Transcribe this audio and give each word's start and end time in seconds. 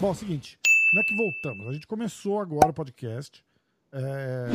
Bom, 0.00 0.08
é 0.08 0.10
o 0.10 0.14
seguinte, 0.14 0.58
não 0.92 1.00
é 1.00 1.04
que 1.04 1.16
voltamos. 1.16 1.66
A 1.66 1.72
gente 1.72 1.86
começou 1.86 2.40
agora 2.40 2.70
o 2.70 2.74
podcast. 2.74 3.42
É, 3.90 4.48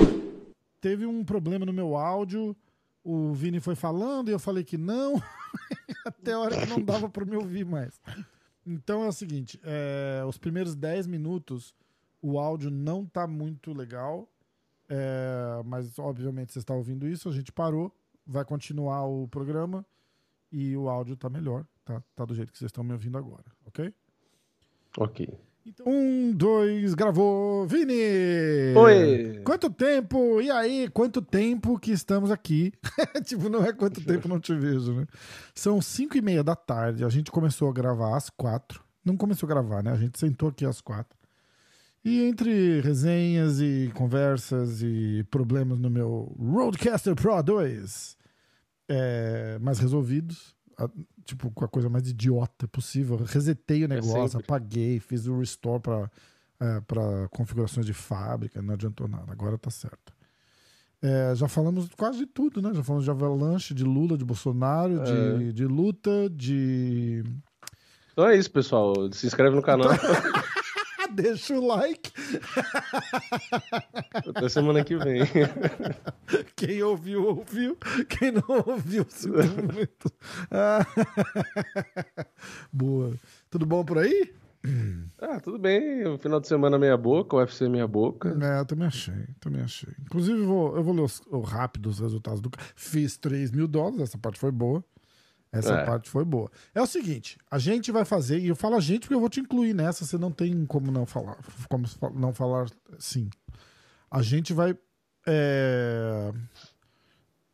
teve 0.80 1.06
um 1.06 1.26
problema 1.26 1.66
no 1.66 1.74
meu 1.74 1.98
áudio. 1.98 2.56
O 3.04 3.34
Vini 3.34 3.60
foi 3.60 3.76
falando 3.76 4.30
e 4.30 4.32
eu 4.32 4.40
falei 4.40 4.64
que 4.64 4.78
não. 4.78 5.22
Até 6.06 6.34
a 6.34 6.40
hora 6.40 6.56
que 6.56 6.68
não 6.68 6.82
dava 6.82 7.10
para 7.10 7.26
me 7.26 7.36
ouvir 7.36 7.66
mais. 7.66 8.00
Então 8.66 9.04
é 9.04 9.08
o 9.08 9.12
seguinte: 9.12 9.60
é, 9.64 10.24
os 10.26 10.38
primeiros 10.38 10.76
10 10.76 11.08
minutos 11.08 11.74
o 12.24 12.40
áudio 12.40 12.72
não 12.72 13.06
tá 13.06 13.28
muito 13.28 13.74
legal. 13.74 14.28
É, 14.90 15.62
mas 15.66 16.00
obviamente 16.00 16.54
você 16.54 16.60
está 16.60 16.74
ouvindo 16.74 17.08
isso, 17.08 17.30
a 17.30 17.32
gente 17.32 17.52
parou, 17.52 17.92
vai 18.26 18.44
continuar 18.44 19.06
o 19.06 19.28
programa 19.28 19.86
e 20.52 20.76
o 20.76 20.90
áudio 20.90 21.16
tá 21.16 21.30
melhor, 21.30 21.66
tá, 21.86 22.04
tá 22.16 22.26
do 22.26 22.36
jeito 22.36 22.52
que 22.52 22.58
vocês 22.58 22.70
estão 22.70 22.84
me 22.84 22.92
ouvindo 22.92 23.18
agora, 23.18 23.46
ok? 23.66 23.94
Ok. 24.98 25.28
Então, 25.66 25.86
um, 25.88 26.34
dois, 26.34 26.94
gravou. 26.94 27.66
Vini! 27.66 28.76
Oi! 28.76 29.42
Quanto 29.46 29.70
tempo? 29.70 30.42
E 30.42 30.52
aí, 30.52 30.90
quanto 30.90 31.22
tempo 31.22 31.80
que 31.80 31.92
estamos 31.92 32.30
aqui? 32.30 32.74
tipo, 33.24 33.48
não 33.48 33.64
é 33.64 33.72
quanto 33.72 34.04
tempo 34.06 34.28
não 34.28 34.42
te 34.42 34.54
vejo, 34.54 34.94
né? 34.94 35.08
São 35.56 35.82
cinco 35.82 36.18
e 36.18 36.22
meia 36.22 36.44
da 36.44 36.56
tarde, 36.56 37.06
a 37.06 37.10
gente 37.10 37.32
começou 37.32 37.70
a 37.70 37.74
gravar 37.74 38.18
às 38.18 38.30
quatro. 38.30 38.84
Não 39.06 39.16
começou 39.16 39.48
a 39.48 39.54
gravar, 39.54 39.82
né? 39.82 39.92
A 39.92 39.98
gente 39.98 40.20
sentou 40.20 40.50
aqui 40.50 40.66
às 40.66 40.82
quatro. 40.82 41.18
E 42.06 42.24
entre 42.24 42.82
resenhas 42.82 43.60
e 43.62 43.90
conversas 43.94 44.82
e 44.82 45.26
problemas 45.32 45.80
no 45.80 45.90
meu 45.90 46.36
Roadcaster 46.38 47.16
Pro 47.16 47.42
2, 47.42 48.18
é, 48.90 49.58
mais 49.62 49.80
resolvidos, 49.80 50.54
a- 50.78 50.90
tipo, 51.24 51.50
com 51.52 51.64
a 51.64 51.68
coisa 51.68 51.88
mais 51.90 52.08
idiota 52.10 52.68
possível, 52.68 53.16
resetei 53.18 53.86
o 53.86 53.88
negócio, 53.88 54.28
sempre. 54.40 54.46
apaguei, 54.46 55.00
fiz 55.00 55.28
o 55.28 55.40
restore 55.40 55.82
para 55.82 56.12
para 56.88 57.28
configurações 57.30 57.86
de 57.86 57.92
fábrica, 57.92 58.62
não 58.62 58.74
adiantou 58.76 59.06
nada, 59.06 59.30
agora 59.34 59.58
tá 59.58 59.70
certo. 59.70 60.14
É, 61.02 61.36
já 61.36 61.50
falamos 61.50 61.90
quase 61.98 62.20
de 62.20 62.26
tudo, 62.26 62.62
né? 62.62 62.74
Já 62.74 62.82
falamos 62.82 63.04
de 63.04 63.12
Avalanche, 63.12 63.74
de 63.74 63.84
Lula, 63.84 64.18
de 64.18 64.24
Bolsonaro, 64.24 65.02
de, 65.04 65.52
de 65.52 65.66
luta, 65.66 66.30
de. 66.30 67.22
Então 68.14 68.26
é 68.30 68.38
isso, 68.38 68.50
pessoal. 68.50 68.94
Se 69.12 69.28
inscreve 69.28 69.54
no 69.58 69.62
canal. 69.62 69.90
Deixa 71.16 71.54
o 71.58 71.66
like. 71.66 72.12
Até 74.14 74.50
semana 74.50 74.84
que 74.84 74.98
vem. 74.98 75.22
Quem 76.56 76.82
ouviu, 76.82 77.26
ouviu. 77.28 77.78
Quem 78.10 78.32
não 78.32 78.44
ouviu, 78.66 79.06
sinto 79.10 79.74
muito. 79.74 80.12
Ah, 80.50 80.86
Boa. 82.72 83.14
Tudo 83.50 83.66
bom 83.66 83.84
por 83.86 84.00
aí? 84.00 84.34
Ah, 85.20 85.40
tudo 85.42 85.60
bem. 85.60 86.08
O 86.08 86.18
final 86.18 86.40
de 86.40 86.48
semana 86.48 86.80
meia 86.80 86.96
boca, 86.96 87.36
o 87.36 87.40
UFC 87.40 87.68
meia 87.68 87.88
boca. 87.88 88.36
É, 88.42 88.60
eu 88.60 88.66
também 88.66 88.88
achei, 88.88 89.28
também 89.40 89.62
achei. 89.62 89.94
Inclusive, 90.02 90.40
eu 90.40 90.48
vou, 90.48 90.78
eu 90.78 90.84
vou 90.84 90.96
ler 90.96 91.02
os, 91.02 91.22
o 91.30 91.42
rápido 91.42 91.88
os 91.90 92.00
resultados 92.00 92.40
do. 92.40 92.50
Fiz 92.76 93.18
3 93.18 93.52
mil 93.52 93.68
dólares, 93.68 94.02
essa 94.02 94.18
parte 94.18 94.40
foi 94.40 94.52
boa. 94.52 94.84
Essa 95.54 95.74
É. 95.76 95.86
parte 95.86 96.10
foi 96.10 96.26
boa. 96.26 96.52
É 96.74 96.82
o 96.82 96.86
seguinte, 96.88 97.38
a 97.50 97.58
gente 97.60 97.92
vai 97.92 98.04
fazer, 98.04 98.40
e 98.40 98.48
eu 98.48 98.56
falo 98.56 98.76
a 98.76 98.80
gente 98.82 99.02
porque 99.02 99.14
eu 99.14 99.20
vou 99.20 99.30
te 99.30 99.40
incluir 99.40 99.74
nessa, 99.74 100.04
você 100.04 100.18
não 100.18 100.32
tem 100.32 100.66
como 100.66 100.92
não 100.92 101.06
falar. 101.06 101.38
Como 101.70 101.86
não 102.16 102.34
falar 102.34 102.66
sim. 103.00 103.30
A 104.10 104.22
gente 104.24 104.52
vai. 104.52 104.76
é, 105.28 106.32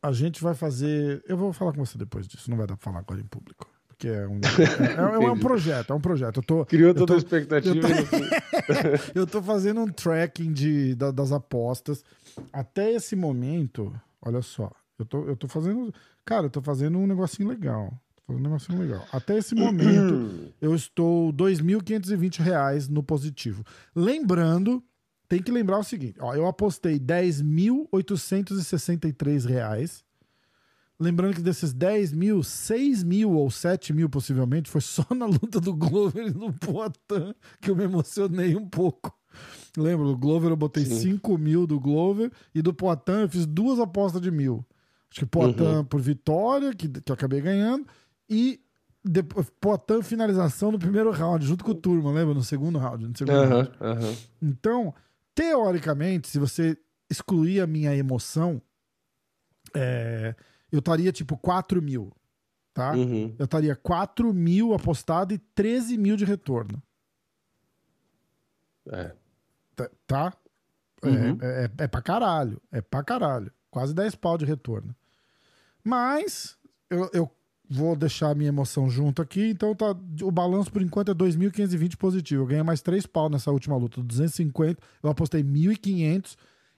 A 0.01 0.11
gente 0.13 0.41
vai 0.41 0.55
fazer. 0.55 1.21
Eu 1.27 1.35
vou 1.37 1.51
falar 1.51 1.73
com 1.73 1.85
você 1.85 1.97
depois 1.97 2.25
disso, 2.27 2.49
não 2.49 2.57
vai 2.57 2.65
dar 2.65 2.77
pra 2.77 2.83
falar 2.85 2.99
agora 2.99 3.19
em 3.19 3.25
público. 3.25 3.69
Porque 3.89 4.07
é 4.07 4.25
um, 4.25 4.39
é, 4.39 4.93
é 4.95 5.19
um 5.19 5.23
Entendi. 5.27 5.41
projeto, 5.41 5.91
é 5.91 5.95
um 5.95 5.99
projeto. 5.99 6.37
Eu 6.37 6.43
tô, 6.43 6.65
Criou 6.65 6.93
toda 6.93 7.15
a 7.15 7.17
expectativa. 7.17 7.75
eu 7.75 8.05
tô- 8.07 9.11
eu 9.19 9.27
tô 9.27 9.41
fazendo 9.43 9.81
um 9.81 9.87
tracking 9.89 10.53
de, 10.53 10.95
da- 10.95 11.11
das 11.11 11.33
apostas. 11.33 12.01
Até 12.53 12.93
esse 12.93 13.13
momento, 13.17 13.93
olha 14.21 14.41
só, 14.41 14.71
eu 14.99 15.05
tô, 15.05 15.25
eu 15.25 15.35
tô 15.35 15.47
fazendo. 15.47 15.91
Cara, 16.25 16.45
eu 16.47 16.49
tô 16.49 16.61
fazendo 16.61 16.97
um 16.99 17.07
negocinho 17.07 17.47
legal. 17.47 17.93
Tô 18.15 18.23
fazendo 18.27 18.41
um 18.41 18.43
negocinho 18.49 18.79
legal. 18.79 19.07
Até 19.11 19.37
esse 19.37 19.55
momento, 19.55 20.53
eu 20.61 20.75
estou 20.75 21.31
2.520 21.33 22.41
reais 22.41 22.89
no 22.89 23.01
positivo. 23.01 23.63
Lembrando, 23.95 24.83
tem 25.29 25.41
que 25.41 25.51
lembrar 25.51 25.79
o 25.79 25.83
seguinte: 25.83 26.19
ó, 26.19 26.35
eu 26.35 26.45
apostei 26.45 26.99
10.863 26.99 29.47
reais. 29.47 30.03
Lembrando 30.99 31.35
que 31.35 31.41
desses 31.41 31.71
10 31.71 32.11
mil, 32.11 32.43
6 32.43 33.05
mil 33.05 33.31
ou 33.31 33.49
7 33.49 33.93
mil 33.93 34.09
possivelmente 34.09 34.69
foi 34.69 34.81
só 34.81 35.05
na 35.15 35.25
luta 35.25 35.61
do 35.61 35.73
Glover 35.73 36.27
e 36.27 36.31
no 36.31 36.51
Poitin 36.51 37.33
que 37.61 37.71
eu 37.71 37.75
me 37.75 37.85
emocionei 37.85 38.57
um 38.57 38.67
pouco. 38.67 39.17
Lembra, 39.77 40.05
do 40.05 40.17
Glover 40.17 40.49
eu 40.49 40.57
botei 40.57 40.83
Sim. 40.83 41.13
5 41.13 41.37
mil 41.37 41.65
do 41.65 41.79
Glover 41.79 42.29
e 42.53 42.61
do 42.61 42.73
Poitin 42.73 43.21
eu 43.21 43.29
fiz 43.29 43.45
duas 43.45 43.79
apostas 43.79 44.21
de 44.21 44.29
mil. 44.29 44.65
Acho 45.11 45.21
que 45.21 45.25
Poitin 45.25 45.63
Uhum. 45.63 45.85
por 45.85 46.01
vitória, 46.01 46.73
que, 46.73 46.87
que 46.87 47.11
eu 47.11 47.13
acabei 47.13 47.41
ganhando, 47.41 47.87
e 48.29 48.61
depois, 49.03 49.49
Poitin 49.59 50.03
finalização 50.03 50.71
no 50.71 50.77
primeiro 50.79 51.09
round, 51.11 51.45
junto 51.45 51.63
com 51.63 51.71
o 51.71 51.75
Turma, 51.75 52.11
lembra? 52.11 52.33
No 52.33 52.43
segundo 52.43 52.77
round. 52.77 53.07
No 53.07 53.17
segundo 53.17 53.35
Aham, 53.35 53.47
round. 53.63 53.71
aham. 53.81 54.15
Então, 54.41 54.93
teoricamente, 55.33 56.27
se 56.27 56.37
você 56.37 56.77
excluir 57.09 57.59
a 57.61 57.65
minha 57.67 57.95
emoção, 57.95 58.61
é, 59.73 60.35
eu 60.71 60.79
estaria 60.79 61.11
tipo 61.11 61.35
4 61.37 61.81
mil, 61.81 62.11
tá? 62.73 62.93
Uhum. 62.93 63.33
Eu 63.39 63.45
estaria 63.45 63.75
4 63.75 64.31
mil 64.33 64.73
apostado 64.75 65.33
e 65.33 65.37
13 65.39 65.97
mil 65.97 66.15
de 66.15 66.25
retorno, 66.25 66.81
É. 68.91 69.15
tá- 69.75 69.89
tá? 70.05 70.33
É- 71.03 71.07
Uhum. 71.07 71.37
É, 71.41 71.63
é, 71.65 71.83
é 71.85 71.87
pra 71.87 72.01
caralho, 72.01 72.61
é 72.71 72.81
pra 72.81 73.03
caralho. 73.03 73.51
Quase 73.71 73.93
10 73.93 74.15
pau 74.15 74.37
de 74.37 74.45
retorno. 74.45 74.95
Mas, 75.83 76.57
eu, 76.89 77.09
eu 77.13 77.31
vou 77.69 77.95
deixar 77.95 78.29
a 78.31 78.35
minha 78.35 78.49
emoção 78.49 78.89
junto 78.89 79.21
aqui, 79.21 79.49
então 79.49 79.75
tá, 79.75 79.95
o 80.23 80.31
balanço 80.31 80.71
por 80.71 80.81
enquanto 80.81 81.11
é 81.11 81.15
2.520 81.15 81.95
positivo. 81.97 82.43
Eu 82.43 82.47
ganhei 82.47 82.63
mais 82.63 82.81
3 82.81 83.05
pau 83.05 83.29
nessa 83.29 83.51
última 83.51 83.77
luta, 83.77 84.01
250. 84.01 84.81
Eu 85.03 85.09
apostei 85.09 85.43
1.500 85.43 86.35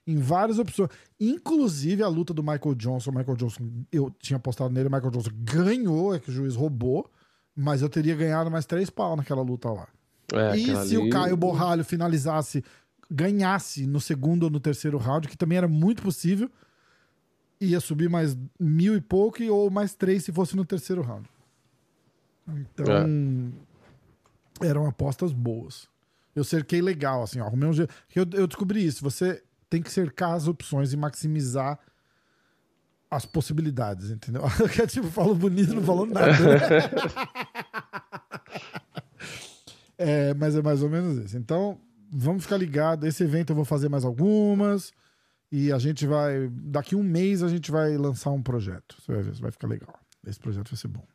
em 0.07 0.17
várias 0.17 0.59
opções. 0.59 0.89
Inclusive 1.19 2.03
a 2.03 2.07
luta 2.07 2.33
do 2.33 2.43
Michael 2.43 2.75
Johnson. 2.75 3.11
O 3.11 3.15
Michael 3.15 3.37
Johnson, 3.37 3.69
eu 3.91 4.13
tinha 4.19 4.37
apostado 4.37 4.73
nele, 4.73 4.87
o 4.89 4.91
Michael 4.91 5.11
Johnson 5.11 5.31
ganhou, 5.33 6.13
é 6.13 6.19
que 6.19 6.29
o 6.29 6.33
juiz 6.33 6.55
roubou. 6.55 7.09
Mas 7.55 7.81
eu 7.81 7.89
teria 7.89 8.15
ganhado 8.15 8.49
mais 8.49 8.65
3 8.65 8.89
pau 8.89 9.15
naquela 9.15 9.41
luta 9.41 9.69
lá. 9.69 9.87
É, 10.33 10.55
E 10.57 10.65
se 10.87 10.97
o 10.97 11.01
ali- 11.01 11.09
Caio 11.09 11.35
Borralho 11.35 11.83
finalizasse, 11.83 12.63
ganhasse 13.09 13.85
no 13.85 13.99
segundo 13.99 14.43
ou 14.43 14.49
no 14.49 14.59
terceiro 14.59 14.97
round, 14.97 15.27
que 15.27 15.37
também 15.37 15.57
era 15.57 15.67
muito 15.67 16.01
possível, 16.01 16.49
ia 17.61 17.79
subir 17.79 18.09
mais 18.09 18.35
mil 18.59 18.95
e 18.95 19.01
pouco 19.01 19.43
ou 19.43 19.69
mais 19.69 19.93
três 19.93 20.23
se 20.25 20.31
fosse 20.31 20.55
no 20.55 20.65
terceiro 20.65 21.01
round. 21.01 21.29
Então, 22.47 22.85
eram 24.61 24.87
apostas 24.87 25.31
boas. 25.31 25.87
Eu 26.35 26.43
cerquei 26.43 26.81
legal, 26.81 27.23
assim, 27.23 27.39
ó, 27.39 27.45
arrumei 27.45 27.69
um 27.69 27.73
jeito. 27.73 27.93
Eu, 28.15 28.25
eu 28.33 28.47
descobri 28.47 28.85
isso. 28.85 29.03
Você 29.03 29.43
tem 29.69 29.81
que 29.81 29.91
cercar 29.91 30.33
as 30.33 30.47
opções 30.47 30.91
e 30.91 30.97
maximizar 30.97 31.79
as 33.09 33.25
possibilidades, 33.25 34.09
entendeu? 34.09 34.41
Que 34.73 34.81
é 34.81 34.87
tipo, 34.87 35.07
falo 35.07 35.35
bonito, 35.35 35.73
não 35.73 35.83
falou 35.83 36.05
nada. 36.05 36.31
né? 36.31 36.69
É, 40.03 40.33
mas 40.33 40.55
é 40.55 40.63
mais 40.63 40.81
ou 40.81 40.89
menos 40.89 41.23
isso. 41.23 41.37
Então, 41.37 41.77
vamos 42.11 42.41
ficar 42.41 42.57
ligado. 42.57 43.05
Esse 43.05 43.23
evento 43.23 43.51
eu 43.51 43.55
vou 43.55 43.63
fazer 43.63 43.87
mais 43.87 44.03
algumas. 44.03 44.91
E 45.51 45.71
a 45.71 45.77
gente 45.77 46.07
vai. 46.07 46.47
Daqui 46.49 46.95
um 46.95 47.03
mês 47.03 47.43
a 47.43 47.49
gente 47.49 47.71
vai 47.71 47.97
lançar 47.97 48.31
um 48.31 48.41
projeto. 48.41 48.95
Você 49.01 49.11
vai 49.11 49.21
ver, 49.21 49.33
vai 49.33 49.51
ficar 49.51 49.67
legal. 49.67 49.99
Esse 50.25 50.39
projeto 50.39 50.69
vai 50.69 50.77
ser 50.77 50.87
bom. 50.87 51.05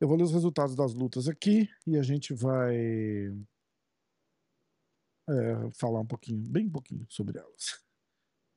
Eu 0.00 0.08
vou 0.08 0.16
ler 0.16 0.24
os 0.24 0.32
resultados 0.32 0.74
das 0.74 0.94
lutas 0.94 1.28
aqui 1.28 1.68
e 1.86 1.96
a 1.96 2.02
gente 2.02 2.32
vai 2.34 2.76
é, 5.28 5.70
falar 5.78 6.00
um 6.00 6.06
pouquinho, 6.06 6.42
bem 6.48 6.68
pouquinho 6.68 7.06
sobre 7.08 7.38
elas. 7.38 7.80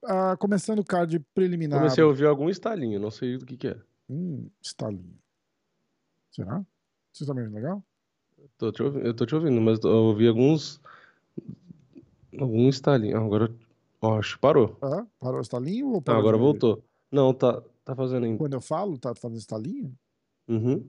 Ah, 0.04 0.38
começando 0.38 0.80
o 0.80 0.86
card 0.86 1.20
preliminar. 1.34 1.80
Comecei 1.80 2.04
a 2.04 2.08
ouvir 2.08 2.26
algum 2.26 2.50
estalinho, 2.50 3.00
não 3.00 3.12
sei 3.12 3.38
do 3.38 3.46
que 3.46 3.58
que 3.58 3.68
é. 3.68 3.78
Hum, 4.10 4.50
estalinho. 4.62 5.18
Será? 6.32 6.66
Você 7.12 7.24
está 7.24 7.34
me 7.34 7.42
ouvindo 7.42 7.56
legal? 7.56 7.84
Tô 8.58 8.72
te 8.72 8.84
ouvindo, 8.84 9.06
eu 9.06 9.14
tô 9.14 9.26
te 9.26 9.36
ouvindo, 9.36 9.60
mas 9.62 9.80
eu 9.84 9.92
ouvi 9.92 10.28
alguns. 10.28 10.82
Algum 12.38 12.70
estalinho. 12.70 13.18
Agora. 13.18 13.54
Acho 14.14 14.40
parou. 14.40 14.78
Ah, 14.82 15.06
parou 15.20 15.40
o 15.40 15.42
estalinho 15.42 15.92
ou 15.92 16.02
parou 16.02 16.22
de 16.22 16.28
agora 16.28 16.38
ouvir? 16.42 16.60
voltou. 16.60 16.84
Não, 17.12 17.34
tá, 17.34 17.62
tá 17.84 17.96
fazendo 17.96 18.26
ainda. 18.26 18.38
Quando 18.38 18.54
eu 18.54 18.62
falo, 18.62 18.98
tá 18.98 19.14
fazendo 19.16 19.40
estalinho? 19.40 19.98
Uhum. 20.48 20.88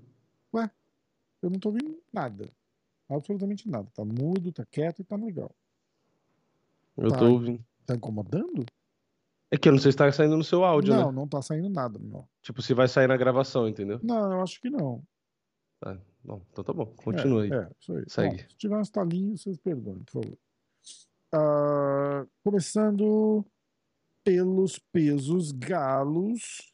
Eu 1.43 1.51
não 1.51 1.59
tô 1.61 1.69
ouvindo 1.69 2.03
nada. 2.13 2.51
Absolutamente 3.09 3.69
nada. 3.69 3.89
Tá 3.95 4.05
mudo, 4.05 4.51
tá 4.51 4.65
quieto 4.65 5.01
e 5.01 5.05
tá 5.05 5.17
legal. 5.17 5.55
Eu 6.97 7.11
Tá. 7.11 7.19
tô 7.19 7.31
ouvindo. 7.31 7.65
Tá 7.85 7.95
incomodando? 7.95 8.65
É 9.51 9.57
que 9.57 9.69
eu 9.69 9.73
não 9.73 9.79
sei 9.79 9.93
se 9.93 9.99
tá 9.99 10.11
saindo 10.11 10.37
no 10.37 10.43
seu 10.43 10.65
áudio, 10.65 10.95
não, 10.95 11.07
né? 11.07 11.13
não 11.13 11.29
tá 11.29 11.41
saindo 11.41 11.69
nada, 11.69 11.99
meu. 12.01 12.27
Tipo, 12.43 12.63
se 12.63 12.75
vai 12.75 12.89
sair 12.89 13.07
na 13.07 13.17
gravação, 13.17 13.69
entendeu? 13.69 14.01
Não, 14.03 14.33
eu 14.33 14.43
acho 14.43 14.61
que 14.61 14.69
não. 14.69 15.03
Tá. 15.79 15.97
Não, 16.25 16.43
então 16.51 16.65
tá 16.65 16.73
bom. 16.73 16.87
Continua 16.87 17.43
aí. 17.45 17.53
É, 17.53 17.57
é, 17.57 17.71
isso 17.79 17.93
aí. 17.93 18.05
Segue. 18.09 18.43
Bom, 18.43 18.49
se 18.49 18.57
tiver 18.57 18.77
uns 18.79 18.91
talinhos, 18.91 19.43
vocês 19.43 19.57
perdoem, 19.59 20.03
por 20.05 20.23
favor. 20.23 20.39
Ah, 21.33 22.25
começando 22.45 23.45
pelos 24.25 24.79
pesos 24.93 25.53
galos 25.53 26.73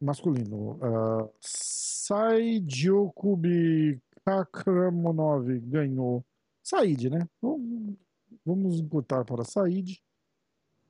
masculino. 0.00 0.78
Uh, 0.78 1.30
Saidiokubi 1.40 2.70
Kakramonov 4.24 5.46
ganhou. 5.60 6.24
Said, 6.62 7.10
né? 7.10 7.28
Vamos, 7.42 7.96
vamos 8.44 8.80
encurtar 8.80 9.24
para 9.24 9.44
Said. 9.44 10.00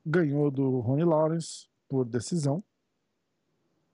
Ganhou 0.05 0.49
do 0.49 0.79
Ronnie 0.79 1.05
Lawrence 1.05 1.67
por 1.87 2.05
decisão. 2.05 2.63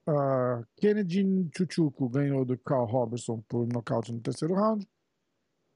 Uh, 0.07 0.65
Kennedy 0.77 1.49
Chuchuko 1.55 2.07
ganhou 2.07 2.45
do 2.45 2.57
Carl 2.57 2.85
Robertson 2.85 3.41
por 3.47 3.67
nocaute 3.67 4.13
no 4.13 4.21
terceiro 4.21 4.53
round. 4.53 4.87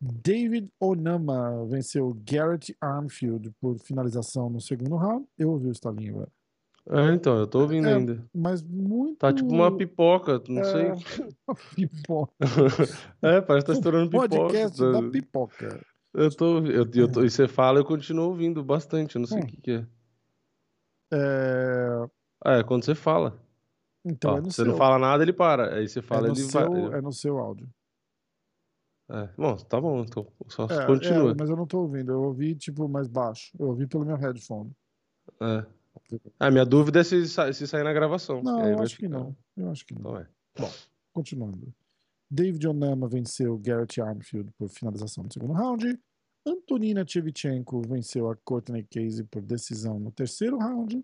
David 0.01 0.68
Onama 0.80 1.63
venceu 1.68 2.18
Garrett 2.27 2.75
Armfield 2.81 3.51
por 3.62 3.77
finalização 3.80 4.50
no 4.50 4.59
segundo 4.59 4.95
round. 4.95 5.27
Eu 5.38 5.51
ouvi 5.51 5.68
o 5.68 5.71
estalinho 5.71 6.15
agora. 6.15 6.31
É, 6.89 7.13
então, 7.13 7.38
eu 7.38 7.45
tô 7.45 7.59
ouvindo 7.62 7.88
É, 7.88 7.94
ainda. 7.94 8.25
Mas 8.33 8.63
muito. 8.63 9.18
Tá 9.19 9.31
tipo 9.31 9.50
uma 9.53 9.75
pipoca, 9.77 10.42
não 10.50 10.62
É, 10.62 10.63
sei. 10.65 11.25
pipoca. 11.75 12.33
É, 13.21 13.39
parece 13.42 13.65
que 13.68 13.71
tá 13.71 13.77
estourando 13.77 14.09
pipoca. 14.09 14.30
Podcast 14.30 14.77
tá- 14.80 14.92
da 14.92 15.09
pipoca. 15.09 15.86
Eu 16.13 16.36
tô, 16.36 16.57
eu, 16.65 16.89
eu 16.94 17.12
tô, 17.12 17.24
e 17.24 17.30
você 17.30 17.47
fala, 17.47 17.80
eu 17.80 17.86
continuo 17.86 18.30
ouvindo 18.30 18.63
bastante, 18.63 19.15
eu 19.15 19.19
não 19.21 19.27
sei 19.27 19.39
o 19.39 19.44
Hum. 19.44 19.47
que 19.47 19.57
que 19.62 19.71
é. 19.71 19.86
É, 21.13 22.07
Ah, 22.44 22.57
é 22.57 22.63
quando 22.63 22.83
você 22.83 22.95
fala. 22.95 23.38
Então 24.04 24.33
Ó, 24.33 24.38
é 24.38 24.42
no 24.42 24.51
você 24.51 24.63
seu. 24.63 24.65
não 24.65 24.75
fala 24.77 24.97
nada, 24.97 25.24
ele 25.24 25.33
para. 25.33 25.75
Aí 25.75 25.88
você 25.88 26.00
é 26.00 26.01
fala, 26.01 26.27
no 26.27 26.33
ele 26.33 26.42
seu, 26.42 26.69
vai. 26.89 26.97
é 26.97 27.01
no 27.01 27.13
seu 27.13 27.38
áudio. 27.38 27.69
É. 29.12 29.28
Bom, 29.38 29.56
tá 29.58 29.80
bom, 29.81 30.02
então 30.02 30.25
só 30.48 30.66
É, 30.66 30.86
continua. 30.86 31.31
é, 31.31 31.36
mas 31.38 31.50
eu 31.50 31.56
não 31.58 31.68
tô 31.68 31.81
ouvindo. 31.81 32.12
Eu 32.13 32.22
ouvi, 32.24 32.56
tipo, 32.56 32.88
mais 32.88 33.08
baixo. 33.08 33.52
Eu 33.60 33.68
ouvi 33.68 33.86
pelo 33.86 34.06
meu 34.06 34.16
headphone. 34.16 34.72
É. 35.42 35.66
Ah, 36.40 36.50
minha 36.50 36.66
dúvida 36.66 37.02
é 37.02 37.04
se, 37.04 37.28
se 37.28 37.68
sair 37.68 37.84
na 37.84 37.92
gravação. 37.94 38.42
Não, 38.42 38.66
eu 38.66 38.80
acho 38.80 38.96
que 38.96 39.06
ficar. 39.08 39.19
não. 39.19 39.36
Eu 39.58 39.69
acho 39.69 39.86
que 39.86 39.94
não. 39.94 40.00
Então 40.02 40.18
é. 40.18 40.28
Continuando. 41.13 41.74
David 42.30 42.66
Onama 42.66 43.08
venceu 43.10 43.58
Garrett 43.58 44.00
Armfield 44.02 44.50
por 44.58 44.69
finalização 44.69 45.25
no 45.25 45.31
segundo 45.34 45.52
round. 45.54 46.00
Antonina 46.48 47.06
Shevchenko 47.06 47.81
venceu 47.81 48.30
a 48.31 48.36
Courtney 48.38 48.84
Casey 48.90 49.25
por 49.25 49.42
decisão 49.42 50.00
no 50.00 50.12
terceiro 50.12 50.57
round. 50.57 51.04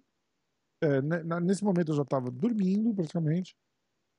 É, 0.82 1.02
nesse 1.42 1.64
momento 1.64 1.92
eu 1.92 1.96
já 1.98 2.04
estava 2.04 2.32
dormindo 2.32 2.94
praticamente. 2.94 3.56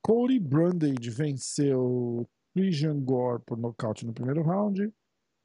Cody 0.05 0.39
Brundage 0.39 1.09
venceu 1.09 2.27
Christian 2.53 2.99
Gore 3.03 3.41
por 3.45 3.57
nocaute 3.57 4.05
no 4.05 4.13
primeiro 4.13 4.41
round. 4.41 4.93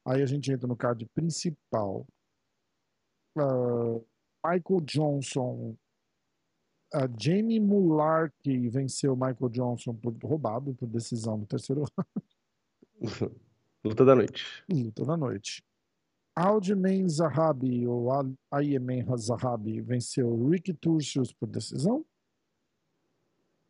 Aí 0.05 0.21
a 0.21 0.25
gente 0.25 0.51
entra 0.51 0.67
no 0.67 0.75
card 0.75 1.05
principal. 1.13 2.05
Ah, 3.37 3.99
Michael 4.45 4.81
Johnson 4.81 5.75
a 6.93 7.07
Jamie 7.07 7.59
Mularkey 7.59 8.69
venceu 8.69 9.15
Michael 9.15 9.49
Johnson 9.49 9.93
por 9.95 10.15
roubado 10.23 10.73
por 10.75 10.87
decisão 10.87 11.37
no 11.37 11.45
terceiro 11.45 11.83
Luta 13.83 14.05
da 14.05 14.15
noite. 14.15 14.45
luta 14.71 15.05
da 15.05 15.17
noite. 15.17 15.63
Aljamain 16.35 17.07
Zahabi 17.07 17.85
ou 17.85 18.09
Ayemen 18.49 19.05
Zahabi 19.17 19.81
venceu 19.81 20.49
Ricky 20.49 20.73
Turcios 20.73 21.33
por 21.33 21.47
decisão. 21.47 22.05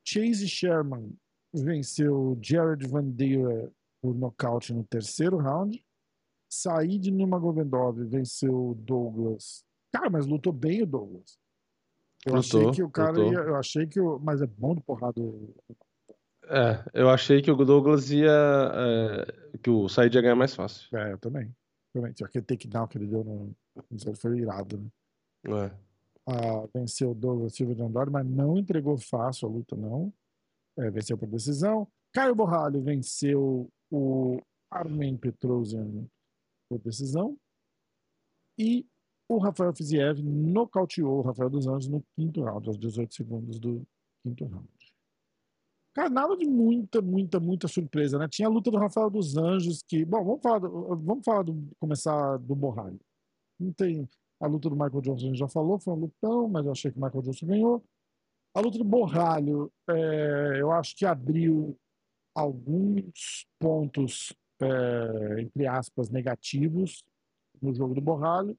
Chase 0.04 0.48
Sherman 0.48 1.18
venceu 1.62 2.38
Jared 2.42 2.88
Vandeira 2.88 3.72
por 4.02 4.14
nocaute 4.16 4.74
no 4.74 4.84
terceiro 4.84 5.38
round. 5.38 5.84
Said 6.50 7.12
Nurmagomedov 7.12 8.04
venceu 8.06 8.76
Douglas. 8.80 9.64
Cara, 9.92 10.10
mas 10.10 10.26
lutou 10.26 10.54
bem 10.54 10.84
o 10.84 10.86
Douglas. 10.86 11.40
Eu 12.26 12.36
achei 12.36 12.60
Lutou, 12.60 12.74
que 12.74 12.84
o 12.84 12.90
cara 12.90 13.12
lutou. 13.12 13.34
ia, 13.34 13.40
eu 13.40 13.56
achei 13.56 13.88
que 13.88 14.00
o, 14.00 14.20
mas 14.20 14.42
é 14.42 14.48
bom 14.48 14.74
de 14.76 14.82
porrada. 14.82 15.22
É, 16.48 16.84
eu 16.94 17.10
achei 17.10 17.42
que 17.42 17.52
o 17.52 17.66
Douglas 17.66 18.10
ia. 18.12 18.32
é, 18.32 19.58
que 19.60 19.70
o 19.70 19.88
Said 19.90 20.14
ia 20.16 20.22
ganhar 20.22 20.36
mais 20.36 20.56
fácil. 20.56 20.96
É, 20.98 21.14
eu 21.14 21.18
também. 21.18 21.54
também. 21.94 22.14
Aquele 22.24 22.46
takedown 22.46 22.88
que 22.88 22.98
ele 22.98 23.08
deu 23.08 23.24
no, 23.24 23.56
no 23.90 24.16
foi 24.16 24.40
irado, 24.40 24.78
né? 24.78 25.68
É. 25.68 25.72
Ah, 26.28 26.68
venceu 26.74 27.12
o 27.12 27.16
Douglas 27.16 27.54
Silva 27.54 27.76
de 27.76 27.84
Andrade, 27.84 28.10
mas 28.12 28.26
não 28.26 28.58
entregou 28.58 28.98
fácil 28.98 29.48
a 29.48 29.52
luta, 29.52 29.76
não. 29.76 30.12
É, 30.78 30.90
venceu 30.90 31.18
por 31.18 31.28
decisão. 31.28 31.88
Caio 32.14 32.36
Borralho 32.36 32.82
venceu 32.82 33.70
o 33.92 34.40
Armen 34.70 35.18
Petrosian 35.18 36.08
por 36.70 36.80
decisão. 36.80 37.38
E 38.58 38.86
o 39.28 39.38
Rafael 39.38 39.74
Fiziev 39.74 40.22
nocauteou 40.22 41.20
o 41.20 41.22
Rafael 41.22 41.50
dos 41.50 41.68
Anjos 41.68 41.90
no 41.90 42.04
quinto 42.16 42.44
round, 42.44 42.68
aos 42.68 42.78
18 42.78 43.14
segundos 43.14 43.60
do 43.60 43.86
quinto 44.24 44.46
round. 44.46 44.68
Cara, 45.94 46.10
nada 46.10 46.36
de 46.36 46.46
muita, 46.46 47.02
muita, 47.02 47.40
muita 47.40 47.68
surpresa, 47.70 48.20
né? 48.20 48.28
Tinha 48.28 48.50
a 48.50 48.52
luta 48.52 48.70
do 48.70 48.78
Rafael 48.78 49.10
dos 49.10 49.38
Anjos, 49.38 49.82
que. 49.88 50.04
Bom, 50.04 50.24
vamos 50.26 50.42
falar 50.42 50.60
do, 50.60 50.96
vamos 50.98 51.24
falar 51.24 51.44
do, 51.44 51.70
começar 51.80 52.38
do 52.38 52.54
Borralho. 52.54 53.00
Não 53.58 53.72
tem. 53.72 54.08
A 54.42 54.48
luta 54.48 54.70
do 54.70 54.76
Michael 54.76 55.02
Johnson 55.02 55.26
a 55.26 55.28
gente 55.30 55.40
já 55.40 55.48
falou, 55.48 55.80
foi 55.80 55.94
um 55.94 55.98
lutão, 55.98 56.50
mas 56.50 56.66
eu 56.66 56.74
achei 56.74 56.92
que 56.92 56.98
o 56.98 57.02
Michael 57.02 57.24
Johnson 57.24 57.48
ganhou. 57.48 57.84
A 58.56 58.62
luta 58.62 58.78
do 58.78 58.86
Borralho, 58.86 59.70
é, 59.90 60.62
eu 60.62 60.72
acho 60.72 60.96
que 60.96 61.06
abriu 61.06 61.78
alguns 62.34 63.46
pontos, 63.60 64.34
é, 64.62 65.42
entre 65.42 65.68
aspas, 65.68 66.10
negativos 66.10 67.04
no 67.62 67.74
jogo 67.76 67.94
do 67.94 68.00
Borralho. 68.00 68.58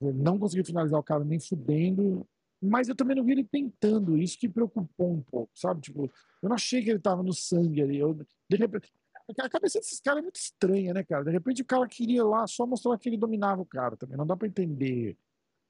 Ele 0.00 0.12
não 0.12 0.38
conseguiu 0.38 0.64
finalizar 0.64 1.00
o 1.00 1.02
cara 1.02 1.24
nem 1.24 1.40
fudendo. 1.40 2.24
Mas 2.62 2.88
eu 2.88 2.94
também 2.94 3.16
não 3.16 3.24
vi 3.24 3.32
ele 3.32 3.44
tentando, 3.44 4.16
isso 4.16 4.38
que 4.38 4.48
preocupou 4.48 5.12
um 5.12 5.22
pouco, 5.22 5.50
sabe? 5.52 5.80
Tipo, 5.80 6.04
eu 6.40 6.48
não 6.48 6.54
achei 6.54 6.82
que 6.82 6.90
ele 6.90 7.00
tava 7.00 7.22
no 7.22 7.32
sangue 7.32 7.82
ali. 7.82 7.98
Eu, 7.98 8.14
de 8.14 8.56
repente, 8.56 8.92
a 9.40 9.48
cabeça 9.48 9.80
desses 9.80 10.00
caras 10.00 10.20
é 10.20 10.22
muito 10.22 10.36
estranha, 10.36 10.94
né, 10.94 11.02
cara? 11.02 11.24
De 11.24 11.30
repente 11.32 11.62
o 11.62 11.66
cara 11.66 11.88
queria 11.88 12.24
lá 12.24 12.46
só 12.46 12.64
mostrar 12.64 12.96
que 12.98 13.08
ele 13.08 13.16
dominava 13.16 13.62
o 13.62 13.66
cara 13.66 13.96
também. 13.96 14.16
Não 14.16 14.26
dá 14.26 14.36
pra 14.36 14.46
entender 14.46 15.16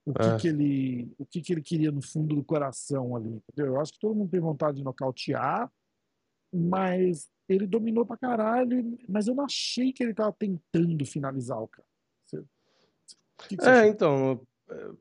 o 0.07 0.13
que, 0.15 0.23
É. 0.23 0.37
que 0.39 0.49
ele 0.49 1.13
o 1.19 1.27
que, 1.27 1.41
que 1.43 1.53
ele 1.53 1.63
queria 1.63 1.91
no 1.93 2.01
fundo 2.03 2.35
do 2.35 2.45
coração 2.45 3.15
ali, 3.17 3.29
entendeu? 3.29 3.75
Eu 3.75 3.81
acho 3.81 3.93
que 3.93 3.99
todo 3.99 4.15
mundo 4.15 4.31
tem 4.31 4.41
vontade 4.41 4.79
de 4.79 4.85
nocautear, 4.85 5.71
mas 6.53 7.29
ele 7.49 7.67
dominou 7.67 8.05
pra 8.07 8.17
caralho, 8.17 8.99
mas 9.09 9.27
eu 9.27 9.35
não 9.35 9.45
achei 9.45 9.93
que 9.93 10.03
ele 10.03 10.15
tava 10.15 10.33
tentando 10.33 11.05
finalizar 11.05 11.59
o 11.61 11.69
cara. 11.69 11.87
Você- 12.27 12.45
que 13.49 13.57
que 13.57 13.63
você 13.63 13.71
É, 13.71 13.87
então, 13.89 14.41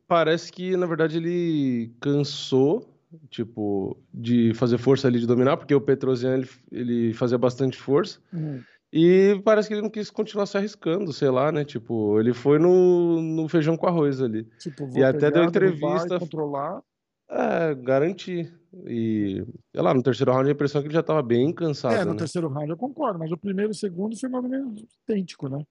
parece 0.08 0.52
que 0.52 0.76
na 0.78 0.86
verdade 0.86 1.18
ele 1.18 1.94
cansou, 2.00 2.94
tipo, 3.30 3.98
de 4.14 4.54
fazer 4.54 4.78
força 4.78 5.08
ali 5.08 5.20
de 5.20 5.28
dominar, 5.28 5.58
porque 5.58 5.74
o 5.76 5.82
Petrosian 5.82 6.38
ele, 6.38 6.50
ele 6.72 7.14
fazia 7.14 7.38
bastante 7.38 7.78
força. 7.78 8.20
Hum. 8.34 8.62
E 9.00 9.40
parece 9.44 9.68
que 9.68 9.76
ele 9.76 9.82
não 9.84 9.92
quis 9.92 10.10
continuar 10.10 10.48
se 10.48 10.58
arriscando, 10.58 11.14
sei 11.14 11.30
lá, 11.30 11.52
né? 11.52 11.64
Tipo, 11.64 12.20
ele 12.20 12.34
foi 12.34 12.58
no, 12.58 13.22
no 13.22 13.48
feijão 13.48 13.78
com 13.78 13.86
arroz 13.86 14.20
ali. 14.22 14.44
Tipo, 14.58 14.88
vou 14.88 15.00
E 15.00 15.04
até 15.06 15.30
deu 15.30 15.44
e 15.44 15.46
entrevista- 15.46 16.18
controlar. 16.18 16.82
É, 17.30 17.76
garantir. 17.76 18.52
E, 18.88 19.46
sei 19.72 19.82
lá, 19.84 19.94
no 19.94 20.02
terceiro 20.02 20.32
round 20.32 20.50
a 20.50 20.52
impressão 20.54 20.80
é 20.80 20.82
que 20.82 20.88
ele 20.88 20.96
já 20.96 21.04
tava 21.04 21.22
bem 21.22 21.54
cansado, 21.54 21.94
É, 21.96 22.04
no 22.06 22.14
né? 22.14 22.18
terceiro 22.18 22.48
round 22.48 22.70
eu 22.72 22.78
concordo, 22.78 23.20
mas 23.20 23.32
o 23.32 23.38
primeiro 23.38 23.70
e 23.72 23.74
o 23.74 23.76
segundo 23.76 24.18
foi 24.18 24.30
mais 24.30 24.44
ou 24.44 24.50
menos 24.50 24.84
idêntico, 25.08 25.48
né? 25.48 25.64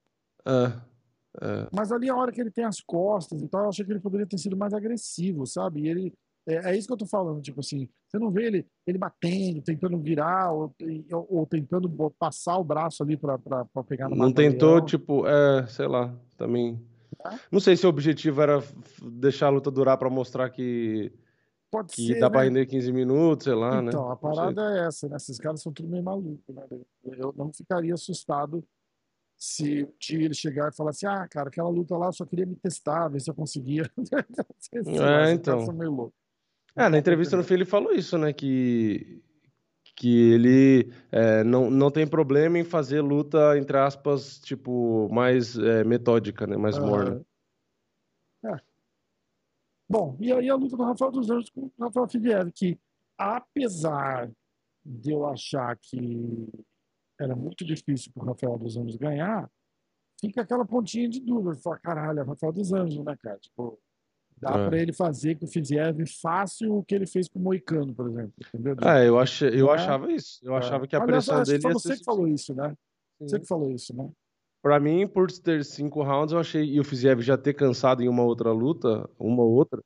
É, 0.45 0.73
é. 1.45 1.68
Mas 1.73 1.90
ali 1.90 2.09
a 2.09 2.14
hora 2.14 2.30
que 2.30 2.40
ele 2.40 2.50
tem 2.52 2.64
as 2.64 2.80
costas 2.80 3.42
e 3.42 3.49
tal, 3.49 3.64
eu 3.64 3.68
achei 3.71 3.85
que 3.85 3.90
ele 3.90 4.00
poderia 4.00 4.26
ter 4.26 4.38
sido 4.38 4.56
mais 4.56 4.73
agressivo, 4.73 5.47
sabe? 5.47 5.80
E 5.83 5.88
ele. 5.88 6.12
É, 6.46 6.70
é 6.70 6.76
isso 6.76 6.86
que 6.86 6.92
eu 6.92 6.98
tô 6.98 7.06
falando, 7.06 7.42
tipo 7.42 7.60
assim, 7.60 7.88
você 8.06 8.18
não 8.18 8.30
vê 8.30 8.46
ele, 8.46 8.66
ele 8.86 8.98
batendo, 8.98 9.60
tentando 9.62 9.98
virar, 9.98 10.52
ou, 10.52 10.72
ou, 11.12 11.26
ou 11.28 11.46
tentando 11.46 11.88
passar 12.18 12.56
o 12.56 12.64
braço 12.64 13.02
ali 13.02 13.16
pra, 13.16 13.36
pra, 13.36 13.64
pra 13.64 13.82
pegar 13.82 14.08
no 14.08 14.14
Não 14.14 14.32
tentou, 14.32 14.76
mata-leão. 14.76 14.86
tipo, 14.86 15.26
é, 15.26 15.66
sei 15.66 15.88
lá, 15.88 16.14
também. 16.36 16.80
Não 17.50 17.58
sei 17.58 17.76
se 17.76 17.84
o 17.84 17.88
objetivo 17.88 18.40
era 18.40 18.62
deixar 19.02 19.46
a 19.46 19.50
luta 19.50 19.70
durar 19.70 19.98
pra 19.98 20.08
mostrar 20.08 20.48
que, 20.50 21.12
Pode 21.70 21.92
que 21.92 22.06
ser, 22.08 22.20
dá 22.20 22.30
pra 22.30 22.40
né? 22.40 22.46
render 22.46 22.66
15 22.66 22.92
minutos, 22.92 23.44
sei 23.44 23.54
lá, 23.54 23.82
né? 23.82 23.88
Então, 23.88 24.08
a 24.10 24.16
parada 24.16 24.76
é 24.76 24.86
essa, 24.86 25.08
né? 25.08 25.16
Esses 25.16 25.38
caras 25.38 25.60
são 25.60 25.72
tudo 25.72 25.88
meio 25.88 26.04
malucos, 26.04 26.54
né? 26.54 26.62
Eu 27.04 27.34
não 27.36 27.52
ficaria 27.52 27.94
assustado 27.94 28.64
se 29.36 29.84
um 29.84 29.92
dia 29.98 30.24
ele 30.24 30.34
chegar 30.34 30.70
e 30.70 30.76
falar 30.76 30.90
assim, 30.90 31.06
ah, 31.06 31.26
cara, 31.28 31.48
aquela 31.48 31.68
luta 31.68 31.96
lá 31.96 32.06
eu 32.06 32.12
só 32.12 32.24
queria 32.24 32.46
me 32.46 32.56
testar, 32.56 33.08
ver 33.08 33.20
se 33.20 33.30
eu 33.30 33.34
conseguia. 33.34 33.90
É, 34.72 35.32
então. 35.32 35.72
meio 35.72 35.90
loucos. 35.90 36.25
É, 36.76 36.88
na 36.88 36.99
entrevista 36.99 37.37
no 37.37 37.42
fim 37.42 37.54
ele 37.54 37.64
falou 37.64 37.92
isso, 37.92 38.18
né? 38.18 38.33
Que, 38.33 39.23
que 39.97 40.33
ele 40.33 40.92
é, 41.11 41.42
não, 41.42 41.71
não 41.71 41.90
tem 41.90 42.06
problema 42.06 42.59
em 42.59 42.64
fazer 42.64 43.00
luta, 43.00 43.56
entre 43.59 43.78
aspas, 43.78 44.38
tipo, 44.38 45.09
mais 45.11 45.56
é, 45.59 45.83
metódica, 45.85 46.47
né? 46.47 46.56
Mais 46.56 46.78
morna. 46.78 47.12
Aham. 47.12 47.26
Bom, 49.88 50.16
e 50.18 50.33
aí 50.33 50.50
a 50.50 50.56
luta 50.56 50.76
do 50.76 50.83
Rafael 50.83 51.12
dos 51.12 51.30
Anjos 51.30 51.50
com 51.50 51.66
o 51.66 51.73
Rafael 51.78 52.09
Figueiredo, 52.09 52.52
que 52.52 52.78
apesar 53.16 54.30
de 54.85 55.12
eu 55.12 55.25
achar 55.26 55.76
que 55.76 56.49
era 57.21 57.37
muito 57.37 57.64
difícil 57.64 58.12
para 58.12 58.25
o 58.25 58.26
Rafael 58.26 58.59
dos 58.59 58.76
Anjos 58.76 58.97
ganhar, 58.97 59.49
fica 60.21 60.42
aquela 60.42 60.66
pontinha 60.66 61.09
de 61.09 61.21
dúvida. 61.21 61.54
Fala, 61.61 61.78
caralho, 61.78 62.18
é 62.18 62.23
Rafael 62.25 62.52
dos 62.52 62.73
Anjos, 62.73 63.04
né, 63.04 63.16
cara? 63.16 63.38
Tipo, 63.38 63.78
dá 64.40 64.50
É. 64.50 64.69
para 64.69 64.78
ele 64.78 64.93
fazer 64.93 65.37
com 65.37 65.47
o 65.47 65.49
Fiziev 65.49 66.05
fácil 66.21 66.75
o 66.76 66.83
que 66.85 66.95
ele 66.95 67.07
fez 67.07 67.28
com 67.28 67.38
o 67.38 67.43
Moicano, 67.43 67.95
por 67.95 68.09
exemplo. 68.09 68.33
Entendeu? 68.55 68.76
É, 68.88 69.09
eu, 69.09 69.19
ach... 69.19 69.43
eu 69.43 69.71
É. 69.71 69.75
achava 69.75 70.12
isso. 70.12 70.40
Eu 70.43 70.55
É. 70.55 70.59
achava 70.59 70.87
que 70.87 70.95
a 70.97 71.00
pressão 71.00 71.43
dele 71.43 71.61
foi 71.62 71.71
ia 71.71 71.75
você 71.75 71.88
ser 71.88 71.99
que 71.99 72.05
falou 72.05 72.28
isso, 72.28 72.55
né? 72.55 72.69
Sim. 73.19 73.28
Você 73.28 73.40
que 73.40 73.47
falou 73.47 73.71
isso, 73.71 73.97
né? 73.97 74.09
Pra 74.62 74.81
mim, 74.81 75.07
por 75.07 75.31
ter 75.31 75.64
cinco 75.64 76.02
rounds, 76.02 76.33
eu 76.33 76.38
achei, 76.40 76.64
e 76.64 76.81
o 76.81 76.85
Fiziev 76.85 77.21
já 77.23 77.37
ter 77.38 77.55
cansado 77.55 78.02
em 78.02 78.09
uma 78.09 78.25
outra 78.25 78.50
luta, 78.52 79.09
uma 79.19 79.43
ou 79.43 79.52
outra, 79.52 79.81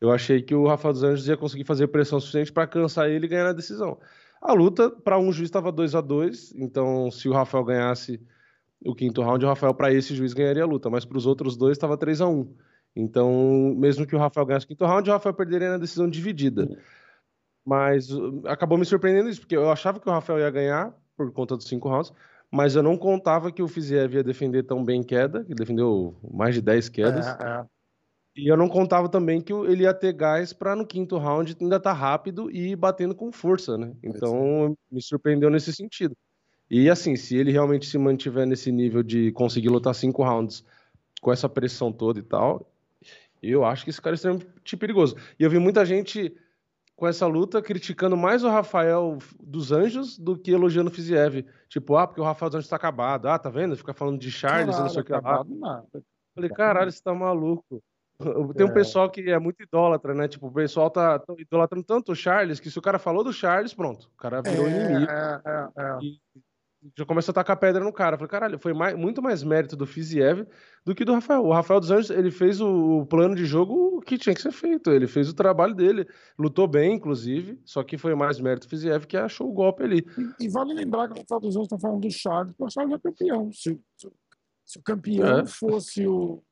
eu 0.00 0.10
achei 0.10 0.42
que 0.42 0.54
o 0.54 0.66
Rafael 0.66 0.92
dos 0.92 1.02
Anjos 1.02 1.26
ia 1.26 1.36
conseguir 1.36 1.64
fazer 1.64 1.88
pressão 1.88 2.20
suficiente 2.20 2.52
pra 2.52 2.66
cansar 2.66 3.08
ele 3.08 3.24
e 3.26 3.28
ganhar 3.28 3.48
a 3.48 3.52
decisão. 3.52 3.98
A 4.40 4.52
luta, 4.52 4.90
pra 4.90 5.18
um 5.18 5.32
juiz, 5.32 5.48
estava 5.48 5.72
2 5.72 5.94
a 5.96 6.00
2 6.00 6.52
então 6.56 7.10
se 7.10 7.28
o 7.28 7.32
Rafael 7.32 7.64
ganhasse 7.64 8.20
o 8.84 8.94
quinto 8.94 9.22
round, 9.22 9.44
o 9.44 9.48
Rafael, 9.48 9.74
pra 9.74 9.92
esse 9.92 10.14
juiz, 10.14 10.32
ganharia 10.34 10.62
a 10.62 10.66
luta, 10.66 10.88
mas 10.88 11.04
pros 11.04 11.26
outros 11.26 11.56
dois, 11.56 11.72
estava 11.76 11.96
3 11.96 12.20
a 12.20 12.28
1 12.28 12.54
Então, 12.98 13.76
mesmo 13.76 14.04
que 14.04 14.16
o 14.16 14.18
Rafael 14.18 14.44
ganhasse 14.44 14.66
o 14.66 14.68
quinto 14.68 14.84
round, 14.84 15.08
o 15.08 15.12
Rafael 15.12 15.32
perderia 15.32 15.70
na 15.70 15.78
decisão 15.78 16.10
dividida. 16.10 16.68
Mas 17.64 18.10
uh, 18.10 18.42
acabou 18.46 18.76
me 18.76 18.84
surpreendendo 18.84 19.28
isso, 19.28 19.40
porque 19.40 19.56
eu 19.56 19.70
achava 19.70 20.00
que 20.00 20.08
o 20.08 20.12
Rafael 20.12 20.40
ia 20.40 20.50
ganhar 20.50 20.92
por 21.16 21.30
conta 21.32 21.56
dos 21.56 21.68
cinco 21.68 21.88
rounds, 21.88 22.12
mas 22.50 22.74
eu 22.74 22.82
não 22.82 22.96
contava 22.96 23.52
que 23.52 23.62
o 23.62 23.68
Fiziev 23.68 24.14
ia 24.14 24.24
defender 24.24 24.64
tão 24.64 24.84
bem 24.84 25.02
queda, 25.02 25.44
que 25.44 25.54
defendeu 25.54 26.16
mais 26.28 26.56
de 26.56 26.60
10 26.60 26.88
quedas. 26.88 27.26
É, 27.26 27.30
é. 27.30 27.64
E 28.36 28.48
eu 28.48 28.56
não 28.56 28.68
contava 28.68 29.08
também 29.08 29.40
que 29.40 29.52
ele 29.52 29.84
ia 29.84 29.94
ter 29.94 30.12
gás 30.12 30.52
para 30.52 30.74
no 30.74 30.86
quinto 30.86 31.18
round 31.18 31.56
ainda 31.60 31.76
estar 31.76 31.92
rápido 31.92 32.50
e 32.50 32.74
batendo 32.74 33.14
com 33.14 33.30
força, 33.30 33.76
né? 33.76 33.92
Então 34.02 34.76
me 34.90 35.02
surpreendeu 35.02 35.50
nesse 35.50 35.72
sentido. 35.72 36.16
E 36.70 36.88
assim, 36.90 37.16
se 37.16 37.36
ele 37.36 37.52
realmente 37.52 37.86
se 37.86 37.98
mantiver 37.98 38.46
nesse 38.46 38.70
nível 38.72 39.02
de 39.02 39.32
conseguir 39.32 39.68
lutar 39.68 39.94
cinco 39.94 40.22
rounds 40.22 40.64
com 41.20 41.32
essa 41.32 41.48
pressão 41.48 41.92
toda 41.92 42.20
e 42.20 42.22
tal, 42.22 42.64
eu 43.42 43.64
acho 43.64 43.84
que 43.84 43.90
esse 43.90 44.00
cara 44.00 44.14
é 44.14 44.16
extremamente 44.16 44.76
perigoso. 44.76 45.16
E 45.38 45.42
eu 45.44 45.50
vi 45.50 45.58
muita 45.58 45.84
gente 45.84 46.34
com 46.96 47.06
essa 47.06 47.26
luta 47.26 47.62
criticando 47.62 48.16
mais 48.16 48.42
o 48.42 48.48
Rafael 48.48 49.18
dos 49.40 49.70
Anjos 49.70 50.18
do 50.18 50.36
que 50.36 50.50
elogiando 50.50 50.90
o 50.90 50.92
Fiziev. 50.92 51.46
Tipo, 51.68 51.96
ah, 51.96 52.06
porque 52.06 52.20
o 52.20 52.24
Rafael 52.24 52.50
dos 52.50 52.56
Anjos 52.56 52.68
tá 52.68 52.76
acabado. 52.76 53.28
Ah, 53.28 53.38
tá 53.38 53.48
vendo? 53.48 53.76
Fica 53.76 53.94
falando 53.94 54.18
de 54.18 54.30
Charles 54.32 54.76
e 54.76 54.80
não 54.80 54.88
sei 54.88 55.02
o 55.02 55.04
que 55.04 55.12
lá. 55.12 55.44
nada. 55.46 55.86
Falei, 56.34 56.50
caralho, 56.50 56.90
você 56.90 57.02
tá 57.02 57.14
maluco. 57.14 57.80
Tem 58.56 58.66
um 58.66 58.70
É. 58.70 58.74
pessoal 58.74 59.08
que 59.08 59.30
é 59.30 59.38
muito 59.38 59.62
idólatra, 59.62 60.12
né? 60.12 60.26
Tipo, 60.26 60.48
o 60.48 60.52
pessoal 60.52 60.90
tá 60.90 61.22
idolatrando 61.38 61.84
tanto 61.84 62.10
o 62.10 62.16
Charles 62.16 62.58
que 62.58 62.68
se 62.68 62.76
o 62.78 62.82
cara 62.82 62.98
falou 62.98 63.22
do 63.22 63.32
Charles, 63.32 63.72
pronto, 63.72 64.10
o 64.12 64.16
cara 64.16 64.42
virou 64.42 64.66
inimigo. 64.68 65.08
É, 65.08 65.40
é, 65.44 65.68
é. 65.76 65.98
E 66.02 66.20
já 66.96 67.04
começou 67.06 67.32
a 67.32 67.34
tacar 67.34 67.58
pedra 67.58 67.82
no 67.84 67.92
cara. 67.92 68.16
Falei, 68.16 68.30
caralho, 68.30 68.58
foi 68.58 68.72
mais- 68.72 68.96
muito 68.96 69.20
mais 69.22 69.42
mérito 69.42 69.76
do 69.76 69.86
Fiziev 69.86 70.46
do 70.84 70.94
que 70.94 71.04
do 71.04 71.12
Rafael. 71.12 71.42
O 71.44 71.52
Rafael 71.52 71.80
dos 71.80 71.90
Anjos, 71.90 72.10
ele 72.10 72.30
fez 72.30 72.60
o, 72.60 73.00
o 73.00 73.06
plano 73.06 73.34
de 73.34 73.44
jogo 73.44 74.00
que 74.02 74.16
tinha 74.18 74.34
que 74.34 74.40
ser 74.42 74.52
feito. 74.52 74.90
Ele 74.90 75.06
fez 75.06 75.28
o 75.28 75.34
trabalho 75.34 75.74
dele. 75.74 76.06
Lutou 76.38 76.66
bem, 76.68 76.94
inclusive, 76.94 77.60
só 77.64 77.82
que 77.82 77.98
foi 77.98 78.14
mais 78.14 78.40
mérito 78.40 78.66
do 78.66 78.70
Fiziev 78.70 79.06
que 79.06 79.16
achou 79.16 79.48
o 79.48 79.52
golpe 79.52 79.82
ali. 79.82 80.06
E, 80.40 80.44
e 80.46 80.48
vale 80.48 80.72
lembrar 80.74 81.08
que 81.08 81.14
o 81.14 81.18
Rafael 81.22 81.40
dos 81.40 81.56
Anjos 81.56 81.66
está 81.66 81.78
falando 81.78 82.00
do 82.02 82.10
Charles, 82.10 82.54
porque 82.56 82.64
o 82.64 82.70
Charles 82.70 82.94
é 82.94 82.98
campeão. 82.98 83.52
Se, 83.52 83.70
o- 83.72 83.80
se 83.96 84.08
se 84.64 84.78
o 84.78 84.82
campeão 84.82 85.38
É. 85.40 85.46
fosse 85.46 86.06
o, 86.06 86.42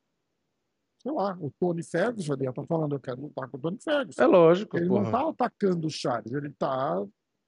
sei 1.03 1.11
lá, 1.11 1.37
o 1.39 1.51
Tony 1.59 1.83
Ferguson, 1.83 2.33
ele 2.33 2.43
ia 2.45 2.49
estar 2.49 2.63
falando, 2.65 2.95
eu 2.95 2.99
quero 2.99 3.21
lutar 3.21 3.47
com 3.47 3.57
o 3.57 3.59
Tony 3.59 3.77
Ferguson. 3.79 4.23
É 4.23 4.25
lógico, 4.25 4.75
ele 4.75 4.87
não 4.87 4.95
porra. 5.03 5.05
está 5.05 5.29
atacando 5.29 5.85
o 5.85 5.89
Charles, 5.91 6.33
ele 6.33 6.47
está 6.47 7.05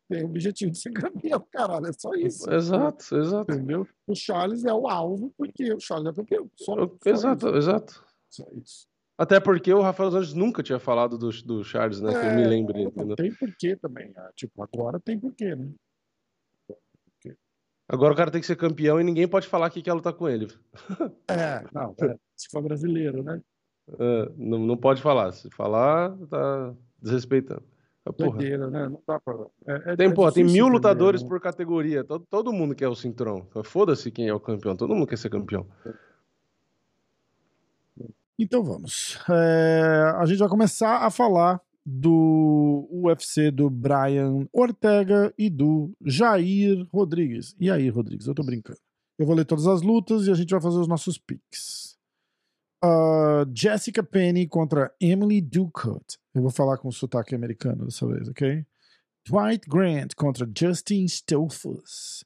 tem 0.09 0.23
o 0.23 0.25
objetivo 0.27 0.71
de 0.71 0.79
ser 0.79 0.91
campeão, 0.91 1.45
caralho, 1.51 1.87
é 1.87 1.93
só 1.93 2.11
isso. 2.15 2.51
Exato, 2.51 3.15
exato. 3.15 3.51
Entendeu? 3.53 3.87
O 4.07 4.15
Charles 4.15 4.65
é 4.65 4.73
o 4.73 4.87
alvo, 4.87 5.31
porque 5.37 5.71
o 5.73 5.79
Charles 5.79 6.07
é 6.09 6.13
campeão. 6.13 6.49
Só, 6.57 6.75
só 6.75 6.97
Exato, 7.05 7.47
isso. 7.47 7.57
exato. 7.57 8.05
Só 8.29 8.45
isso. 8.53 8.87
Até 9.17 9.39
porque 9.39 9.73
o 9.73 9.81
Rafael 9.81 10.09
dos 10.09 10.19
Anjos 10.19 10.33
nunca 10.33 10.63
tinha 10.63 10.79
falado 10.79 11.17
do, 11.17 11.29
do 11.43 11.63
Charles, 11.63 11.99
né? 12.01 12.11
Que 12.11 12.25
eu 12.25 12.35
me 12.35 12.43
É, 12.43 12.47
lembre, 12.47 12.91
não 12.95 13.15
tem 13.15 13.33
porquê 13.35 13.75
também. 13.75 14.11
ah, 14.15 14.31
Tipo, 14.35 14.63
agora 14.63 14.99
tem 14.99 15.19
porquê, 15.19 15.55
né? 15.55 15.71
Agora 17.91 18.13
o 18.13 18.15
cara 18.15 18.29
tem 18.29 18.39
que 18.39 18.45
ser 18.45 18.55
campeão 18.55 19.01
e 19.01 19.03
ninguém 19.03 19.27
pode 19.27 19.47
falar 19.47 19.69
que 19.71 19.81
quer 19.81 19.93
lutar 19.93 20.13
com 20.13 20.29
ele. 20.29 20.47
É, 21.27 21.63
não, 21.73 21.95
é, 22.01 22.15
se 22.35 22.47
for 22.51 22.61
brasileiro, 22.61 23.23
né? 23.23 23.41
É, 23.97 24.31
não, 24.37 24.59
não 24.59 24.77
pode 24.77 25.01
falar. 25.01 25.31
Se 25.31 25.49
falar, 25.49 26.15
tá 26.27 26.75
desrespeitando. 27.01 27.63
Porra. 28.13 28.37
Doideira, 28.37 28.69
né? 28.69 28.89
Não 28.89 29.01
dá 29.07 29.19
pra. 29.19 29.35
É, 29.67 29.91
é- 29.91 29.95
Tem, 29.95 30.07
é 30.07 30.13
porra, 30.13 30.31
tem 30.31 30.43
mil 30.43 30.67
lutadores 30.67 31.21
né? 31.21 31.27
por 31.29 31.39
categoria. 31.39 32.03
Todo, 32.03 32.25
todo 32.29 32.53
mundo 32.53 32.75
quer 32.75 32.87
o 32.87 32.95
cinturão. 32.95 33.47
Foda-se 33.63 34.11
quem 34.11 34.27
é 34.27 34.33
o 34.33 34.39
campeão. 34.39 34.75
Todo 34.75 34.93
mundo 34.95 35.07
quer 35.07 35.17
ser 35.17 35.29
campeão. 35.29 35.65
Então 38.37 38.63
vamos. 38.63 39.19
É, 39.29 40.13
a 40.15 40.25
gente 40.25 40.37
vai 40.39 40.47
começar 40.47 40.99
a 41.05 41.09
falar 41.11 41.61
do 41.85 42.87
UFC 42.91 43.51
do 43.51 43.69
Brian 43.69 44.47
Ortega 44.53 45.33
e 45.37 45.49
do 45.49 45.91
Jair 46.05 46.87
Rodrigues. 46.93 47.55
E 47.59 47.69
aí, 47.69 47.89
Rodrigues, 47.89 48.27
eu 48.27 48.33
tô 48.33 48.43
brincando. 48.43 48.79
Eu 49.17 49.25
vou 49.25 49.35
ler 49.35 49.43
todas 49.45 49.67
as 49.67 49.81
lutas 49.81 50.27
e 50.27 50.31
a 50.31 50.35
gente 50.35 50.51
vai 50.51 50.61
fazer 50.61 50.77
os 50.77 50.87
nossos 50.87 51.17
picks. 51.17 51.88
Ah, 52.81 53.45
Jessica 53.53 54.01
Penny 54.01 54.48
contra 54.48 54.93
Emily 55.01 55.41
Ducote. 55.41 56.17
Eu 56.33 56.41
vou 56.41 56.51
falar 56.51 56.77
com 56.77 56.91
sotaque 56.91 57.36
americano 57.36 57.86
dessa 57.86 58.07
vez, 58.07 58.27
ok? 58.29 58.65
Dwight 59.25 59.67
Grant 59.67 60.15
contra 60.15 60.50
Justin 60.57 61.05
Stolfus. 61.05 62.24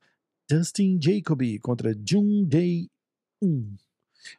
Dustin 0.48 1.00
Jacoby 1.02 1.58
contra 1.60 1.94
Jung 1.94 2.46
Dae 2.46 2.90
Un. 3.42 3.76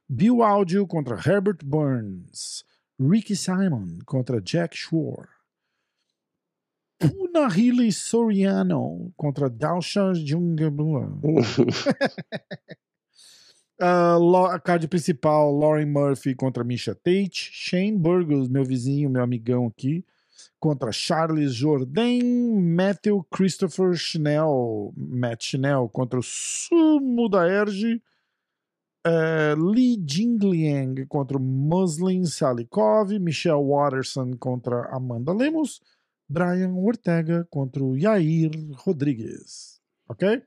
Bill 0.09 0.43
Audio 0.43 0.87
contra 0.87 1.17
Herbert 1.17 1.65
Burns. 1.65 2.65
Ricky 2.99 3.35
Simon 3.35 3.99
contra 4.07 4.41
Jack 4.41 4.77
Shore. 4.77 5.29
Puna 7.01 7.49
Healy 7.49 7.91
Soriano 7.91 9.13
contra 9.17 9.51
Dalsha 9.51 10.15
Jungabua. 10.15 11.11
Lo- 13.81 14.47
a 14.47 14.59
card 14.61 14.87
principal, 14.89 15.53
Lauren 15.53 15.91
Murphy 15.91 16.35
contra 16.35 16.63
Misha 16.65 16.95
Tate. 16.95 17.31
Shane 17.35 17.99
Burgos, 17.99 18.49
meu 18.49 18.65
vizinho, 18.65 19.11
meu 19.11 19.23
amigão 19.23 19.67
aqui, 19.67 20.05
contra 20.61 20.93
Charles 20.93 21.55
Jourdain. 21.55 22.23
Matthew 22.61 23.25
Christopher 23.31 23.95
Schnell, 23.95 24.93
Matt 24.97 25.45
Schnell 25.45 25.89
contra 25.89 26.19
o 26.19 26.23
Sumo 26.23 27.29
da 27.29 27.47
Erge. 27.49 28.01
Eh, 29.07 29.55
Li 29.59 29.97
Jingliang 29.99 31.05
contra 31.07 31.39
Muslin 31.39 32.25
Salikov, 32.25 33.11
Michelle 33.21 33.61
Watterson 33.63 34.33
contra 34.39 34.89
Amanda 34.91 35.31
Lemos, 35.31 35.83
Brian 36.27 36.73
Ortega 36.75 37.47
contra 37.51 37.85
o 37.85 37.95
Yair 37.99 38.51
Rodrigues. 38.73 39.79
Ok? 40.09 40.43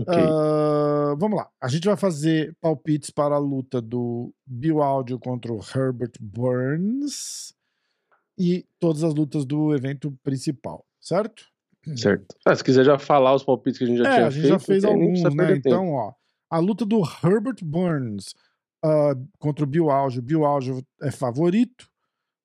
Ok. 0.00 0.14
Ah, 0.14 1.14
vamos 1.18 1.38
lá. 1.38 1.48
A 1.60 1.68
gente 1.68 1.86
vai 1.86 1.96
fazer 1.96 2.56
palpites 2.60 3.10
para 3.10 3.36
a 3.36 3.38
luta 3.38 3.80
do 3.80 4.34
Bill 4.44 4.82
Audio 4.82 5.18
contra 5.18 5.52
o 5.52 5.60
Herbert 5.60 6.12
Burns 6.20 7.54
e 8.38 8.66
todas 8.80 9.04
as 9.04 9.14
lutas 9.14 9.44
do 9.44 9.74
evento 9.74 10.12
principal, 10.22 10.84
certo? 11.00 11.44
certo. 11.96 12.34
Ah, 12.44 12.54
se 12.54 12.64
quiser 12.64 12.84
já 12.84 12.98
falar 12.98 13.34
os 13.34 13.44
palpites 13.44 13.78
que 13.78 13.84
a 13.84 13.86
gente 13.86 13.98
já 13.98 14.08
é, 14.08 14.14
tinha 14.14 14.26
a 14.26 14.30
gente 14.30 14.40
feito, 14.40 14.52
já 14.52 14.58
fez 14.58 14.84
alguns, 14.84 15.22
né? 15.22 15.56
Então, 15.56 15.92
ó, 15.92 16.12
a 16.50 16.58
luta 16.58 16.84
do 16.84 17.00
Herbert 17.22 17.62
Burns 17.62 18.34
ah, 18.84 19.14
contra 19.38 19.64
o 19.64 19.68
Bill 19.68 19.90
Audio. 19.90 20.20
Bill 20.20 20.44
Audio 20.44 20.84
é 21.00 21.10
favorito, 21.10 21.88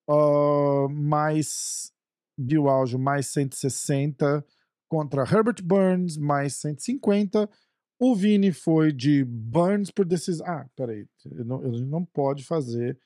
ah, 0.07 0.87
mais 0.89 1.91
Bill 2.37 2.69
Audio 2.69 2.99
mais 2.99 3.27
160 3.27 4.45
contra 4.89 5.22
Herbert 5.24 5.63
Burns 5.63 6.17
mais 6.17 6.55
150. 6.58 7.50
O 7.98 8.15
Vini 8.15 8.51
foi 8.51 8.91
de 8.91 9.24
Burns 9.24 9.91
por 9.91 10.03
decisão. 10.05 10.46
Ah, 10.48 10.65
peraí. 10.75 11.08
eu 11.31 11.46
não- 11.46 11.63
Ele 11.65 11.86
não 11.86 12.03
pode 12.03 12.43
fazer 12.43 12.98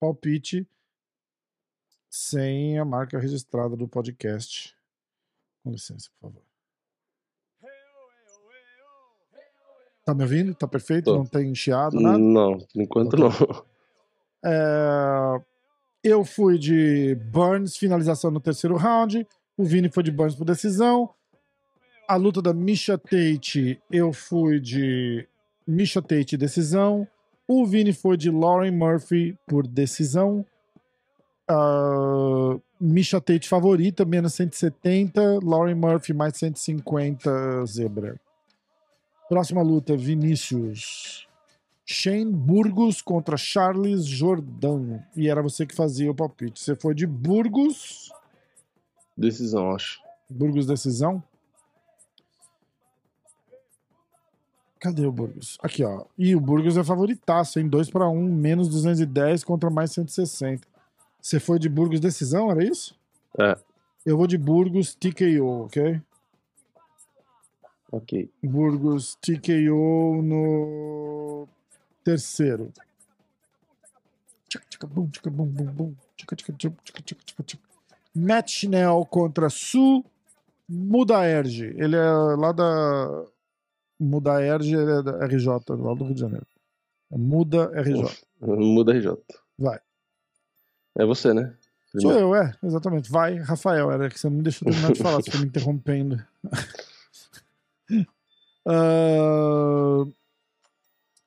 palpite 0.00 0.66
sem 2.08 2.78
a 2.78 2.84
marca 2.84 3.18
registrada 3.18 3.76
do 3.76 3.88
podcast. 3.88 4.74
Com 5.64 5.70
licença, 5.70 6.08
por 6.20 6.28
favor. 6.30 6.42
Tá 10.04 10.14
me 10.14 10.22
ouvindo? 10.22 10.54
Tá 10.54 10.66
perfeito? 10.66 11.04
Tô. 11.06 11.16
Não 11.18 11.26
tem 11.26 11.54
chiado, 11.54 11.98
nada? 12.00 12.18
Não, 12.18 12.58
por 12.58 12.82
enquanto 12.82 13.16
não. 13.16 13.30
É, 14.44 15.40
Eu 16.02 16.24
fui 16.24 16.58
de 16.58 17.14
Burns, 17.14 17.76
finalização 17.76 18.30
no 18.32 18.40
terceiro 18.40 18.76
round. 18.76 19.24
O 19.56 19.64
Vini 19.64 19.88
foi 19.88 20.02
de 20.02 20.10
Burns 20.10 20.34
por 20.34 20.44
decisão. 20.44 21.14
A 22.12 22.16
luta 22.16 22.42
da 22.42 22.52
Misha 22.52 22.98
Tate, 22.98 23.80
eu 23.90 24.12
fui 24.12 24.60
de 24.60 25.26
Misha 25.66 26.02
Tate 26.02 26.36
decisão. 26.36 27.08
O 27.48 27.64
Vini 27.64 27.94
foi 27.94 28.18
de 28.18 28.30
Lauren 28.30 28.70
Murphy 28.70 29.34
por 29.46 29.66
decisão. 29.66 30.44
Uh, 31.50 32.60
Misha 32.78 33.18
Tate 33.18 33.48
favorita, 33.48 34.04
menos 34.04 34.34
170. 34.34 35.40
Lauren 35.42 35.74
Murphy, 35.74 36.12
mais 36.12 36.36
150 36.36 37.64
zebra. 37.64 38.20
Próxima 39.26 39.62
luta, 39.62 39.96
Vinícius. 39.96 41.26
Shane 41.86 42.30
Burgos 42.30 43.00
contra 43.00 43.38
Charles 43.38 44.04
Jordan. 44.04 45.00
E 45.16 45.30
era 45.30 45.40
você 45.40 45.64
que 45.64 45.74
fazia 45.74 46.10
o 46.10 46.14
palpite. 46.14 46.60
Você 46.60 46.76
foi 46.76 46.94
de 46.94 47.06
Burgos. 47.06 48.12
Decisão, 49.16 49.74
acho. 49.74 49.98
Burgos 50.28 50.66
decisão. 50.66 51.24
Cadê 54.82 55.06
o 55.06 55.12
Burgos? 55.12 55.56
Aqui, 55.62 55.84
ó. 55.84 56.06
E 56.18 56.34
o 56.34 56.40
Burgos 56.40 56.76
é 56.76 56.82
favoritaço, 56.82 57.60
hein? 57.60 57.68
2 57.68 57.88
para 57.88 58.08
1, 58.08 58.20
menos 58.34 58.68
210 58.68 59.44
contra 59.44 59.70
mais 59.70 59.92
160. 59.92 60.66
Você 61.20 61.38
foi 61.38 61.60
de 61.60 61.68
Burgos 61.68 62.00
decisão, 62.00 62.50
era 62.50 62.64
isso? 62.64 62.98
É. 63.38 63.56
Eu 64.04 64.16
vou 64.16 64.26
de 64.26 64.36
Burgos 64.36 64.92
TKO, 64.92 65.66
ok? 65.66 66.02
Ok. 67.92 68.28
Burgos 68.42 69.16
TKO 69.20 70.20
no 70.20 71.46
terceiro. 72.02 72.72
Matt 78.12 78.50
Schnell 78.50 79.06
contra 79.08 79.48
Su 79.48 80.04
Mudaerge. 80.68 81.72
Ele 81.78 81.94
é 81.94 82.10
lá 82.10 82.50
da. 82.50 83.24
Mudaerge, 84.02 84.74
ele 84.74 84.90
é 84.90 85.02
da 85.02 85.24
RJ, 85.26 85.46
lá 85.70 85.94
do 85.94 86.04
Rio 86.04 86.14
de 86.14 86.20
Janeiro. 86.20 86.46
É 87.10 87.16
Muda 87.16 87.70
RJ. 87.80 88.04
Muda 88.40 88.92
RJ. 88.92 89.16
Vai. 89.58 89.80
É 90.96 91.04
você, 91.04 91.32
né? 91.32 91.54
Sou 92.00 92.12
eu, 92.12 92.34
é, 92.34 92.54
exatamente. 92.62 93.10
Vai, 93.10 93.36
Rafael, 93.36 93.90
era 93.90 94.08
que 94.08 94.18
você 94.18 94.28
não 94.28 94.36
me 94.38 94.42
deixou 94.42 94.66
terminar 94.66 94.92
de 94.92 95.02
falar, 95.02 95.16
você 95.16 95.30
foi 95.30 95.40
me 95.40 95.46
interrompendo. 95.46 96.24
uh... 98.66 100.10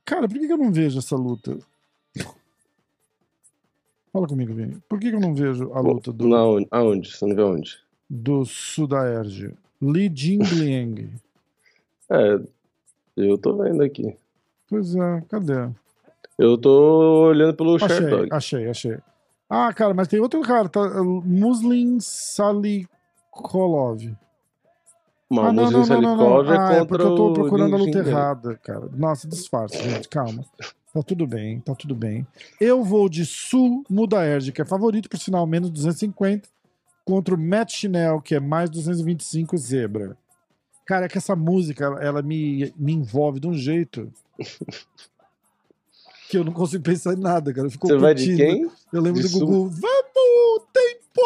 Cara, 0.05 0.27
por 0.27 0.37
que, 0.39 0.45
que 0.45 0.53
eu 0.53 0.57
não 0.57 0.71
vejo 0.71 0.99
essa 0.99 1.15
luta? 1.15 1.57
Fala 4.13 4.27
comigo, 4.27 4.53
Vini. 4.53 4.81
Por 4.87 4.99
que, 4.99 5.09
que 5.09 5.15
eu 5.15 5.19
não 5.19 5.33
vejo 5.33 5.73
a 5.73 5.81
luta 5.81 6.13
do. 6.13 6.27
Na, 6.27 6.37
aonde? 6.71 7.11
Você 7.11 7.25
não 7.25 7.35
vê 7.35 7.41
onde? 7.41 7.77
Do 8.09 8.45
Sudaerge. 8.45 9.53
Li 9.81 10.09
Jingliang. 10.13 11.09
é, 12.09 12.39
eu 13.15 13.37
tô 13.37 13.57
vendo 13.57 13.81
aqui. 13.83 14.15
Pois 14.69 14.95
é, 14.95 15.23
cadê? 15.29 15.69
Eu 16.37 16.57
tô 16.57 17.27
olhando 17.27 17.53
pelo 17.53 17.75
achei, 17.75 17.89
Sherdog. 17.89 18.27
Achei, 18.31 18.69
achei. 18.69 18.97
Ah, 19.49 19.71
cara, 19.73 19.93
mas 19.93 20.07
tem 20.07 20.19
outro 20.19 20.41
cara, 20.41 20.67
tá? 20.67 20.81
Muslim 21.01 21.97
Salikolov. 21.99 22.87
Uma 25.29 25.49
ah, 25.49 25.53
não, 25.53 25.63
Muslim 25.63 25.77
não, 25.79 26.01
não, 26.01 26.17
não, 26.17 26.17
Salikov 26.17 26.45
não. 26.45 26.53
é 26.53 26.57
Ah, 26.57 26.73
é 26.73 26.79
contra 26.79 26.85
porque 26.87 27.03
eu 27.03 27.15
tô 27.15 27.33
procurando 27.33 27.75
a 27.75 27.77
luta 27.77 27.97
errada, 27.99 28.59
cara. 28.61 28.89
Nossa, 28.93 29.27
disfarce, 29.27 29.77
gente, 29.77 30.09
calma. 30.09 30.43
Tá 30.93 31.03
tudo 31.03 31.27
bem, 31.27 31.59
tá 31.59 31.75
tudo 31.75 31.93
bem. 31.93 32.25
Eu 32.59 32.83
vou 32.83 33.09
de 33.09 33.25
Su 33.25 33.83
Mudaerge, 33.89 34.51
que 34.51 34.61
é 34.61 34.65
favorito, 34.65 35.09
por 35.09 35.19
sinal, 35.19 35.45
menos 35.45 35.69
250, 35.69 36.47
contra 37.03 37.35
o 37.35 37.37
Matt 37.37 37.73
Schnell, 37.73 38.21
que 38.21 38.35
é 38.35 38.39
mais 38.39 38.69
225 38.69 39.57
zebra. 39.57 40.17
Cara, 40.85 41.05
é 41.05 41.09
que 41.09 41.17
essa 41.17 41.35
música, 41.35 41.85
ela, 41.99 42.21
me, 42.21 42.71
me 42.77 42.93
envolve 42.93 43.39
de 43.39 43.47
um 43.47 43.53
jeito 43.53 44.11
que 46.29 46.37
eu 46.37 46.43
não 46.43 46.53
consigo 46.53 46.83
pensar 46.83 47.13
em 47.13 47.19
nada, 47.19 47.51
cara. 47.53 47.67
Eu 47.67 47.71
fico 47.71 47.87
Você 47.87 47.97
vai 47.97 48.13
de 48.13 48.35
quem? 48.35 48.69
Eu 48.93 49.01
lembro 49.01 49.21
De 49.21 49.27
do 49.27 49.29
Su- 49.29 49.39
Gugu. 49.45 49.69
Vamos, 49.69 50.67
tempo! 50.71 51.21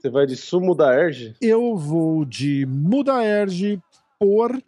Você 0.00 0.08
vai 0.10 0.26
de 0.26 0.36
Sumo 0.36 0.74
da 0.76 0.94
Erge? 0.94 1.34
Eu 1.40 1.76
vou 1.76 2.24
de 2.24 2.64
Mudaerge 2.66 3.82
por. 4.18 4.62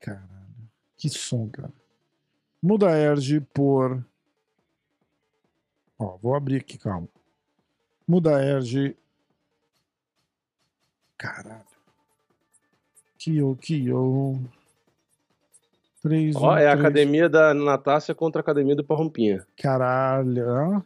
Caralho, 0.00 0.24
que 0.96 1.10
som, 1.10 1.48
cara. 1.50 1.72
Mudaerge 2.62 3.40
por. 3.52 4.02
Ó, 5.98 6.16
vou 6.16 6.34
abrir 6.34 6.56
aqui, 6.56 6.78
calma. 6.78 7.08
Mudaerge. 8.08 8.96
Caralho. 11.16 11.64
Kyo, 13.18 13.56
Kyo. 13.60 14.40
3, 16.02 16.36
Ó, 16.36 16.56
é 16.56 16.68
a 16.68 16.72
academia 16.72 17.28
da 17.28 17.52
Natácia 17.52 18.14
contra 18.14 18.40
a 18.40 18.42
academia 18.42 18.76
do 18.76 18.84
Parrompinha. 18.84 19.44
Caralho. 19.60 20.84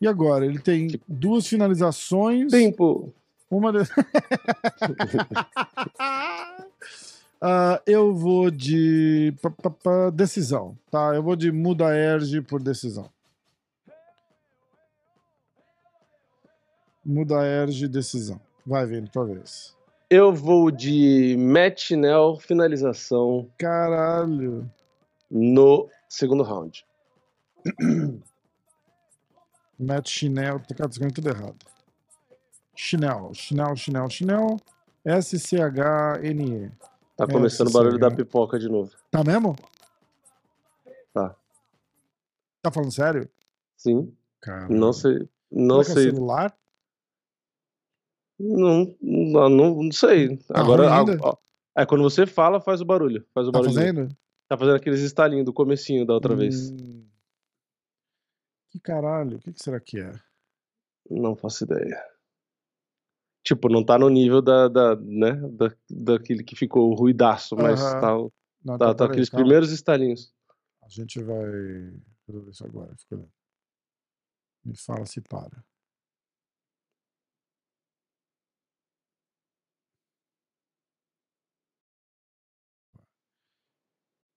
E 0.00 0.08
agora? 0.08 0.44
Ele 0.44 0.58
tem 0.58 1.00
duas 1.06 1.46
finalizações. 1.46 2.50
Tempo. 2.50 3.14
Uma 3.50 3.72
de... 3.72 3.78
Ah, 7.38 7.82
eu 7.86 8.14
vou 8.14 8.50
de 8.50 9.34
decisão, 10.14 10.76
tá? 10.90 11.14
Eu 11.14 11.22
vou 11.22 11.36
de 11.36 11.52
muda 11.52 11.94
Erge 11.94 12.40
por 12.40 12.62
decisão. 12.62 13.10
Muda 17.06 17.44
Erge 17.46 17.86
decisão. 17.86 18.40
Vai 18.66 18.84
vendo 18.84 19.08
tua 19.08 19.24
vez. 19.26 19.76
Eu 20.10 20.32
vou 20.34 20.72
de 20.72 21.36
Matt 21.38 21.80
Schnell, 21.82 22.36
finalização 22.40 23.48
Caralho. 23.56 24.68
no 25.30 25.88
segundo 26.08 26.42
round. 26.42 26.84
Matt 29.78 30.08
Chinel, 30.08 30.58
cara, 30.60 30.84
tô 30.84 30.88
escrevendo 30.88 31.14
tudo 31.14 31.28
errado. 31.28 31.56
Chinel, 32.74 33.30
Chinel, 33.34 33.76
Chinel, 33.76 34.08
Chinel. 34.10 34.56
S-C-H-N-E. 35.04 36.70
Tá 37.16 37.24
É, 37.24 37.32
começando 37.32 37.68
o 37.68 37.72
barulho 37.72 37.98
da 37.98 38.10
pipoca 38.10 38.58
de 38.58 38.68
novo. 38.68 38.90
Tá 39.10 39.22
mesmo? 39.22 39.54
Tá. 41.12 41.36
Tá 42.62 42.70
falando 42.72 42.90
sério? 42.92 43.28
Sim. 43.76 44.12
Cara. 44.40 44.68
Não 44.68 44.92
sei. 44.92 45.28
Não 45.50 45.82
que 45.84 45.90
é 45.92 45.94
sei. 45.94 46.10
celular? 46.10 46.56
Não, 48.38 48.94
não, 49.00 49.48
não, 49.82 49.92
sei. 49.92 50.36
Tá 50.38 50.60
Agora, 50.60 50.84
ó, 51.22 51.36
é 51.76 51.86
quando 51.86 52.02
você 52.02 52.26
fala, 52.26 52.60
faz 52.60 52.80
o 52.80 52.84
barulho. 52.84 53.26
Faz 53.32 53.48
o 53.48 53.52
Tá 53.52 53.58
barulho. 53.58 53.74
fazendo? 53.74 54.08
Tá 54.48 54.56
fazendo 54.56 54.76
aqueles 54.76 55.00
estalinhos 55.00 55.44
do 55.44 55.52
comecinho 55.52 56.06
da 56.06 56.14
outra 56.14 56.34
vez. 56.36 56.70
Hum. 56.70 57.06
Que 58.70 58.78
caralho, 58.80 59.38
o 59.38 59.40
que, 59.40 59.52
que 59.52 59.62
será 59.62 59.80
que 59.80 59.98
é? 59.98 60.12
Não 61.10 61.34
faço 61.34 61.64
ideia. 61.64 62.02
Tipo, 63.44 63.68
não 63.68 63.84
tá 63.84 63.96
no 63.98 64.08
nível 64.08 64.42
da, 64.42 64.68
da 64.68 64.96
né, 64.96 65.32
da, 65.52 65.72
daquele 65.88 66.42
que 66.42 66.56
ficou 66.56 66.92
ruidaço, 66.94 67.54
mas 67.56 67.80
tá, 67.80 68.12
Não, 68.12 68.28
tá, 68.28 68.30
então, 68.74 68.78
tá 68.78 68.94
peraí, 68.94 69.10
aqueles 69.10 69.30
calma. 69.30 69.44
primeiros 69.44 69.70
estalinhos. 69.70 70.34
A 70.82 70.88
gente 70.88 71.22
vai 71.22 71.44
resolver 72.26 72.50
isso 72.50 72.66
agora. 72.66 72.94
Fica. 72.96 73.24
Me 74.64 74.76
fala 74.76 75.06
se 75.06 75.20
para. 75.20 75.64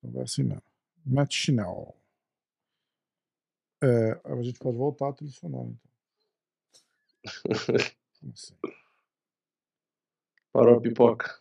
Vai 0.03 0.23
assim 0.23 0.43
mesmo. 0.43 0.63
Matt 1.05 1.33
Schnell. 1.33 1.95
É, 3.81 4.19
a 4.25 4.41
gente 4.41 4.59
pode 4.59 4.77
voltar 4.77 5.09
a 5.09 5.13
trilha 5.13 5.31
sonora, 5.31 5.69
então. 5.69 5.89
Como 8.19 8.33
assim? 8.33 8.53
Parou 10.51 10.77
a 10.77 10.81
pipoca. 10.81 11.39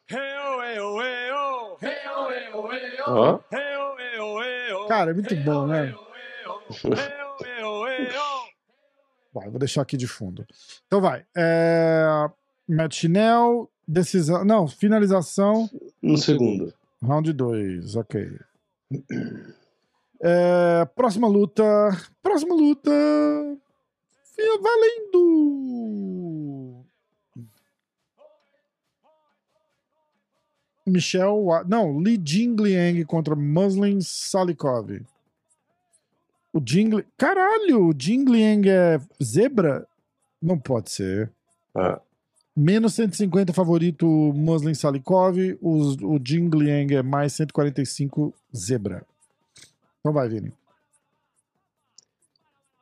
Ó, 3.06 3.38
Cara, 4.86 5.10
é 5.10 5.14
muito 5.14 5.34
bom, 5.36 5.66
né? 5.66 5.94
Vai, 9.32 9.50
vou 9.50 9.58
deixar 9.58 9.82
aqui 9.82 9.96
de 9.96 10.06
fundo. 10.06 10.46
Então 10.86 11.00
vai. 11.00 11.26
É... 11.36 12.06
Matt 12.68 12.94
Schnell, 12.94 13.70
decisão. 13.86 14.44
Não, 14.44 14.68
finalização. 14.68 15.68
no 16.02 16.16
segundo. 16.16 16.72
Round 17.02 17.32
2, 17.32 17.96
ok. 17.96 18.38
É, 20.20 20.84
próxima 20.94 21.28
luta. 21.28 21.62
Próxima 22.22 22.54
luta. 22.54 22.90
Valendo! 24.60 25.08
Michel. 30.86 31.46
Não, 31.66 32.00
Li 32.00 32.20
Jingliang 32.24 33.04
contra 33.04 33.36
Muslim 33.36 34.00
Salikov. 34.00 34.90
O 36.52 36.60
Jingli. 36.64 37.06
Caralho, 37.16 37.88
o 37.88 37.94
Jingliang 37.96 38.68
é 38.68 39.00
zebra? 39.22 39.86
Não 40.40 40.58
pode 40.58 40.90
ser. 40.90 41.30
Ah, 41.74 42.00
Menos 42.58 42.94
150 42.94 43.52
favorito 43.52 44.04
Muslim 44.34 44.74
Salikov. 44.74 45.36
Os- 45.62 45.96
o 46.02 46.18
Jingliang 46.18 46.92
é 46.96 47.02
mais 47.04 47.32
145 47.34 48.34
zebra. 48.52 49.06
Então 50.00 50.12
vai, 50.12 50.28
Vini. 50.28 50.52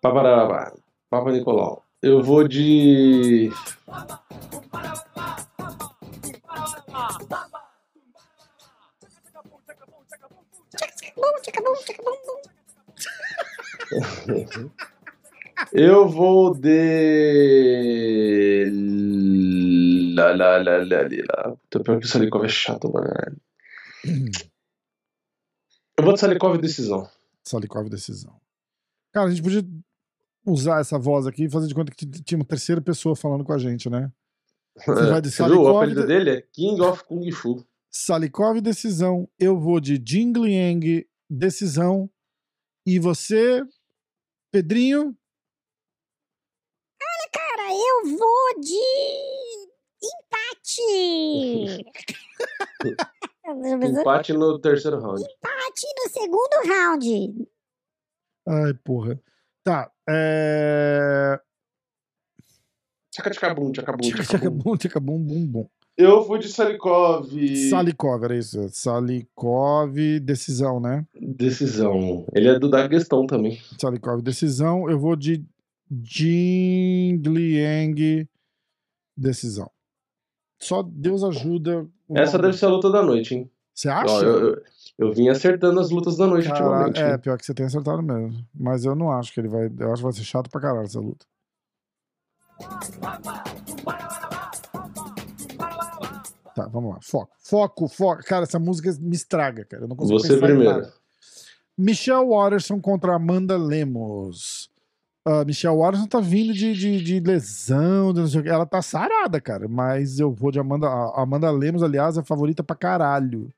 Paparabá. 0.00 0.72
Papa 1.10 1.30
Nicolau. 1.30 1.84
Eu 2.02 2.22
vou 2.22 2.48
de. 2.48 3.50
Eu 15.72 16.08
vou 16.08 16.54
de. 16.54 16.70
Lá, 20.16 20.34
lá, 20.34 20.56
lá, 20.58 20.76
lá, 20.78 21.02
lá. 21.30 21.56
Tô 21.70 21.80
pior 21.82 21.98
que 21.98 22.06
o 22.06 22.08
Salikov 22.08 22.44
é 22.44 22.48
chato, 22.48 22.90
mano. 22.92 23.08
Eu 25.98 26.04
vou 26.04 26.12
de 26.14 26.20
Salikov 26.20 26.58
decisão. 26.58 27.08
Salikov 27.44 27.88
decisão. 27.88 28.38
Cara, 29.12 29.28
a 29.28 29.30
gente 29.30 29.42
podia 29.42 29.62
usar 30.46 30.80
essa 30.80 30.98
voz 30.98 31.26
aqui 31.26 31.44
e 31.44 31.50
fazer 31.50 31.68
de 31.68 31.74
conta 31.74 31.92
que 31.92 32.06
tinha 32.06 32.38
uma 32.38 32.44
terceira 32.44 32.80
pessoa 32.80 33.16
falando 33.16 33.44
com 33.44 33.52
a 33.52 33.58
gente, 33.58 33.88
né? 33.90 34.10
Você 34.86 35.06
vai 35.06 35.20
de 35.22 35.30
Você 35.30 35.42
viu? 35.44 35.62
O 35.62 35.64
Salikov, 35.64 35.76
apelido 35.78 36.00
de- 36.02 36.06
dele 36.06 36.30
é 36.30 36.42
King 36.52 36.80
of 36.82 37.02
Kung 37.04 37.30
Fu. 37.32 37.66
Salikov 37.90 38.60
decisão. 38.60 39.26
Eu 39.38 39.58
vou 39.58 39.80
de 39.80 40.00
Jing 40.04 40.32
Liang 40.32 41.06
decisão. 41.30 42.10
E 42.86 42.98
você, 42.98 43.62
Pedrinho? 44.52 45.16
Eu 47.70 48.16
vou 48.16 48.60
de 48.60 48.74
empate. 50.02 51.84
empate 53.46 54.00
Empate 54.00 54.32
no 54.32 54.58
terceiro 54.58 55.00
round. 55.00 55.22
no 55.22 56.10
segundo 56.10 56.68
round. 56.68 57.48
Ai, 58.48 58.74
porra. 58.84 59.20
Tá. 59.64 59.90
É... 60.08 61.40
Tchacabum, 63.10 63.72
Tchaca, 63.72 63.96
tchaca, 63.96 64.22
tchacabum. 64.78 65.18
bum, 65.18 65.46
bum. 65.46 65.68
Eu 65.96 66.22
vou 66.24 66.36
de 66.36 66.48
Salikov. 66.48 67.26
Salikov, 67.70 68.22
era 68.22 68.36
isso. 68.36 68.68
Salikov, 68.68 70.20
decisão, 70.20 70.78
né? 70.78 71.06
Decisão. 71.18 72.26
Ele 72.34 72.48
é 72.48 72.58
do 72.58 72.68
Daguestão 72.68 73.26
também. 73.26 73.58
Salikov, 73.80 74.20
decisão. 74.20 74.90
Eu 74.90 74.98
vou 75.00 75.16
de 75.16 75.42
Jing 75.90 77.22
Liang, 77.26 78.28
decisão. 79.16 79.70
Só 80.58 80.82
Deus 80.82 81.22
ajuda. 81.22 81.86
Essa 82.14 82.38
deve 82.38 82.56
ser 82.56 82.66
a 82.66 82.68
luta 82.70 82.90
da 82.90 83.02
noite, 83.02 83.34
hein? 83.34 83.50
Você 83.74 83.88
Ó, 83.88 83.92
acha? 83.92 84.24
eu, 84.24 84.48
eu, 84.54 84.62
eu 84.98 85.12
vim 85.12 85.28
acertando 85.28 85.78
as 85.80 85.90
lutas 85.90 86.16
da 86.16 86.26
noite 86.26 86.48
Cara, 86.48 86.64
ultimamente. 86.64 87.00
é, 87.00 87.08
né? 87.10 87.18
pior 87.18 87.36
que 87.38 87.44
você 87.44 87.52
tem 87.54 87.66
acertado 87.66 88.02
mesmo. 88.02 88.44
Mas 88.54 88.84
eu 88.84 88.94
não 88.94 89.10
acho 89.12 89.32
que 89.32 89.40
ele 89.40 89.48
vai. 89.48 89.66
Eu 89.78 89.92
acho 89.92 90.00
que 90.00 90.04
vai 90.04 90.12
ser 90.12 90.24
chato 90.24 90.50
pra 90.50 90.60
caralho 90.60 90.86
essa 90.86 90.98
luta. 90.98 91.26
Tá, 96.54 96.66
vamos 96.68 96.94
lá. 96.94 96.98
Foco. 97.02 97.32
Foco, 97.38 97.88
foco. 97.88 98.22
Cara, 98.24 98.44
essa 98.44 98.58
música 98.58 98.90
me 98.98 99.14
estraga, 99.14 99.64
cara. 99.64 99.84
Eu 99.84 99.88
não 99.88 99.96
consigo 99.96 100.18
Você 100.18 100.38
primeiro. 100.38 100.86
Michelle 101.76 102.26
Watterson 102.26 102.80
contra 102.80 103.14
Amanda 103.14 103.58
Lemos. 103.58 104.70
A 105.26 105.44
Michelle 105.44 105.76
Watterson 105.76 106.06
tá 106.06 106.20
vindo 106.20 106.54
de, 106.54 106.72
de, 106.72 107.02
de 107.02 107.18
lesão, 107.18 108.12
de 108.12 108.20
não 108.20 108.28
sei 108.28 108.40
o 108.40 108.44
quê. 108.44 108.48
ela 108.48 108.64
tá 108.64 108.80
sarada, 108.80 109.40
cara. 109.40 109.66
Mas 109.66 110.20
eu 110.20 110.30
vou 110.30 110.52
de 110.52 110.60
Amanda. 110.60 110.86
A 110.86 111.20
Amanda 111.20 111.50
Lemos, 111.50 111.82
aliás, 111.82 112.16
é 112.16 112.22
favorita 112.22 112.62
pra 112.62 112.76
caralho. 112.76 113.52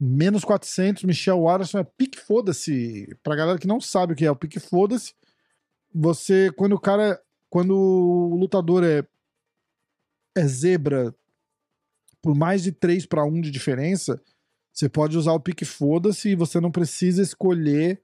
Menos 0.00 0.44
400, 0.44 1.02
Michelle 1.02 1.40
Watterson 1.40 1.80
é 1.80 1.84
pique 1.84 2.20
foda-se. 2.20 3.08
Pra 3.24 3.34
galera 3.34 3.58
que 3.58 3.66
não 3.66 3.80
sabe 3.80 4.12
o 4.12 4.16
que 4.16 4.24
é 4.24 4.30
o 4.30 4.36
pique 4.36 4.60
foda-se, 4.60 5.14
você, 5.92 6.52
quando 6.52 6.74
o 6.74 6.80
cara, 6.80 7.20
quando 7.50 7.74
o 7.76 8.36
lutador 8.36 8.84
é, 8.84 9.04
é 10.36 10.46
zebra 10.46 11.12
por 12.22 12.36
mais 12.36 12.62
de 12.62 12.70
3 12.70 13.04
para 13.06 13.24
1 13.24 13.40
de 13.40 13.50
diferença, 13.50 14.22
você 14.72 14.88
pode 14.88 15.18
usar 15.18 15.32
o 15.32 15.40
pique 15.40 15.64
foda-se 15.64 16.30
e 16.30 16.34
você 16.36 16.60
não 16.60 16.70
precisa 16.70 17.20
escolher 17.20 18.00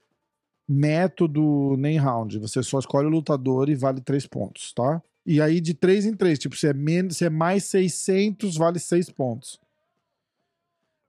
método 0.67 1.75
nem 1.77 1.97
round. 1.97 2.39
Você 2.39 2.63
só 2.63 2.79
escolhe 2.79 3.07
o 3.07 3.11
lutador 3.11 3.69
e 3.69 3.75
vale 3.75 4.01
3 4.01 4.25
pontos, 4.27 4.73
tá? 4.73 5.01
E 5.25 5.41
aí 5.41 5.61
de 5.61 5.73
3 5.73 6.05
em 6.05 6.15
3, 6.15 6.39
tipo, 6.39 6.55
se 6.55 6.67
é, 6.67 6.73
menos, 6.73 7.17
se 7.17 7.25
é 7.25 7.29
mais 7.29 7.65
600, 7.65 8.57
vale 8.57 8.79
6 8.79 9.09
pontos. 9.11 9.59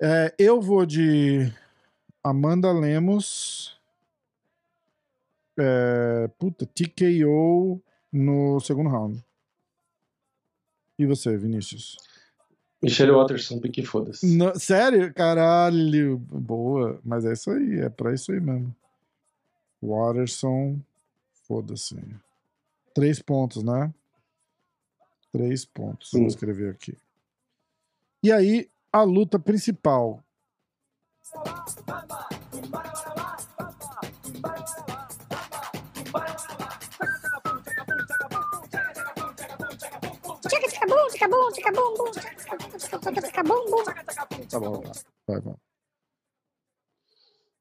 É, 0.01 0.35
eu 0.39 0.61
vou 0.61 0.85
de 0.85 1.53
Amanda 2.23 2.73
Lemos. 2.73 3.81
É, 5.59 6.29
puta, 6.39 6.67
TKO 6.67 7.81
no 8.13 8.61
segundo 8.61 8.89
round. 8.89 9.25
E 10.99 11.07
você, 11.07 11.37
Vinícius? 11.37 11.97
Michelle 12.83 13.13
Watterson, 13.13 13.61
pique 13.61 13.85
foda-se. 13.85 14.27
Sério? 14.59 15.15
Caralho. 15.15 16.19
Boa. 16.19 17.01
Mas 17.05 17.25
é 17.25 17.33
isso 17.33 17.51
aí. 17.51 17.81
É 17.81 17.89
pra 17.89 18.13
isso 18.13 18.33
aí 18.33 18.41
mesmo. 18.41 18.75
Waterson. 19.83 20.79
Foda-se. 21.47 21.97
Três 22.95 23.21
pontos, 23.21 23.63
né? 23.63 23.93
Três 25.33 25.65
pontos. 25.65 26.11
Vou 26.13 26.23
Sim. 26.23 26.27
escrever 26.27 26.71
aqui. 26.73 26.97
E 28.23 28.31
aí, 28.31 28.71
a 28.93 29.03
luta 29.03 29.39
principal. 29.39 30.23
Tá 44.51 44.61
bom. 44.61 44.83
Vai, 45.27 45.41
vamos. 45.41 45.62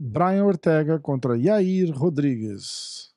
Brian 0.03 0.45
Ortega 0.45 0.99
contra 0.99 1.37
Yair 1.37 1.95
Rodrigues. 1.95 3.13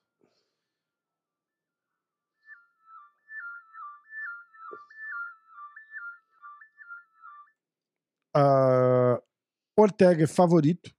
Ah, 8.37 9.19
Ortega 9.75 10.25
é 10.25 10.27
favorito, 10.27 10.95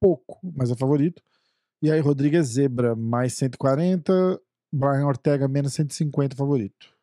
pouco, 0.00 0.38
mas 0.56 0.70
é 0.70 0.76
favorito. 0.76 1.20
E 1.82 1.90
aí 1.90 1.98
Rodrigues 1.98 2.38
é 2.38 2.42
zebra, 2.44 2.94
mais 2.94 3.34
140. 3.34 4.40
Brian 4.72 5.06
Ortega, 5.06 5.48
menos 5.48 5.74
150, 5.74 6.36
favorito. 6.36 6.94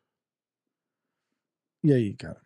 E 1.84 1.92
aí, 1.92 2.14
cara? 2.14 2.40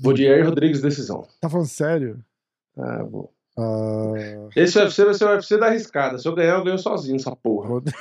Vou 0.00 0.14
de 0.14 0.24
Jair 0.24 0.46
Rodrigues, 0.46 0.80
decisão. 0.80 1.28
Tá 1.42 1.50
falando 1.50 1.68
sério? 1.68 2.24
Ah, 2.74 3.02
vou. 3.02 3.34
Ah, 3.58 4.48
Esse 4.56 4.78
UFC 4.78 5.04
vai 5.04 5.14
ser 5.14 5.24
o 5.24 5.28
UFC 5.30 5.58
da 5.58 5.66
arriscada. 5.66 6.18
Se 6.18 6.26
eu 6.26 6.34
ganhar, 6.34 6.56
eu 6.58 6.64
ganho 6.64 6.78
sozinho 6.78 7.16
essa 7.16 7.34
porra. 7.34 7.82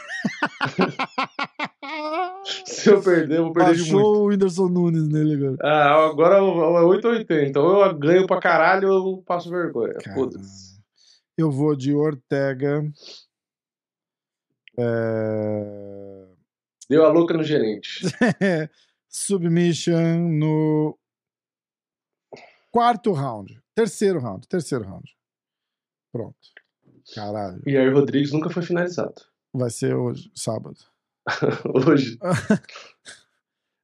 Se 2.65 2.89
eu 2.89 3.01
perder, 3.01 3.39
eu 3.39 3.45
vou 3.45 3.53
perder 3.53 3.75
de 3.75 3.91
muito. 3.91 4.07
O 4.07 4.25
Whindersson 4.27 4.69
Nunes 4.69 5.07
nele 5.09 5.35
agora. 5.35 5.57
Ah, 5.62 6.05
agora 6.05 6.38
é 6.38 6.41
880. 6.41 7.59
Ou 7.59 7.85
eu 7.85 7.97
ganho 7.97 8.25
pra 8.25 8.39
caralho 8.39 8.88
eu 8.88 9.23
passo 9.25 9.49
vergonha. 9.49 9.95
Eu 11.38 11.51
vou 11.51 11.75
de 11.75 11.93
Ortega. 11.93 12.83
É... 14.77 16.27
Deu 16.89 17.05
a 17.05 17.09
louca 17.09 17.33
no 17.33 17.43
gerente. 17.43 18.01
Submission 19.09 20.29
no 20.29 20.97
quarto 22.71 23.12
round. 23.12 23.62
Terceiro 23.75 24.19
round. 24.19 24.47
Terceiro 24.47 24.85
round. 24.85 25.18
Pronto. 26.11 26.35
Caralho. 27.13 27.61
E 27.65 27.71
Jair 27.73 27.93
Rodrigues 27.93 28.31
nunca 28.31 28.49
foi 28.49 28.63
finalizado. 28.63 29.15
Vai 29.53 29.69
ser 29.69 29.95
hoje, 29.95 30.31
sábado. 30.35 30.77
Hoje. 31.87 32.17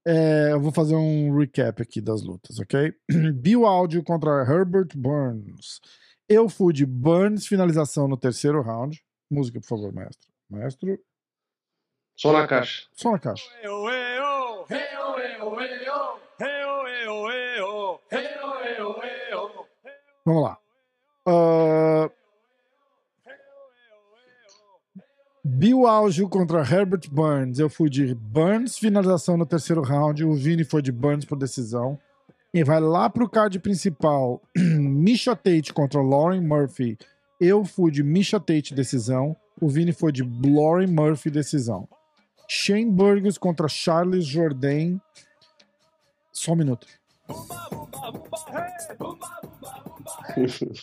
É, 0.07 0.51
eu 0.51 0.61
vou 0.61 0.71
fazer 0.71 0.93
um 0.95 1.35
recap 1.35 1.81
aqui 1.81 1.99
das 1.99 2.21
lutas, 2.21 2.59
ok? 2.59 2.93
Bill 3.33 3.65
Audio 3.65 4.03
contra 4.03 4.43
Herbert 4.43 4.89
Burns. 4.95 5.81
Eu 6.29 6.47
fui 6.47 6.71
de 6.73 6.85
Burns, 6.85 7.47
finalização 7.47 8.07
no 8.07 8.15
terceiro 8.15 8.61
round. 8.61 9.03
Música, 9.31 9.59
por 9.59 9.65
favor, 9.67 9.91
maestro. 9.91 10.31
Maestro, 10.47 10.99
Só 12.15 12.31
na 12.31 12.45
caixa. 12.47 12.85
só 12.93 13.13
na 13.13 13.17
caixa. 13.17 13.49
Vamos 20.25 20.43
lá. 20.43 20.57
Ah, 21.27 22.09
Bill 25.57 25.87
Algio 25.87 26.27
contra 26.27 26.59
Herbert 26.59 27.09
Burns. 27.09 27.59
Eu 27.59 27.69
fui 27.69 27.89
de 27.89 28.13
Burns, 28.13 28.77
finalização 28.77 29.37
no 29.37 29.45
terceiro 29.45 29.81
round. 29.81 30.25
O 30.25 30.33
Vini 30.33 30.65
foi 30.65 30.81
de 30.81 30.91
Burns 30.91 31.23
por 31.23 31.37
decisão. 31.37 31.97
E 32.53 32.61
vai 32.61 32.81
lá 32.81 33.09
pro 33.09 33.29
card 33.29 33.57
principal. 33.59 34.41
Misha 34.53 35.33
Tate 35.33 35.73
contra 35.73 36.01
Lauren 36.01 36.41
Murphy. 36.41 36.97
Eu 37.39 37.63
fui 37.63 37.89
de 37.89 38.03
Misha 38.03 38.37
Tate, 38.37 38.75
decisão. 38.75 39.33
O 39.61 39.69
Vini 39.69 39.93
foi 39.93 40.11
de 40.11 40.23
Lauren 40.23 40.87
Murphy, 40.87 41.29
decisão. 41.29 41.87
Shane 42.49 42.91
Burgos 42.91 43.37
contra 43.37 43.69
Charles 43.69 44.25
Jourdain. 44.25 44.99
Só 46.33 46.51
um 46.51 46.57
minuto. 46.57 46.85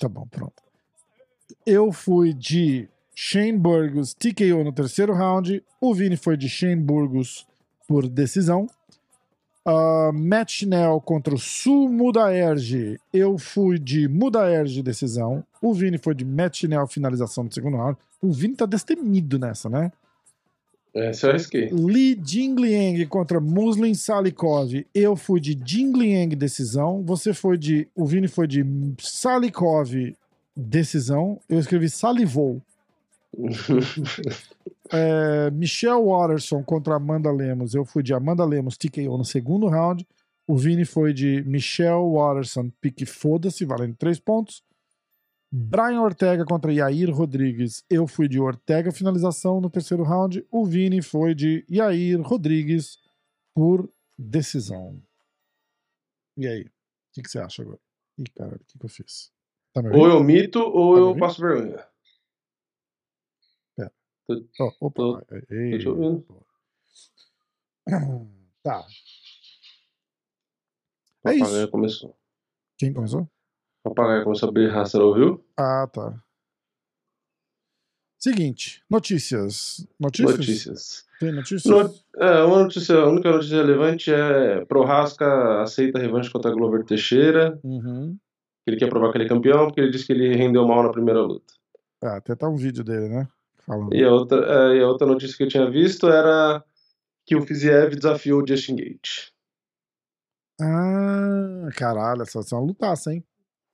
Tá 0.00 0.08
bom, 0.08 0.26
pronto. 0.26 0.62
Eu 1.66 1.92
fui 1.92 2.32
de 2.32 2.88
Shane 3.14 3.58
Burgos 3.58 4.14
TKO 4.14 4.64
no 4.64 4.72
terceiro 4.72 5.12
round. 5.12 5.62
O 5.80 5.94
Vini 5.94 6.16
foi 6.16 6.36
de 6.36 6.48
Shane 6.48 6.76
Burgos 6.82 7.46
por 7.86 8.08
decisão. 8.08 8.66
Uh, 9.64 10.12
Matt 10.12 10.50
Schnell 10.50 11.00
contra 11.00 11.34
o 11.34 11.38
Su 11.38 11.88
Mudaerge. 11.88 12.98
Eu 13.12 13.38
fui 13.38 13.78
de 13.78 14.08
Mudaerge 14.08 14.82
decisão. 14.82 15.44
O 15.60 15.72
Vini 15.72 15.98
foi 15.98 16.14
de 16.14 16.24
Matt 16.24 16.58
Schnell 16.58 16.86
finalização 16.88 17.44
no 17.44 17.52
segundo 17.52 17.76
round. 17.76 17.96
O 18.20 18.32
Vini 18.32 18.56
tá 18.56 18.66
destemido 18.66 19.38
nessa, 19.38 19.68
né? 19.68 19.92
Essa 20.94 21.28
eu 21.28 21.32
risquei. 21.32 21.68
Li 21.68 22.20
Jingliang 22.22 23.06
contra 23.06 23.40
Muslim 23.40 23.94
Salikov. 23.94 24.84
Eu 24.94 25.16
fui 25.16 25.40
de 25.40 25.58
Jingliang 25.64 26.36
decisão. 26.36 27.02
Você 27.04 27.32
foi 27.32 27.56
de. 27.56 27.88
O 27.94 28.04
Vini 28.04 28.28
foi 28.28 28.46
de 28.46 28.64
Salikov 28.98 30.14
decisão. 30.54 31.40
Eu 31.48 31.58
escrevi 31.58 31.88
salivou. 31.88 32.60
É, 34.94 35.50
Michelle 35.50 36.04
Watterson 36.04 36.62
contra 36.62 36.96
Amanda 36.96 37.32
Lemos. 37.32 37.74
Eu 37.74 37.82
fui 37.82 38.02
de 38.02 38.12
Amanda 38.12 38.44
Lemos, 38.44 38.76
TKO 38.76 39.16
no 39.16 39.24
segundo 39.24 39.66
round. 39.66 40.06
O 40.46 40.54
Vini 40.54 40.84
foi 40.84 41.14
de 41.14 41.42
Michelle 41.44 42.12
Watterson, 42.12 42.70
pique 42.78 43.06
foda-se, 43.06 43.64
valendo 43.64 43.96
três 43.96 44.18
pontos. 44.18 44.62
Brian 45.50 46.02
Ortega 46.02 46.44
contra 46.44 46.72
Yair 46.72 47.10
Rodrigues. 47.10 47.84
Eu 47.88 48.06
fui 48.06 48.28
de 48.28 48.38
Ortega 48.38 48.92
finalização 48.92 49.62
no 49.62 49.70
terceiro 49.70 50.02
round. 50.02 50.46
O 50.50 50.64
Vini 50.66 51.00
foi 51.00 51.34
de 51.34 51.64
Yair 51.70 52.20
Rodrigues 52.20 52.98
por 53.54 53.90
decisão. 54.18 55.00
E 56.36 56.46
aí? 56.46 56.62
O 56.64 56.70
que, 57.14 57.22
que 57.22 57.30
você 57.30 57.38
acha 57.38 57.62
agora? 57.62 57.78
Ih, 58.18 58.24
cara, 58.34 58.56
o 58.56 58.64
que, 58.66 58.78
que 58.78 58.84
eu 58.84 58.88
fiz? 58.90 59.30
Tá 59.72 59.80
Ou 59.92 60.06
eu 60.06 60.22
mito 60.22 60.60
ou 60.60 60.94
Tá 60.94 61.00
eu 61.00 61.16
passo 61.16 61.40
vergonha. 61.40 61.91
Ó, 64.60 64.72
opa. 64.80 64.94
tô- 65.26 65.36
Ei, 65.50 65.78
te 65.78 65.88
ouvindo. 65.88 66.24
Tá. 68.62 68.86
É 71.26 71.34
isso. 71.34 71.68
começou. 71.68 72.16
Quem 72.78 72.92
começou? 72.92 73.28
O 73.84 73.90
papagaio 73.90 74.22
começou 74.22 74.48
a 74.48 74.52
berrar, 74.52 74.86
você 74.86 74.96
ouviu? 74.98 75.44
Ah, 75.56 75.88
tá. 75.92 76.22
Seguinte, 78.18 78.84
notícias. 78.88 79.84
Notícias? 79.98 80.38
Notícias. 80.38 81.06
Tem 81.18 81.32
notícias? 81.32 81.64
No- 81.64 81.92
É, 82.24 82.42
uma 82.44 82.62
notícia, 82.62 82.94
a 82.96 83.08
única 83.08 83.32
notícia 83.32 83.56
relevante 83.56 84.12
é 84.12 84.64
Prohaska 84.66 85.60
aceita 85.62 85.98
revanche 85.98 86.30
contra 86.30 86.52
Glover 86.52 86.84
Teixeira. 86.84 87.58
Uhum. 87.64 88.16
Ele 88.64 88.76
quer 88.76 88.88
provar 88.88 89.10
que 89.10 89.18
ele 89.18 89.24
é 89.24 89.28
campeão, 89.28 89.66
porque 89.66 89.80
ele 89.80 89.90
disse 89.90 90.06
que 90.06 90.12
ele 90.12 90.36
rendeu 90.36 90.64
mal 90.68 90.84
na 90.84 90.92
primeira 90.92 91.20
luta. 91.20 91.52
Ah, 92.00 92.16
até 92.18 92.36
tá 92.36 92.48
um 92.48 92.54
vídeo 92.56 92.84
dele, 92.84 93.08
né? 93.08 93.28
Falando. 93.66 93.94
E 93.94 94.04
a 94.04 94.10
outra, 94.10 94.72
é, 94.72 94.76
e 94.78 94.82
a 94.82 94.88
outra 94.88 95.06
notícia 95.06 95.36
que 95.36 95.42
eu 95.44 95.48
tinha 95.48 95.70
visto 95.70 96.08
era 96.08 96.64
que 97.24 97.36
o 97.36 97.42
Fiziev 97.42 97.94
desafiou 97.94 98.42
o 98.42 98.46
Justin 98.46 98.76
Gate. 98.76 99.30
Ah, 100.60 101.68
caralho, 101.76 102.22
essa 102.22 102.42
ser 102.42 102.54
uma 102.54 102.64
lutaça, 102.64 103.12
hein? 103.12 103.24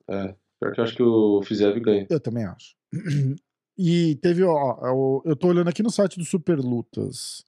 É, 0.07 0.35
pior 0.59 0.73
que 0.73 0.79
eu 0.79 0.83
acho 0.83 0.95
que 0.95 1.03
o 1.03 1.41
Fiziev 1.43 1.79
ganha. 1.79 2.07
Eu 2.09 2.19
também 2.19 2.45
acho. 2.45 2.75
E 3.81 4.15
teve, 4.17 4.43
ó, 4.43 4.77
eu, 4.83 5.21
eu 5.23 5.35
tô 5.37 5.47
olhando 5.47 5.69
aqui 5.69 5.81
no 5.81 5.89
site 5.89 6.19
do 6.19 6.25
Super 6.25 6.59
Lutas. 6.59 7.45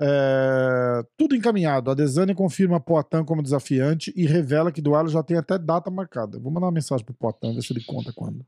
É, 0.00 1.04
tudo 1.14 1.36
encaminhado. 1.36 1.90
A 1.90 1.94
Desane 1.94 2.34
confirma 2.34 2.80
Poatan 2.80 3.22
como 3.22 3.42
desafiante 3.42 4.10
e 4.16 4.24
revela 4.24 4.72
que 4.72 4.80
duelo 4.80 5.10
já 5.10 5.22
tem 5.22 5.36
até 5.36 5.58
data 5.58 5.90
marcada. 5.90 6.38
Vou 6.38 6.50
mandar 6.50 6.68
uma 6.68 6.72
mensagem 6.72 7.04
pro 7.04 7.12
Poatan, 7.12 7.52
ver 7.52 7.60
se 7.60 7.70
ele 7.74 7.84
conta 7.84 8.14
quando. 8.14 8.46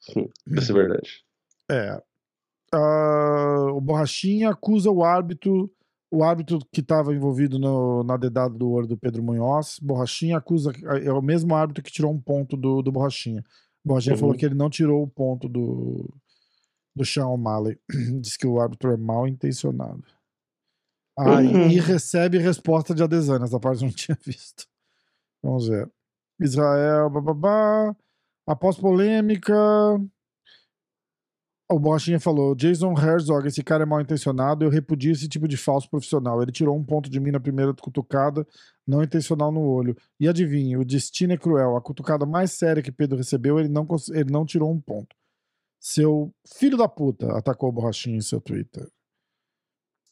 Isso 0.00 0.72
é 0.72 0.74
verdade. 0.74 1.22
É. 1.70 2.02
Ah, 2.72 3.66
o 3.72 3.80
Borrachinha 3.80 4.50
acusa 4.50 4.90
o 4.90 5.02
árbitro, 5.04 5.70
o 6.10 6.22
árbitro 6.22 6.58
que 6.72 6.80
estava 6.80 7.14
envolvido 7.14 7.58
no- 7.58 8.02
na 8.04 8.16
dedada 8.16 8.54
do 8.54 8.70
ouro 8.70 8.86
do 8.86 8.96
Pedro 8.96 9.22
Munhoz. 9.22 9.78
Borrachinha 9.82 10.38
acusa, 10.38 10.72
é 11.04 11.12
o 11.12 11.22
mesmo 11.22 11.54
árbitro 11.54 11.82
que 11.82 11.92
tirou 11.92 12.12
um 12.12 12.20
ponto 12.20 12.56
do, 12.56 12.82
do 12.82 12.92
Borrachinha. 12.92 13.44
Borrachinha 13.84 14.14
Uhum. 14.14 14.20
falou 14.20 14.34
que 14.36 14.44
ele 14.44 14.54
não 14.54 14.70
tirou 14.70 15.02
o 15.02 15.08
ponto 15.08 15.48
do, 15.48 16.12
do 16.94 17.04
Sean 17.04 17.26
O'Malley. 17.28 17.78
Diz 18.20 18.36
que 18.36 18.46
o 18.46 18.60
árbitro 18.60 18.92
é 18.92 18.96
mal 18.96 19.26
intencionado. 19.26 20.04
Ah, 21.18 21.42
e- 21.42 21.78
Uhum. 21.78 21.84
recebe 21.84 22.38
resposta 22.38 22.94
de 22.94 23.02
Adesanya. 23.02 23.44
Essa 23.44 23.58
parte 23.60 23.82
eu 23.82 23.88
não 23.88 23.94
tinha 23.96 24.16
visto. 24.24 24.66
Vamos 25.42 25.66
ver. 25.68 25.90
Israel, 26.40 27.10
bababá. 27.10 27.94
Após 28.46 28.76
polêmica, 28.76 29.54
o 31.70 31.78
Borrachinha 31.78 32.18
falou: 32.18 32.54
Jason 32.54 32.92
Herzog, 32.92 33.46
esse 33.46 33.62
cara 33.62 33.84
é 33.84 33.86
mal 33.86 34.00
intencionado, 34.00 34.64
eu 34.64 34.70
repudio 34.70 35.12
esse 35.12 35.28
tipo 35.28 35.46
de 35.46 35.56
falso 35.56 35.88
profissional. 35.88 36.42
Ele 36.42 36.50
tirou 36.52 36.76
um 36.76 36.84
ponto 36.84 37.08
de 37.08 37.20
mim 37.20 37.30
na 37.30 37.40
primeira 37.40 37.72
cutucada, 37.72 38.46
não 38.86 39.02
intencional 39.02 39.52
no 39.52 39.60
olho. 39.60 39.96
E 40.18 40.28
adivinhe, 40.28 40.76
o 40.76 40.84
destino 40.84 41.32
é 41.32 41.38
cruel. 41.38 41.76
A 41.76 41.80
cutucada 41.80 42.26
mais 42.26 42.52
séria 42.52 42.82
que 42.82 42.90
Pedro 42.92 43.16
recebeu, 43.16 43.58
ele 43.58 43.68
não, 43.68 43.86
ele 44.12 44.30
não 44.30 44.44
tirou 44.44 44.70
um 44.72 44.80
ponto. 44.80 45.14
Seu 45.78 46.34
filho 46.58 46.76
da 46.76 46.88
puta, 46.88 47.36
atacou 47.38 47.68
o 47.70 47.72
Borrachinha 47.72 48.16
em 48.16 48.20
seu 48.20 48.40
Twitter. 48.40 48.86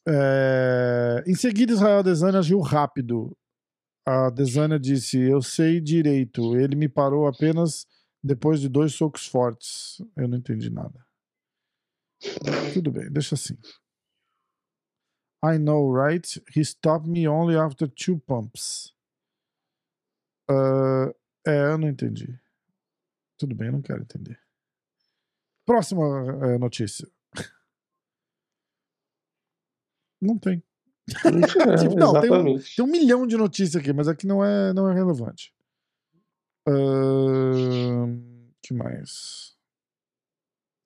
É, 0.06 1.22
Em 1.26 1.34
seguida, 1.34 1.72
Israel 1.72 1.98
Adesanya 1.98 2.38
agiu 2.38 2.60
rápido. 2.60 3.36
A 4.06 4.28
Adesanya 4.28 4.78
disse: 4.78 5.18
Eu 5.18 5.42
sei 5.42 5.80
direito. 5.80 6.56
Ele 6.56 6.76
me 6.76 6.88
parou 6.88 7.26
apenas 7.26 7.86
depois 8.22 8.60
de 8.60 8.68
dois 8.68 8.94
socos 8.94 9.26
fortes. 9.26 10.00
Eu 10.16 10.28
não 10.28 10.38
entendi 10.38 10.70
nada. 10.70 11.07
Tudo 12.74 12.90
bem, 12.90 13.10
deixa 13.10 13.34
assim. 13.34 13.56
I 15.44 15.56
know, 15.58 15.88
right? 15.90 16.26
He 16.54 16.64
stopped 16.64 17.08
me 17.08 17.28
only 17.28 17.56
after 17.56 17.86
two 17.88 18.18
pumps. 18.26 18.92
Ah, 20.50 21.12
é, 21.46 21.72
eu 21.72 21.78
não 21.78 21.88
entendi. 21.88 22.38
Tudo 23.38 23.54
bem, 23.54 23.70
não 23.70 23.80
quero 23.80 24.02
entender. 24.02 24.40
Próxima 25.64 26.02
eh, 26.44 26.58
notícia. 26.58 27.06
Não 30.20 30.36
tem. 30.38 30.62
É, 31.24 31.30
Não, 31.94 32.20
tem 32.20 32.30
um-. 32.32 32.58
Tem 32.58 32.84
um 32.84 32.88
milhão 32.88 33.26
de 33.26 33.36
notícias 33.36 33.76
aqui, 33.76 33.92
mas 33.92 34.08
aqui 34.08 34.26
não 34.26 34.44
é, 34.44 34.72
não 34.72 34.90
é 34.90 34.94
relevante. 34.94 35.54
Ahn, 36.66 38.50
que 38.60 38.74
mais? 38.74 39.56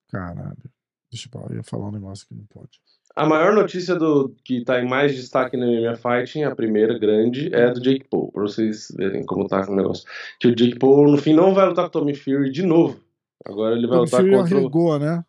Caralho. 0.08 0.70
Deixa 1.12 1.28
eu 1.32 1.46
eu 1.50 1.56
ia 1.56 1.62
falar 1.62 1.88
um 1.88 1.92
negócio 1.92 2.26
que 2.26 2.34
não 2.34 2.44
pode. 2.46 2.80
A 3.14 3.26
maior 3.26 3.52
notícia 3.52 3.94
do 3.94 4.34
que 4.42 4.64
tá 4.64 4.80
em 4.80 4.88
mais 4.88 5.14
destaque 5.14 5.54
no 5.54 5.66
MMA 5.66 5.96
Fighting, 5.96 6.44
a 6.44 6.56
primeira 6.56 6.98
grande, 6.98 7.54
é 7.54 7.66
a 7.66 7.70
do 7.70 7.82
Jake 7.82 8.08
Paul, 8.08 8.32
pra 8.32 8.42
vocês 8.42 8.88
verem 8.96 9.22
como 9.26 9.46
tá 9.46 9.60
o 9.68 9.76
negócio. 9.76 10.08
Que 10.40 10.48
o 10.48 10.56
Jake 10.56 10.78
Paul, 10.78 11.10
no 11.10 11.18
fim, 11.18 11.34
não 11.34 11.52
vai 11.52 11.68
lutar 11.68 11.84
com 11.84 11.98
o 11.98 12.00
Tommy 12.00 12.14
Fury 12.14 12.50
de 12.50 12.62
novo. 12.62 12.98
Agora 13.44 13.76
ele 13.76 13.86
vai 13.86 13.98
O 13.98 14.02
lutar 14.04 14.20
Fury 14.20 14.32
contra 14.32 14.56
arregou, 14.56 14.98
né? 14.98 15.22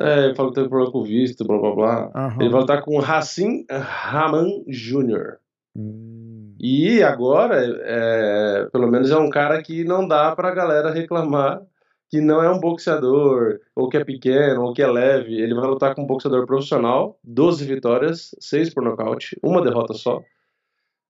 É, 0.00 0.26
ele 0.26 0.34
falou 0.36 0.52
que 0.52 0.56
teve 0.56 0.68
problema 0.68 0.92
com 0.92 0.98
o 1.00 1.04
visto, 1.04 1.44
blá 1.44 1.58
blá 1.58 1.74
blá. 1.74 2.10
Aham. 2.14 2.40
Ele 2.40 2.50
vai 2.50 2.60
lutar 2.60 2.82
com 2.82 2.96
o 2.96 3.04
Hassim 3.04 3.64
Rahman 3.68 4.64
Jr. 4.68 5.38
Hum. 5.74 6.54
E 6.60 7.02
agora, 7.02 7.56
é, 7.82 8.68
pelo 8.70 8.88
menos 8.88 9.10
é 9.10 9.16
um 9.16 9.30
cara 9.30 9.60
que 9.62 9.82
não 9.82 10.06
dá 10.06 10.36
pra 10.36 10.54
galera 10.54 10.92
reclamar 10.92 11.60
que 12.10 12.20
não 12.20 12.42
é 12.42 12.50
um 12.50 12.58
boxeador, 12.58 13.60
ou 13.74 13.88
que 13.88 13.96
é 13.96 14.04
pequeno, 14.04 14.62
ou 14.62 14.72
que 14.72 14.82
é 14.82 14.86
leve. 14.86 15.34
Ele 15.40 15.54
vai 15.54 15.66
lutar 15.66 15.94
com 15.94 16.02
um 16.02 16.06
boxeador 16.06 16.46
profissional, 16.46 17.18
12 17.22 17.64
vitórias, 17.66 18.34
6 18.40 18.72
por 18.72 18.82
nocaute, 18.82 19.38
uma 19.42 19.62
derrota 19.62 19.94
só. 19.94 20.22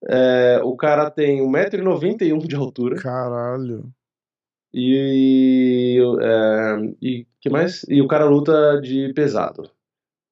É, 0.09 0.61
o 0.63 0.77
cara 0.77 1.11
tem 1.11 1.41
1,91m 1.41 2.47
de 2.47 2.55
altura 2.55 2.97
Caralho. 2.97 3.93
e, 4.73 5.99
é, 6.21 6.95
e 7.03 7.27
que 7.41 7.51
mais? 7.51 7.85
E 7.89 8.01
o 8.01 8.09
cara 8.09 8.25
luta 8.25 8.81
de 8.81 9.13
pesado. 9.13 9.71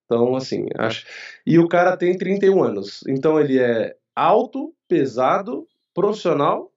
Então, 0.04 0.36
assim, 0.36 0.66
acho. 0.78 1.04
E 1.44 1.58
o 1.58 1.68
cara 1.68 1.96
tem 1.96 2.16
31 2.16 2.62
anos. 2.62 3.02
Então 3.08 3.40
ele 3.40 3.58
é 3.58 3.96
alto, 4.14 4.72
pesado, 4.88 5.66
profissional 5.92 6.72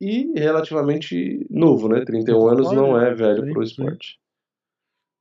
e 0.00 0.32
relativamente 0.38 1.46
novo, 1.50 1.88
né? 1.88 2.04
31 2.04 2.46
anos 2.46 2.72
não 2.72 2.98
é 2.98 3.14
velho 3.14 3.52
pro 3.52 3.66
sim. 3.66 3.72
esporte. 3.72 4.18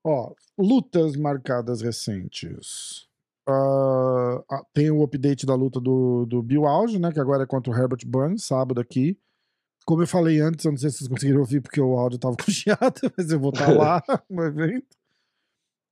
Ó, 0.06 0.34
lutas 0.58 1.16
marcadas 1.16 1.82
recentes. 1.82 3.08
Ah, 3.48 4.44
tem 4.74 4.92
o 4.92 5.04
update 5.04 5.46
da 5.46 5.56
luta 5.56 5.80
do, 5.80 6.26
do 6.26 6.44
Bill 6.44 6.66
Alge, 6.66 7.00
né? 7.00 7.12
Que 7.12 7.20
agora 7.20 7.44
é 7.44 7.48
contra 7.48 7.72
o 7.72 7.76
Herbert 7.76 8.06
Burns, 8.06 8.44
sábado 8.44 8.80
aqui. 8.82 9.18
Como 9.86 10.04
eu 10.04 10.08
falei 10.08 10.42
antes, 10.42 10.66
eu 10.66 10.72
não 10.72 10.78
sei 10.78 10.90
se 10.90 10.98
vocês 10.98 11.08
conseguiram 11.08 11.40
ouvir 11.40 11.62
porque 11.62 11.80
o 11.80 11.98
áudio 11.98 12.20
tava 12.20 12.36
com 12.44 12.52
chiado, 12.52 13.14
mas 13.18 13.32
eu 13.32 13.40
vou 13.40 13.52
estar 13.52 13.72
lá 13.74 14.04
no 14.30 14.44
evento. 14.44 14.86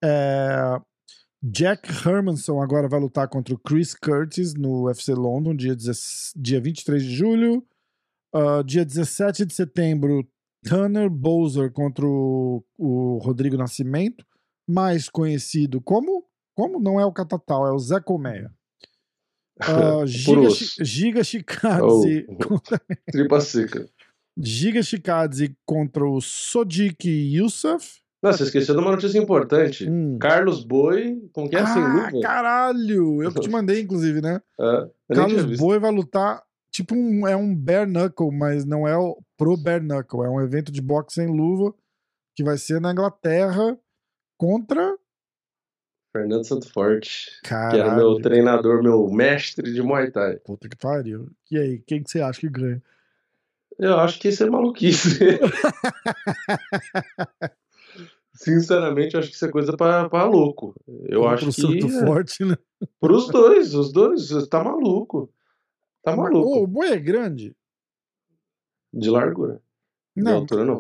É, 0.04 0.82
Jack 1.41 1.89
Hermanson 2.06 2.62
agora 2.62 2.89
vai 2.89 3.00
lutar 3.00 3.28
contra 3.30 3.54
o 3.54 3.58
Chris 3.58 3.93
Curtis 3.93 4.54
no 4.54 4.86
UFC 4.86 5.13
London, 5.13 5.56
dia, 5.56 5.76
10 5.76 6.34
dia 6.36 6.60
23 6.60 7.04
de 7.04 7.15
julho. 7.15 7.65
Uh, 8.36 8.62
dia 8.65 8.84
17 8.84 9.45
de 9.45 9.54
setembro, 9.54 10.28
Tanner 10.62 11.10
Bowser 11.10 11.71
contra 11.71 12.06
o, 12.06 12.62
o 12.78 13.17
Rodrigo 13.19 13.56
Nascimento, 13.56 14.26
mais 14.67 15.08
conhecido 15.08 15.80
como. 15.80 16.26
Como? 16.54 16.80
Não 16.80 17.00
é 17.00 17.06
o 17.06 17.13
Catatal, 17.13 17.65
é 17.65 17.71
o 17.71 17.80
Zé 17.80 18.00
Colmeia. 18.00 18.52
Uh, 19.58 20.06
Giga. 20.06 20.50
Giga 20.82 21.24
Chikadze 21.24 22.28
Oh. 22.52 22.60
Tripa 23.10 23.39
seca. 23.39 23.88
Giga 24.38 24.84
Chikadze 24.84 25.56
contra 25.65 26.06
o 26.06 26.19
Sodiq 26.19 27.08
Yusuf. 27.08 28.02
Não, 28.21 28.34
você 28.34 28.43
esqueceu 28.43 28.76
de 28.76 28.82
uma 28.82 28.91
notícia 28.91 29.17
importante. 29.17 29.89
Hum. 29.89 30.17
Carlos 30.19 30.62
Boi, 30.65 31.21
como 31.32 31.50
que 31.50 31.56
é 31.56 31.65
sem 31.65 31.82
ah, 31.82 31.88
luva? 31.88 32.21
caralho! 32.21 33.24
Eu 33.24 33.32
que 33.32 33.39
te 33.39 33.50
mandei, 33.50 33.80
inclusive, 33.80 34.19
né? 34.19 34.41
É, 34.60 35.15
Carlos. 35.15 35.58
Boi 35.58 35.80
vai 35.80 35.91
lutar. 35.91 36.43
Tipo, 36.76 36.94
um, 36.94 37.26
é 37.26 37.38
um 37.38 37.56
bare 37.56 37.90
knuckle, 37.90 38.34
mas 38.34 38.66
não 38.66 38.86
é 38.86 38.98
o 38.98 39.18
pro 39.38 39.56
bare 39.56 39.82
knuckle. 39.82 40.26
É 40.26 40.30
um 40.30 40.42
evento 40.42 40.74
de 40.74 40.82
boxe 40.82 41.16
sem 41.16 41.28
luva 41.28 41.74
que 42.36 42.44
vai 42.44 42.58
ser 42.58 42.82
na 42.82 42.92
Inglaterra 42.92 43.80
contra. 44.38 44.98
Fernando 46.12 46.46
Santo 46.46 46.70
Forte, 46.70 47.32
que 47.46 47.54
era 47.54 47.96
meu 47.96 48.20
treinador, 48.20 48.84
meu 48.84 49.10
mestre 49.10 49.74
de 49.74 49.82
Muay 49.82 50.12
Thai. 50.12 50.36
Puta 50.40 50.68
que 50.68 50.76
pariu. 50.76 51.32
E 51.50 51.58
aí, 51.58 51.80
quem 51.80 52.04
que 52.04 52.12
você 52.12 52.20
acha 52.20 52.42
que 52.42 52.50
ganha? 52.50 52.84
Eu 53.80 53.98
acho 53.98 54.20
que 54.20 54.28
isso 54.28 54.44
é 54.44 54.50
maluquice. 54.50 55.18
Sinceramente, 58.36 59.14
eu 59.14 59.22
acho 59.22 59.30
que 59.30 59.36
isso 59.36 59.46
é 59.46 59.52
coisa 59.52 59.78
pra, 59.78 60.10
pra 60.10 60.26
louco. 60.26 60.76
Eu 61.08 61.26
acho 61.26 61.48
o 61.48 61.54
Santo 61.54 61.88
que. 61.88 61.96
é, 61.96 62.06
Forte, 62.06 62.44
né? 62.44 62.58
Pros 63.00 63.30
dois, 63.30 63.74
os 63.74 63.94
dois, 63.94 64.28
tá 64.50 64.62
maluco. 64.62 65.34
Tá 66.06 66.15
maluco. 66.15 66.48
ô, 66.48 66.63
o 66.63 66.68
boi 66.68 66.89
é 66.91 66.98
grande? 67.00 67.56
De 68.94 69.10
largura. 69.10 69.62
De 70.15 70.24
Não, 70.24 70.36
altura, 70.36 70.63
não. 70.63 70.80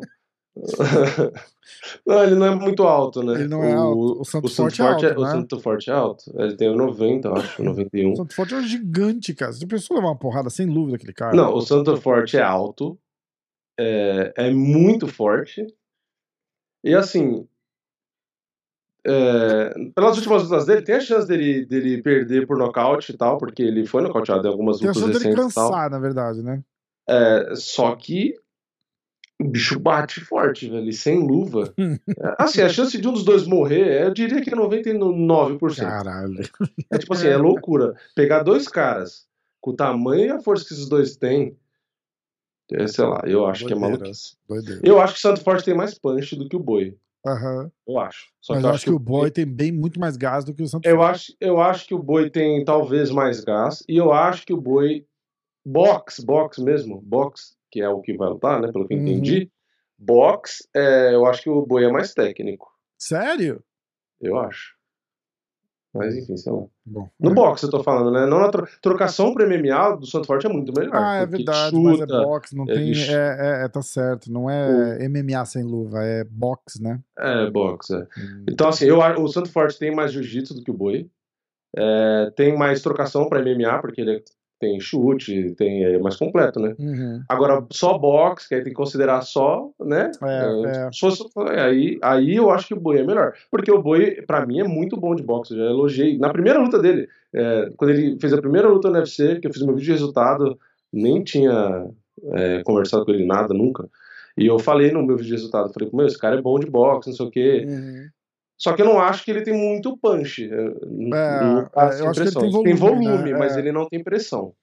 não, 2.05 2.23
ele 2.23 2.35
não 2.35 2.45
é 2.45 2.55
muito 2.55 2.83
alto, 2.83 3.21
né? 3.21 3.33
Ele 3.33 3.47
não 3.47 3.61
é 3.63 3.73
alto. 3.73 4.21
O 4.21 4.23
Santo 4.23 4.47
Forte 4.49 4.81
é 4.81 4.85
alto, 4.85 5.05
O 5.19 5.23
né? 5.23 5.31
Santo 5.31 5.59
Forte 5.59 5.89
é 5.89 5.93
alto. 5.93 6.23
Ele 6.39 6.55
tem 6.55 6.73
90, 6.73 7.27
eu 7.27 7.35
acho, 7.35 7.61
91. 7.63 8.13
o 8.13 8.15
Santo 8.15 8.35
Forte 8.35 8.53
é 8.53 8.57
um 8.57 8.61
gigante, 8.63 9.33
cara. 9.33 9.51
Você 9.51 9.67
pensou 9.67 9.97
levar 9.97 10.09
uma 10.09 10.17
porrada 10.17 10.49
sem 10.49 10.65
luva 10.65 10.93
daquele 10.93 11.11
cara? 11.11 11.35
Não, 11.35 11.53
o 11.53 11.61
Santo 11.61 11.97
Forte 11.97 12.37
é 12.37 12.41
alto, 12.41 12.97
é, 13.77 14.33
é 14.37 14.51
muito 14.51 15.07
forte. 15.07 15.65
E 16.83 16.93
assim, 16.93 17.45
é, 19.07 19.73
pelas 19.93 20.17
últimas 20.17 20.43
lutas 20.43 20.65
dele, 20.65 20.81
tem 20.81 20.95
a 20.95 20.99
chance 20.99 21.27
dele, 21.27 21.65
dele 21.65 22.01
perder 22.01 22.47
por 22.47 22.57
nocaute 22.57 23.11
e 23.11 23.17
tal, 23.17 23.37
porque 23.37 23.61
ele 23.61 23.85
foi 23.85 24.01
nocauteado 24.01 24.47
em 24.47 24.51
algumas 24.51 24.79
Tem 24.79 24.89
a 24.89 24.91
lutas 24.91 25.03
chance 25.03 25.19
dele 25.19 25.35
recentes 25.35 25.55
cansar, 25.55 25.91
na 25.91 25.99
verdade, 25.99 26.41
né? 26.41 26.63
É, 27.07 27.53
só 27.55 27.95
que 27.95 28.33
o 29.39 29.47
bicho 29.47 29.79
bate 29.79 30.21
forte, 30.21 30.67
velho, 30.67 30.91
sem 30.91 31.19
luva. 31.19 31.71
Assim, 32.39 32.61
a 32.61 32.69
chance 32.69 32.99
de 32.99 33.07
um 33.07 33.13
dos 33.13 33.23
dois 33.23 33.45
morrer, 33.45 34.05
eu 34.05 34.13
diria 34.13 34.41
que 34.41 34.49
é 34.49 34.55
99%. 34.55 35.75
Caralho. 35.75 36.39
É 36.89 36.97
tipo 36.97 37.13
assim, 37.13 37.27
é 37.27 37.37
loucura. 37.37 37.95
Pegar 38.15 38.41
dois 38.41 38.67
caras 38.67 39.27
com 39.61 39.71
o 39.71 39.75
tamanho 39.75 40.25
e 40.25 40.29
a 40.29 40.39
força 40.39 40.65
que 40.65 40.73
esses 40.73 40.87
dois 40.87 41.15
têm, 41.15 41.55
é, 42.71 42.87
sei 42.87 43.05
lá, 43.05 43.21
eu 43.25 43.45
acho 43.45 43.65
que 43.65 43.73
é 43.73 43.75
maluquice. 43.75 44.35
Doideira. 44.47 44.81
Eu 44.83 44.99
acho 44.99 45.13
que 45.13 45.19
o 45.19 45.21
Santo 45.21 45.41
Forte 45.41 45.65
tem 45.65 45.75
mais 45.75 45.93
punch 45.93 46.35
do 46.35 46.49
que 46.49 46.55
o 46.55 46.59
Boi. 46.59 46.97
Aham. 47.25 47.71
Eu 47.87 47.97
acho. 47.99 48.27
Só 48.39 48.53
Mas 48.53 48.61
que 48.63 48.67
eu 48.67 48.73
acho 48.73 48.85
que 48.85 48.91
o 48.91 48.99
Boy 48.99 49.31
tem 49.31 49.45
bem 49.45 49.71
muito 49.71 49.99
mais 49.99 50.15
gás 50.15 50.45
do 50.45 50.53
que 50.53 50.61
o 50.61 50.67
Santo 50.67 50.87
Eu 50.87 51.01
acho, 51.01 51.33
eu 51.39 51.59
acho 51.59 51.87
que 51.87 51.95
o 51.95 51.99
Boi 52.01 52.29
tem 52.29 52.63
talvez 52.63 53.09
mais 53.09 53.43
gás. 53.43 53.83
E 53.89 53.97
eu 53.97 54.11
acho 54.13 54.45
que 54.45 54.53
o 54.53 54.61
Boi. 54.61 55.05
Box, 55.65 56.23
box 56.23 56.59
mesmo. 56.59 57.01
Box, 57.01 57.55
que 57.71 57.81
é 57.81 57.89
o 57.89 57.99
que 57.99 58.15
vai 58.15 58.29
lutar, 58.29 58.61
né? 58.61 58.71
Pelo 58.71 58.87
que 58.87 58.93
eu 58.93 58.97
Uhum. 58.99 59.03
entendi. 59.03 59.51
Box, 59.97 60.67
é, 60.75 61.15
eu 61.15 61.25
acho 61.25 61.41
que 61.41 61.49
o 61.49 61.65
Boi 61.65 61.85
é 61.85 61.91
mais 61.91 62.13
técnico. 62.13 62.67
Sério? 62.99 63.63
Eu 64.21 64.37
acho. 64.37 64.74
Mas 65.95 66.15
enfim, 66.15 66.35
sei 66.35 66.51
lá. 66.51 66.63
Bom. 66.85 67.09
No 67.19 67.31
é. 67.31 67.33
boxe 67.33 67.65
eu 67.65 67.69
tô 67.69 67.81
falando, 67.81 68.11
né? 68.11 68.25
Não 68.25 68.39
na 68.39 68.49
tro- 68.49 68.67
trocação 68.81 69.33
pro 69.33 69.47
MMA 69.47 69.95
do 69.95 70.05
Santo 70.05 70.27
Forte 70.27 70.45
é 70.45 70.49
muito 70.49 70.73
melhor. 70.77 70.93
Ah, 70.93 71.15
é 71.15 71.25
verdade, 71.25 71.75
mas 71.75 71.95
é 71.95 72.01
chuta, 72.01 72.21
boxe, 72.21 72.55
não 72.55 72.63
é 72.65 72.73
tem. 72.73 72.85
bicho. 72.85 73.11
É, 73.11 73.15
é, 73.15 73.65
é, 73.65 73.67
tá 73.69 73.81
certo. 73.81 74.31
Não 74.31 74.49
é 74.49 75.03
MMA 75.07 75.45
sem 75.45 75.63
luva, 75.63 76.03
é 76.03 76.23
boxe, 76.25 76.81
né? 76.81 76.99
É, 77.17 77.49
boxe, 77.49 77.95
é. 77.95 77.99
Hum. 78.17 78.45
Então, 78.49 78.67
assim, 78.67 78.85
eu, 78.85 78.99
o 78.99 79.27
Santo 79.27 79.49
Forte 79.49 79.79
tem 79.79 79.95
mais 79.95 80.11
jiu-jitsu 80.11 80.53
do 80.53 80.63
que 80.63 80.71
o 80.71 80.75
Boi. 80.75 81.09
É, 81.77 82.31
tem 82.35 82.57
mais 82.57 82.81
trocação 82.81 83.27
pra 83.27 83.41
MMA, 83.41 83.79
porque 83.79 84.01
ele 84.01 84.23
tem 84.59 84.79
chute, 84.79 85.51
tem, 85.57 85.83
é 85.83 85.97
mais 85.99 86.15
completo, 86.15 86.59
né? 86.59 86.73
Uhum. 86.79 87.21
Agora, 87.27 87.65
só 87.71 87.97
boxe, 87.97 88.47
que 88.47 88.55
aí 88.55 88.61
tem 88.63 88.71
que 88.71 88.77
considerar 88.77 89.21
só, 89.21 89.69
né? 89.79 90.11
É, 90.23 90.67
é. 90.87 90.89
Se 90.91 90.99
fosse- 90.99 91.23
é, 91.49 91.61
aí, 91.61 91.97
aí 92.01 92.35
eu 92.35 92.49
acho 92.49 92.67
que 92.67 92.73
o 92.73 92.79
Boi 92.79 92.99
é 92.99 93.03
melhor. 93.03 93.33
Porque 93.51 93.71
o 93.71 93.81
Boi, 93.81 94.21
pra 94.25 94.45
mim, 94.45 94.59
é 94.59 94.63
muito 94.63 94.95
bom 94.97 95.13
de 95.13 95.21
boxe. 95.23 95.53
Eu 95.53 95.59
já 95.59 95.65
elogiei. 95.65 96.17
Na 96.17 96.29
primeira 96.29 96.59
luta 96.59 96.79
dele, 96.79 97.07
é, 97.33 97.69
quando 97.75 97.91
ele 97.91 98.17
fez 98.19 98.31
a 98.33 98.41
primeira 98.41 98.67
luta 98.69 98.89
no 98.89 98.95
UFC, 98.95 99.39
que 99.39 99.47
eu 99.47 99.53
fiz 99.53 99.61
meu 99.61 99.73
vídeo 99.75 99.85
de 99.87 99.91
resultado, 99.91 100.57
nem 100.91 101.23
tinha 101.23 101.87
é, 102.33 102.63
conversado 102.63 103.05
com 103.05 103.11
ele 103.11 103.25
nada, 103.25 103.53
nunca. 103.53 103.87
E 104.37 104.45
eu 104.47 104.59
falei 104.59 104.91
no 104.91 105.01
meu 105.05 105.15
vídeo 105.15 105.29
de 105.29 105.35
resultado, 105.35 105.71
falei, 105.73 105.89
meu, 105.93 106.05
esse 106.05 106.17
cara 106.17 106.37
é 106.37 106.41
bom 106.41 106.59
de 106.59 106.69
boxe, 106.69 107.09
não 107.09 107.15
sei 107.15 107.25
o 107.25 107.31
quê. 107.31 107.65
Uhum. 107.67 108.07
Só 108.57 108.73
que 108.73 108.81
eu 108.81 108.85
não 108.85 108.99
acho 108.99 109.23
que 109.23 109.31
ele 109.31 109.41
tem 109.43 109.53
muito 109.53 109.97
punch. 109.97 110.45
É, 110.51 110.71
não 110.85 111.09
dá 111.09 111.69
essa 111.75 112.03
eu 112.03 112.09
acho 112.09 112.21
que 112.21 112.27
ele 112.27 112.29
impressão. 112.29 112.63
tem 112.63 112.73
volume, 112.73 113.31
né? 113.33 113.37
mas 113.37 113.55
É. 113.55 113.59
ele 113.59 113.71
não 113.71 113.87
tem 113.87 114.03
pressão. 114.03 114.53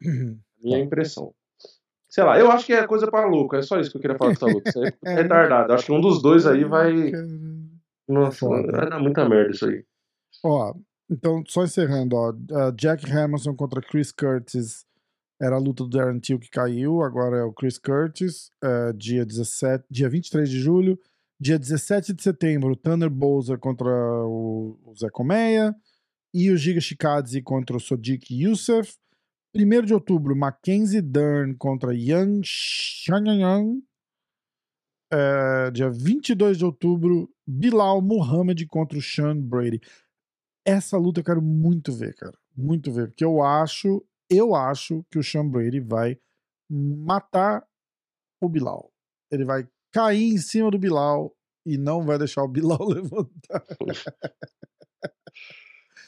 Minha 0.62 0.78
impressão. 0.78 1.32
Sei 2.08 2.22
lá, 2.22 2.38
eu 2.38 2.50
acho 2.50 2.66
que 2.66 2.74
é 2.74 2.86
coisa 2.86 3.10
pra 3.10 3.24
louco. 3.26 3.56
É 3.56 3.62
só 3.62 3.80
isso 3.80 3.90
que 3.90 3.96
eu 3.96 4.00
queria 4.02 4.18
falar. 4.18 4.32
Isso 4.32 4.44
aí 4.46 4.92
é 5.04 5.12
É. 5.12 5.14
retardado. 5.22 5.72
Acho 5.72 5.86
que 5.86 5.92
um 5.92 6.00
dos 6.00 6.20
dois 6.20 6.46
aí 6.46 6.62
vai. 6.64 6.92
Nossa, 8.06 8.46
vai 8.48 8.90
dar 8.90 8.98
muita 9.00 9.26
merda 9.28 9.50
isso 9.52 9.66
aí. 9.66 9.84
Ó, 10.44 10.74
então, 11.10 11.42
só 11.46 11.64
encerrando, 11.64 12.16
ó. 12.16 12.32
Jack 12.72 13.10
Hamilton 13.10 13.54
contra 13.54 13.80
Chris 13.80 14.12
Curtis 14.12 14.84
era 15.40 15.56
a 15.56 15.58
luta 15.58 15.84
do 15.84 15.90
Darren 15.90 16.20
Till 16.20 16.38
que 16.38 16.50
caiu, 16.50 17.02
agora 17.02 17.38
é 17.38 17.42
o 17.42 17.52
Chris 17.52 17.76
Curtis, 17.78 18.50
uh, 18.62 18.92
dia 18.94 19.24
17, 19.26 19.84
dia 19.90 20.08
23 20.08 20.48
de 20.48 20.58
julho. 20.60 20.98
Dia 21.42 21.58
17 21.58 22.12
de 22.12 22.22
setembro, 22.22 22.76
Tanner 22.76 23.10
Bowser 23.10 23.58
contra 23.58 23.90
o, 23.90 24.94
Zé 24.96 25.10
Colmeia. 25.10 25.74
E 26.32 26.48
o 26.52 26.56
Giga 26.56 26.80
Chikadze 26.80 27.42
contra 27.42 27.76
o 27.76 27.80
Sodiq 27.80 28.32
Youssef. 28.32 28.96
1 29.52 29.82
de 29.84 29.92
outubro, 29.92 30.36
Mackenzie 30.36 31.02
Dern 31.02 31.56
contra 31.56 31.92
Yang 31.92 32.42
Shanyang. 32.44 33.82
É, 35.12 35.72
dia 35.72 35.90
22 35.90 36.58
de 36.58 36.64
outubro, 36.64 37.28
Bilal 37.44 38.00
Muhammad 38.00 38.64
contra 38.68 38.96
o 38.96 39.02
Sean 39.02 39.36
Brady. 39.36 39.80
Essa 40.64 40.96
luta 40.96 41.18
eu 41.18 41.24
quero 41.24 41.42
muito 41.42 41.92
ver, 41.92 42.14
cara. 42.14 42.38
Muito 42.56 42.92
ver. 42.92 43.08
Porque 43.08 43.24
eu 43.24 43.42
acho, 43.42 44.06
eu 44.30 44.54
acho 44.54 45.04
que 45.10 45.18
o 45.18 45.24
Sean 45.24 45.48
Brady 45.48 45.80
vai 45.80 46.16
matar 46.70 47.66
o 48.40 48.48
Bilal. 48.48 48.92
Ele 49.28 49.44
vai 49.44 49.66
cair 49.92 50.32
em 50.32 50.38
cima 50.38 50.70
do 50.70 50.78
Bilal 50.78 51.34
e 51.66 51.76
não 51.78 52.02
vai 52.02 52.18
deixar 52.18 52.42
o 52.42 52.48
Bilal 52.48 52.78
levantar. 52.88 53.62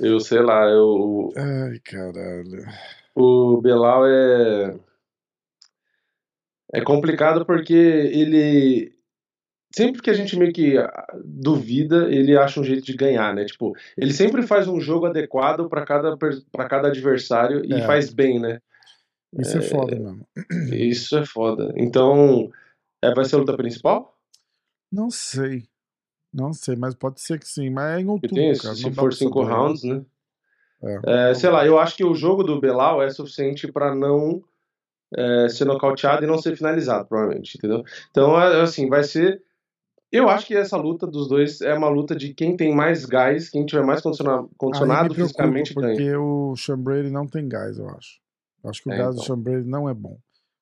Eu 0.00 0.18
sei 0.20 0.40
lá, 0.40 0.64
eu, 0.68 1.32
Ai, 1.36 1.78
caralho. 1.84 2.64
o 3.14 3.60
Belal 3.60 4.06
é. 4.06 4.78
É 6.72 6.80
complicado 6.80 7.46
porque 7.46 7.72
ele. 7.74 8.92
Sempre 9.74 10.02
que 10.02 10.10
a 10.10 10.14
gente 10.14 10.36
meio 10.36 10.52
que 10.52 10.76
ah, 10.78 11.06
duvida, 11.24 12.08
ele 12.12 12.36
acha 12.36 12.60
um 12.60 12.64
jeito 12.64 12.84
de 12.84 12.96
ganhar, 12.96 13.34
né? 13.34 13.44
Tipo, 13.44 13.72
ele 13.96 14.12
sempre 14.12 14.44
faz 14.46 14.68
um 14.68 14.80
jogo 14.80 15.06
adequado 15.06 15.68
pra 15.68 15.84
cada, 15.84 16.16
para 16.16 16.68
cada 16.68 16.88
adversário 16.88 17.64
e 17.64 17.74
É. 17.74 17.82
faz 17.86 18.12
bem, 18.12 18.40
né? 18.40 18.60
Isso 19.38 19.58
é, 19.58 19.62
foda 19.62 19.96
mesmo. 19.96 20.26
Isso 20.72 21.16
é 21.18 21.26
foda. 21.26 21.72
Então, 21.76 22.50
é, 23.10 23.14
vai 23.14 23.24
ser 23.24 23.36
a 23.36 23.38
luta 23.38 23.56
principal? 23.56 24.16
Não 24.90 25.10
sei. 25.10 25.64
Não 26.32 26.52
sei, 26.52 26.76
mas 26.76 26.94
pode 26.94 27.20
ser 27.20 27.38
que 27.38 27.48
sim. 27.48 27.70
Mas 27.70 27.96
é 27.96 28.00
em 28.00 28.06
Porque 28.06 28.26
outubro, 28.26 28.34
tem, 28.34 28.58
cara. 28.58 28.74
se 28.74 28.92
for 28.92 29.12
cinco 29.12 29.40
saber. 29.44 29.52
rounds, 29.54 29.82
né? 29.84 30.04
É. 30.82 31.30
É, 31.30 31.34
sei 31.34 31.50
lá, 31.50 31.64
eu 31.66 31.78
acho 31.78 31.96
que 31.96 32.04
o 32.04 32.14
jogo 32.14 32.42
do 32.42 32.60
Belal 32.60 33.02
é 33.02 33.08
suficiente 33.10 33.70
pra 33.72 33.94
não 33.94 34.42
é, 35.16 35.48
ser 35.48 35.64
nocauteado 35.64 36.24
e 36.24 36.26
não 36.26 36.38
ser 36.38 36.56
finalizado, 36.56 37.06
provavelmente, 37.08 37.56
entendeu? 37.56 37.82
Então, 38.10 38.38
é, 38.40 38.60
assim, 38.60 38.88
vai 38.88 39.02
ser. 39.04 39.42
Eu 40.12 40.28
acho 40.28 40.46
que 40.46 40.54
essa 40.56 40.76
luta 40.76 41.06
dos 41.06 41.28
dois 41.28 41.60
é 41.60 41.74
uma 41.74 41.88
luta 41.88 42.14
de 42.14 42.32
quem 42.34 42.56
tem 42.56 42.74
mais 42.74 43.04
gás, 43.04 43.48
quem 43.48 43.64
tiver 43.66 43.82
mais 43.84 44.00
condiciona- 44.00 44.36
Aí 44.36 44.42
me 44.42 44.48
condicionado 44.56 45.14
fisicamente 45.14 45.74
ganha. 45.74 45.94
porque 45.94 46.14
o 46.16 46.54
Sean 46.56 46.78
Brady 46.78 47.10
não 47.10 47.26
tem 47.26 47.48
gás, 47.48 47.78
eu 47.78 47.88
acho. 47.90 48.20
Eu 48.62 48.70
acho 48.70 48.82
que 48.82 48.88
o 48.88 48.92
É, 48.92 48.98
gás 48.98 49.08
do 49.14 49.22
então. 49.22 49.24
Sean 49.24 49.38
Brady 49.42 49.68
não 49.68 49.88
é 49.88 49.94
bom. 49.94 50.18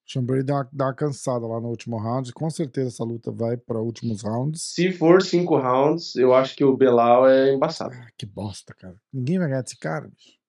Sean 0.07 0.25
Brady 0.25 0.43
dá 0.45 0.55
uma, 0.57 0.69
dá 0.73 0.85
uma 0.87 0.95
cansada 0.95 1.47
lá 1.47 1.61
no 1.61 1.69
último 1.69 1.97
round. 1.97 2.33
Com 2.33 2.51
certeza 2.51 2.89
essa 2.89 3.05
luta 3.05 3.31
vai 3.31 3.57
para 3.57 3.81
últimos 3.81 4.23
rounds. 4.23 4.73
Se 4.75 4.93
for 4.93 5.23
cinco 5.23 5.57
rounds, 5.57 6.15
eu 6.17 6.35
acho 6.35 6.55
que 6.57 6.65
o 6.65 6.77
Belal 6.77 7.29
é 7.29 7.53
embaçado. 7.55 7.95
Ah, 7.95 8.09
que 8.19 8.27
bosta, 8.27 8.75
cara. 8.75 8.97
Ninguém 9.13 9.39
vai 9.39 9.49
ganhar 9.49 9.63
desse 9.63 9.79
cara, 9.79 10.09
bicho. 10.09 10.41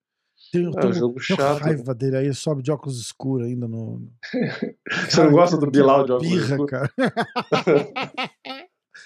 Tem, 0.52 0.66
É 0.66 0.86
um 0.86 0.94
jogo 0.94 1.14
tenho 1.16 1.38
chato. 1.38 1.62
raiva 1.62 1.96
dele 1.96 2.18
aí, 2.18 2.34
sobe 2.34 2.62
de 2.62 2.72
óculos 2.72 3.00
escuros 3.00 3.48
ainda 3.48 3.68
no. 3.68 4.08
Você 5.10 5.24
não 5.24 5.32
gosta 5.32 5.58
do 5.58 5.70
Bilal 5.72 6.04
de 6.06 6.12
óculos 6.12 6.32
birra, 6.32 6.56
escuros? 6.56 6.70
cara. 6.70 6.92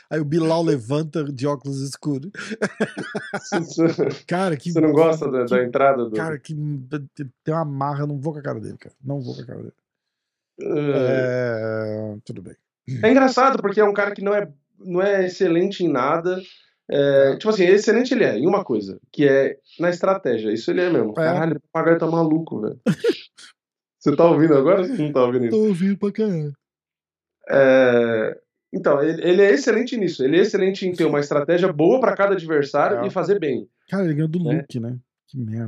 Aí 0.09 0.19
o 0.21 0.25
Bilal 0.25 0.63
levanta 0.63 1.23
de 1.23 1.45
óculos 1.47 1.81
escuros. 1.81 2.31
Cara, 4.27 4.55
que. 4.57 4.71
Você 4.71 4.79
não 4.81 4.91
gosta 4.91 5.29
da, 5.29 5.45
que- 5.45 5.49
da 5.55 5.63
entrada 5.63 6.05
do. 6.05 6.15
Cara, 6.15 6.37
que 6.39 6.53
tem 7.43 7.53
uma 7.53 7.65
marra, 7.65 8.05
não 8.07 8.17
vou 8.19 8.33
com 8.33 8.39
a 8.39 8.41
cara 8.41 8.59
dele, 8.59 8.77
cara. 8.77 8.95
Não 9.03 9.21
vou 9.21 9.35
com 9.35 9.41
a 9.41 9.45
cara 9.45 9.59
dele. 9.59 9.73
É... 10.59 12.13
É, 12.13 12.17
Tudo 12.25 12.41
bem. 12.41 12.55
é 13.03 13.11
engraçado, 13.11 13.61
porque 13.61 13.79
é 13.79 13.83
um 13.83 13.93
cara 13.93 14.11
que 14.13 14.21
não 14.23 14.33
é, 14.33 14.51
não 14.79 15.01
é 15.01 15.25
excelente 15.25 15.83
em 15.83 15.87
nada. 15.89 16.41
É, 16.89 17.35
tipo 17.35 17.49
assim, 17.49 17.65
excelente 17.65 18.13
ele 18.13 18.23
é 18.23 18.37
em 18.37 18.47
uma 18.47 18.63
coisa, 18.63 18.97
que 19.11 19.27
é 19.27 19.57
na 19.79 19.89
estratégia. 19.89 20.51
Isso 20.53 20.71
ele 20.71 20.81
é 20.81 20.89
mesmo. 20.89 21.13
Caralho, 21.13 21.57
o 21.57 21.61
papagaio 21.71 21.99
tá 21.99 22.07
maluco, 22.07 22.61
velho. 22.61 22.79
Você 23.99 24.15
tá 24.15 24.23
ouvindo 24.25 24.53
agora 24.55 24.81
ou 24.81 24.87
você 24.87 25.01
não 25.01 25.11
tá 25.11 25.23
ouvindo 25.25 25.45
isso? 25.47 25.57
Tô 25.57 25.65
ouvindo 25.65 25.97
pra 25.97 26.11
caralho. 26.13 26.53
É, 27.49 28.37
Então, 28.71 29.01
ele, 29.03 29.21
ele 29.21 29.41
é 29.41 29.51
excelente 29.51 29.97
nisso. 29.97 30.23
Ele 30.23 30.37
é 30.37 30.41
excelente 30.41 30.87
em 30.87 30.93
ter 30.93 31.03
uma 31.05 31.19
estratégia 31.19 31.71
boa 31.73 31.99
pra 31.99 32.15
cada 32.15 32.33
adversário 32.33 32.99
É. 33.03 33.07
e 33.07 33.09
fazer 33.09 33.37
bem. 33.39 33.67
Cara, 33.89 34.05
ele 34.05 34.13
ganhou 34.13 34.29
do 34.29 34.49
É. 34.49 34.57
Luke, 34.57 34.79
né? 34.79 34.97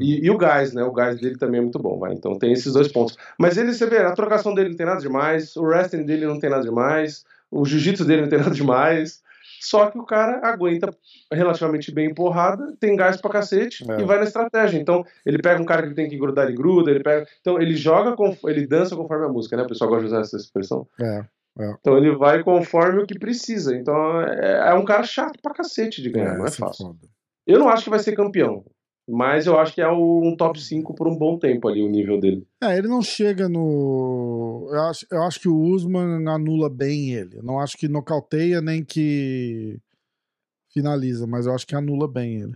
E, 0.02 0.26
e 0.26 0.30
o 0.32 0.38
gás, 0.38 0.74
né? 0.74 0.84
O 0.84 0.92
gás 0.92 1.20
dele 1.20 1.38
também 1.38 1.60
é 1.60 1.62
muito 1.64 1.80
bom, 1.80 1.98
vai. 2.00 2.14
Então 2.14 2.38
tem 2.38 2.52
esses 2.54 2.72
dois 2.74 2.92
pontos. 2.92 3.18
Mas 3.38 3.58
ele, 3.58 3.74
você 3.74 3.86
vê, 3.86 3.98
a 3.98 4.14
trocação 4.14 4.54
dele 4.54 4.70
não 4.70 4.78
tem 4.78 4.86
nada 4.86 5.02
demais, 5.02 5.56
o 5.56 5.64
wrestling 5.64 6.06
dele 6.06 6.26
não 6.26 6.40
tem 6.40 6.50
nada 6.50 6.64
demais, 6.64 7.24
o 7.52 7.66
jiu-jitsu 7.66 8.06
dele 8.06 8.22
não 8.24 8.30
tem 8.30 8.40
nada 8.40 8.52
demais. 8.52 9.22
Só 9.62 9.92
que 9.92 9.98
o 10.00 10.06
cara 10.06 10.40
aguenta 10.48 10.90
relativamente 11.34 11.92
bem 11.92 12.14
porrada, 12.14 12.74
tem 12.80 12.96
gás 12.96 13.20
pra 13.20 13.30
cacete 13.30 13.84
É. 13.92 14.00
e 14.02 14.06
vai 14.06 14.18
na 14.18 14.24
estratégia. 14.24 14.80
Então, 14.80 15.06
ele 15.26 15.38
pega 15.42 15.62
um 15.62 15.66
cara 15.66 15.82
que 15.82 15.88
ele 15.90 15.96
tem 15.96 16.08
que 16.10 16.18
grudar, 16.18 16.48
ele 16.48 16.56
gruda, 16.56 16.90
ele 16.90 17.02
pega. 17.04 17.28
Então, 17.42 17.62
ele 17.62 17.76
joga, 17.76 18.16
conf- 18.16 18.44
ele 18.46 18.66
dança 18.66 18.96
conforme 18.96 19.26
a 19.26 19.30
música, 19.30 19.58
né? 19.58 19.64
O 19.64 19.68
pessoal 19.68 19.90
gosta 19.90 20.04
de 20.06 20.14
usar 20.14 20.22
essa 20.22 20.38
expressão. 20.38 20.88
É. 21.02 21.26
Então, 21.82 21.98
ele 21.98 22.16
vai 22.16 22.42
conforme 22.42 23.02
o 23.04 23.06
que 23.06 23.20
precisa. 23.20 23.76
Então, 23.76 24.22
é, 24.22 24.70
é 24.70 24.74
um 24.76 24.86
cara 24.86 25.04
chato 25.04 25.38
pra 25.42 25.54
cacete 25.54 26.02
de 26.02 26.10
ganhar, 26.10 26.38
não 26.38 26.46
é 26.46 26.52
fácil. 26.52 26.96
Eu 27.46 27.60
não 27.60 27.68
acho 27.68 27.84
que 27.84 27.90
vai 27.90 28.00
ser 28.00 28.16
campeão. 28.16 28.64
Mas 29.12 29.48
eu 29.48 29.58
acho 29.58 29.74
que 29.74 29.82
é 29.82 29.90
um 29.90 30.36
top 30.38 30.62
5 30.62 30.94
por 30.94 31.08
um 31.08 31.18
bom 31.18 31.40
tempo 31.40 31.68
ali, 31.68 31.82
o 31.82 31.90
nível 31.90 32.20
dele. 32.20 32.46
É, 32.62 32.78
ele 32.78 32.88
não 32.88 33.02
chega 33.02 33.50
no. 33.50 34.70
Eu 34.72 34.82
acho, 34.82 35.08
eu 35.10 35.24
acho 35.24 35.40
que 35.40 35.50
o 35.50 35.60
Usman 35.60 36.28
anula 36.30 36.70
bem 36.70 37.14
ele. 37.14 37.38
Eu 37.38 37.44
não 37.44 37.60
acho 37.60 37.76
que 37.76 37.88
nocauteia 37.88 38.62
nem 38.62 38.84
que 38.84 39.80
finaliza, 40.72 41.26
mas 41.26 41.48
eu 41.48 41.56
acho 41.56 41.66
que 41.66 41.76
anula 41.76 42.08
bem 42.08 42.42
ele. 42.42 42.56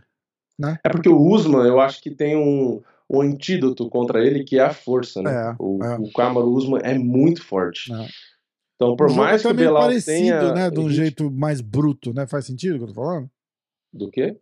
É 0.85 0.89
porque 0.89 1.09
o 1.09 1.19
Usman, 1.19 1.65
eu 1.65 1.79
acho 1.79 2.01
que 2.01 2.11
tem 2.11 2.37
um, 2.37 2.81
um 3.09 3.21
antídoto 3.21 3.89
contra 3.89 4.23
ele, 4.23 4.43
que 4.43 4.59
é 4.59 4.61
a 4.61 4.73
força, 4.73 5.23
né? 5.23 5.31
É, 5.31 5.55
o, 5.59 5.83
é. 5.83 5.97
o 5.97 6.49
Usman 6.51 6.81
é 6.83 6.97
muito 6.97 7.43
forte. 7.43 7.91
É. 7.91 8.07
Então, 8.75 8.95
por 8.95 9.09
o 9.09 9.15
mais 9.15 9.41
que 9.41 9.47
até 9.47 9.55
o 9.55 9.57
Belal 9.57 9.83
parecido, 9.83 10.11
tenha... 10.13 10.53
né? 10.53 10.69
De 10.69 10.79
um 10.79 10.89
jeito 10.89 11.31
mais 11.31 11.61
bruto, 11.61 12.13
né? 12.13 12.27
Faz 12.27 12.45
sentido 12.45 12.75
o 12.75 12.77
que 12.77 12.83
eu 12.83 12.87
tô 12.89 12.93
falando? 12.93 13.29
Do 13.91 14.11
quê? 14.11 14.37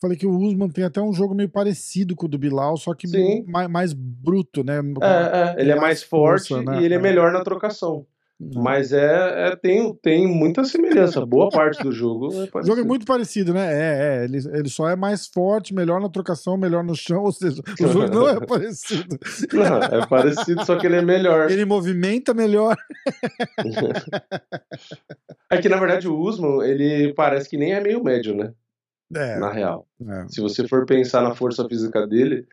Falei 0.00 0.16
que 0.16 0.26
o 0.26 0.36
Usman 0.38 0.68
tem 0.68 0.84
até 0.84 1.00
um 1.00 1.12
jogo 1.12 1.34
meio 1.34 1.48
parecido 1.48 2.14
com 2.14 2.26
o 2.26 2.28
do 2.28 2.38
Bilal, 2.38 2.76
só 2.76 2.92
que 2.94 3.08
Sim. 3.08 3.44
mais, 3.46 3.68
mais 3.68 3.92
bruto, 3.94 4.62
né? 4.62 4.80
É, 5.02 5.58
é, 5.58 5.62
ele 5.62 5.70
é 5.70 5.74
mais 5.74 5.86
mais 5.86 6.02
forte 6.02 6.48
força, 6.48 6.62
né? 6.70 6.82
e 6.82 6.84
ele 6.84 6.94
é 6.94 6.98
É. 6.98 7.00
melhor 7.00 7.32
na 7.32 7.42
trocação. 7.42 8.06
Não. 8.38 8.62
Mas 8.62 8.92
é, 8.92 9.48
é- 9.48 9.56
tem, 9.56 9.94
tem 10.02 10.26
muita 10.26 10.62
semelhança. 10.62 11.24
Boa 11.24 11.48
parte 11.48 11.82
do 11.82 11.90
jogo 11.90 12.28
é 12.34 12.50
O 12.58 12.62
jogo 12.66 12.80
é 12.82 12.84
muito 12.84 13.06
parecido, 13.06 13.54
né? 13.54 13.66
É, 13.72 14.18
é. 14.20 14.24
Ele, 14.24 14.36
ele 14.58 14.68
só 14.68 14.90
é 14.90 14.94
mais 14.94 15.26
forte, 15.26 15.72
melhor 15.74 16.02
na 16.02 16.10
trocação, 16.10 16.54
melhor 16.58 16.84
no 16.84 16.94
chão. 16.94 17.22
Ou 17.24 17.32
seja, 17.32 17.62
o 17.80 17.86
jogo 17.88 18.14
não 18.14 18.28
é 18.28 18.38
parecido. 18.44 19.18
Não, 19.54 19.78
é 19.82 20.06
parecido, 20.06 20.62
só 20.66 20.76
que 20.76 20.86
ele 20.86 20.96
é 20.96 21.02
melhor. 21.02 21.50
Ele 21.50 21.64
movimenta 21.64 22.34
melhor. 22.34 22.76
É 25.50 25.56
que, 25.56 25.68
na 25.70 25.78
verdade, 25.78 26.06
o 26.06 26.18
Usman, 26.18 26.62
ele 26.68 27.14
parece 27.14 27.48
que 27.48 27.56
nem 27.56 27.72
é 27.72 27.80
meio 27.80 28.04
médio, 28.04 28.34
né? 28.36 28.52
É, 29.14 29.38
Na 29.38 29.52
real. 29.52 29.86
é. 30.08 30.26
Se 30.28 30.40
você 30.40 30.66
for 30.66 30.84
pensar 30.86 31.22
na 31.22 31.34
força 31.34 31.66
física 31.68 32.06
dele, 32.06 32.46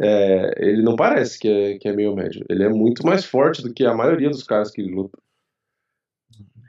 é, 0.00 0.52
ele 0.58 0.82
não 0.82 0.96
parece 0.96 1.38
que 1.38 1.48
é, 1.48 1.78
que 1.78 1.88
é 1.88 1.92
meio 1.92 2.14
médio. 2.14 2.44
Ele 2.48 2.64
é 2.64 2.68
muito 2.68 3.06
mais 3.06 3.24
forte 3.24 3.62
do 3.62 3.72
que 3.72 3.84
a 3.84 3.94
maioria 3.94 4.30
dos 4.30 4.42
caras 4.42 4.70
que 4.70 4.82
lutam. 4.82 5.20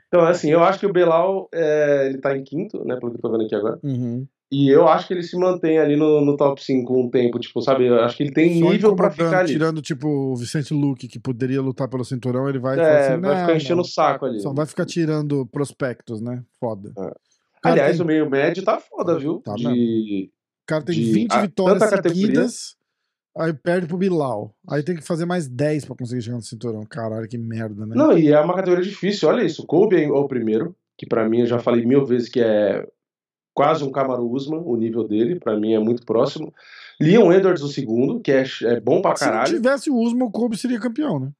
Então, 0.08 0.24
assim, 0.24 0.50
eu 0.50 0.62
acho 0.62 0.78
que 0.78 0.86
o 0.86 0.92
Belal, 0.92 1.48
é, 1.52 2.06
ele 2.06 2.18
tá 2.18 2.36
em 2.36 2.44
quinto, 2.44 2.84
né, 2.84 2.96
pelo 3.00 3.10
que 3.10 3.16
eu 3.18 3.20
tô 3.22 3.30
vendo 3.32 3.44
aqui 3.46 3.54
agora. 3.56 3.80
Uhum. 3.82 4.24
E 4.52 4.68
eu 4.70 4.86
acho 4.86 5.08
que 5.08 5.14
ele 5.14 5.24
se 5.24 5.36
mantém 5.36 5.78
ali 5.80 5.96
no, 5.96 6.20
no 6.24 6.36
top 6.36 6.62
5 6.62 6.96
um 6.96 7.10
tempo, 7.10 7.40
tipo, 7.40 7.60
sabe? 7.60 7.86
Eu 7.88 8.00
acho 8.00 8.16
que 8.16 8.22
ele 8.22 8.32
tem 8.32 8.60
Só 8.60 8.70
nível 8.70 8.94
pra 8.94 9.06
incomodando, 9.08 9.26
ficar 9.30 9.40
ali. 9.40 9.52
Tirando, 9.52 9.82
tipo, 9.82 10.06
o 10.06 10.36
Vicente 10.36 10.72
Luque, 10.72 11.08
que 11.08 11.18
poderia 11.18 11.60
lutar 11.60 11.88
pelo 11.88 12.04
cinturão, 12.04 12.48
ele 12.48 12.60
vai 12.60 12.78
É, 12.78 12.98
assim, 13.08 13.20
vai 13.20 13.34
"Não, 13.34 13.40
ficar 13.40 13.56
enchendo 13.56 13.76
não." 13.76 13.82
o 13.82 13.86
saco 13.86 14.26
ali. 14.26 14.38
Só 14.40 14.52
vai 14.52 14.66
ficar 14.66 14.84
tirando 14.86 15.44
prospectos, 15.46 16.20
né? 16.20 16.44
Foda. 16.60 16.92
É. 16.96 17.12
Cara 17.64 17.74
Aliás, 17.76 17.96
tem- 17.96 18.04
o 18.04 18.06
meio 18.06 18.28
médio 18.30 18.62
tá 18.62 18.78
foda, 18.78 19.18
viu? 19.18 19.40
Tá 19.40 19.54
de... 19.54 20.30
O 20.62 20.66
cara 20.66 20.82
tem 20.84 20.94
de- 20.94 21.12
20 21.12 21.32
a- 21.32 21.40
vitórias 21.42 21.78
tanta 21.78 21.96
categoria. 21.96 22.22
seguidas, 22.26 22.76
aí 23.36 23.52
perde 23.52 23.86
pro 23.86 23.96
Bilal. 23.96 24.54
Aí 24.68 24.82
tem 24.82 24.94
que 24.96 25.02
fazer 25.02 25.24
mais 25.24 25.48
10 25.48 25.84
pra 25.84 25.96
conseguir 25.96 26.22
chegar 26.22 26.36
no 26.36 26.42
cinturão. 26.42 26.84
Caralho, 26.84 27.28
que 27.28 27.38
merda, 27.38 27.84
né? 27.86 27.94
Não, 27.96 28.16
e 28.16 28.30
é 28.30 28.40
uma 28.40 28.54
categoria 28.54 28.84
difícil. 28.84 29.28
Olha 29.28 29.42
isso. 29.44 29.66
Kobe 29.66 30.02
é 30.02 30.08
o 30.10 30.28
primeiro, 30.28 30.74
que 30.96 31.06
pra 31.06 31.28
mim 31.28 31.40
eu 31.40 31.46
já 31.46 31.58
falei 31.58 31.84
mil 31.86 32.04
vezes 32.06 32.28
que 32.28 32.40
é 32.40 32.86
quase 33.54 33.82
um 33.84 33.90
Kamaru 33.92 34.30
Usman, 34.30 34.60
o 34.64 34.76
nível 34.76 35.06
dele, 35.06 35.38
pra 35.40 35.56
mim 35.58 35.72
é 35.74 35.78
muito 35.78 36.04
próximo. 36.04 36.52
Leon 37.00 37.32
Edwards 37.32 37.62
o 37.62 37.68
segundo, 37.68 38.20
que 38.20 38.30
é, 38.32 38.44
é 38.64 38.80
bom 38.80 39.00
pra 39.02 39.16
Se 39.16 39.24
não 39.24 39.32
caralho. 39.32 39.54
tivesse 39.56 39.90
o 39.90 39.96
Usman, 39.96 40.26
o 40.26 40.30
Kobe 40.30 40.56
seria 40.56 40.78
campeão, 40.80 41.18
né? 41.20 41.30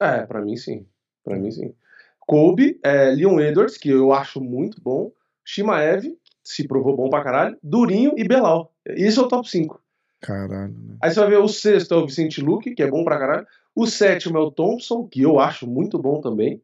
É, 0.00 0.26
pra 0.26 0.40
mim 0.42 0.56
sim. 0.56 0.86
Pra 1.24 1.36
mim 1.38 1.50
sim. 1.50 1.72
Kobe, 2.20 2.78
é, 2.82 3.10
Leon 3.10 3.38
Edwards, 3.40 3.76
que 3.78 3.88
eu 3.90 4.12
acho 4.12 4.40
muito 4.40 4.80
bom. 4.82 5.12
Shimaev, 5.46 6.04
se 6.42 6.66
provou 6.66 6.96
bom 6.96 7.08
pra 7.08 7.22
caralho. 7.22 7.56
Durinho 7.62 8.12
e 8.16 8.26
Belal. 8.26 8.72
Isso 8.96 9.20
é 9.20 9.22
o 9.22 9.28
top 9.28 9.48
5. 9.48 9.80
Caralho, 10.20 10.74
né? 10.74 10.96
Aí 11.02 11.10
você 11.10 11.20
vai 11.20 11.30
ver 11.30 11.38
o 11.38 11.48
sexto 11.48 11.94
é 11.94 11.96
o 11.96 12.06
Vicente 12.06 12.40
Luque, 12.40 12.74
que 12.74 12.82
é 12.82 12.90
bom 12.90 13.04
pra 13.04 13.18
caralho. 13.18 13.46
O 13.74 13.86
sétimo 13.86 14.38
é 14.38 14.40
o 14.40 14.50
Thompson, 14.50 15.06
que 15.06 15.22
eu 15.22 15.38
acho 15.38 15.66
muito 15.66 15.98
bom 15.98 16.20
também. 16.20 16.60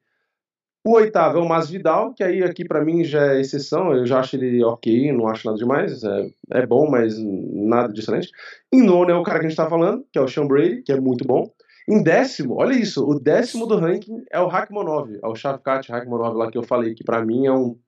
O 0.85 0.95
oitavo 0.95 1.39
é 1.39 1.41
o 1.41 1.49
Masvidal, 1.49 2.13
que 2.13 2.25
aí 2.25 2.43
aqui 2.43 2.65
pra 2.65 2.85
mim 2.85 3.05
já 3.05 3.35
é 3.35 3.41
exceção, 3.41 3.95
eu 3.95 4.05
já 4.05 4.19
acho 4.19 4.35
ele 4.35 4.65
ok, 4.65 5.13
não 5.13 5.29
acho 5.29 5.47
nada 5.47 5.57
demais, 5.57 6.03
é, 6.03 6.31
é 6.55 6.67
bom, 6.67 6.91
mas 6.91 7.17
nada 7.17 7.93
de 7.93 8.01
excelente. 8.01 8.31
Em 8.73 8.83
nono 8.83 9.09
é 9.09 9.15
o 9.15 9.23
cara 9.23 9.39
que 9.39 9.47
a 9.47 9.49
gente 9.49 9.57
tá 9.57 9.69
falando, 9.69 10.05
que 10.11 10.19
é 10.19 10.23
o 10.23 10.27
Sean 10.27 10.45
Brady, 10.45 10.83
que 10.83 10.91
é 10.91 11.01
muito 11.01 11.25
bom. 11.25 11.49
Em 11.89 12.03
décimo, 12.03 12.57
olha 12.57 12.75
isso, 12.75 13.09
o 13.09 13.19
décimo 13.19 13.65
do 13.65 13.77
ranking 13.77 14.25
é 14.29 14.41
o 14.41 14.49
Rakhmonov, 14.49 15.21
é 15.23 15.27
o 15.27 15.37
Shavkat 15.37 15.89
Rakhmonov 15.89 16.37
lá 16.37 16.51
que 16.51 16.59
eu 16.59 16.65
falei, 16.65 16.95
que 16.95 17.05
pra 17.05 17.25
mim 17.25 17.47
é 17.47 17.53
um 17.53 17.79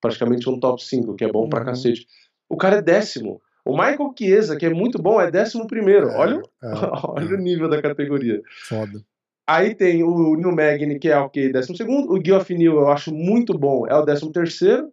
praticamente 0.00 0.48
um 0.48 0.58
top 0.60 0.82
5, 0.84 1.14
que 1.14 1.24
é 1.24 1.30
bom 1.32 1.48
pra 1.48 1.60
Uhum. 1.60 1.66
cacete. 1.66 2.06
O 2.48 2.56
cara 2.56 2.76
é 2.76 2.82
décimo. 2.82 3.40
O 3.64 3.72
Michael 3.72 4.12
Chiesa, 4.16 4.56
que 4.56 4.66
é 4.66 4.70
muito 4.70 5.00
bom, 5.02 5.20
é 5.20 5.30
décimo 5.30 5.66
primeiro. 5.66 6.08
Olha, 6.10 6.40
É, 6.62 6.70
olha 7.08 7.34
o 7.34 7.38
nível 7.40 7.68
da 7.68 7.82
categoria. 7.82 8.40
foda. 8.68 9.00
Aí 9.48 9.74
tem 9.74 10.02
o 10.02 10.34
Neil 10.36 10.54
Magny, 10.54 10.98
que 10.98 11.08
é 11.08 11.16
ok, 11.16 11.52
décimo 11.52 11.76
segundo. 11.76 12.12
O 12.12 12.18
Neal, 12.18 12.74
eu 12.78 12.88
acho 12.88 13.14
muito 13.14 13.56
bom, 13.56 13.86
é 13.86 13.94
o 13.94 14.04
décimo 14.04 14.32
terceiro. 14.32 14.90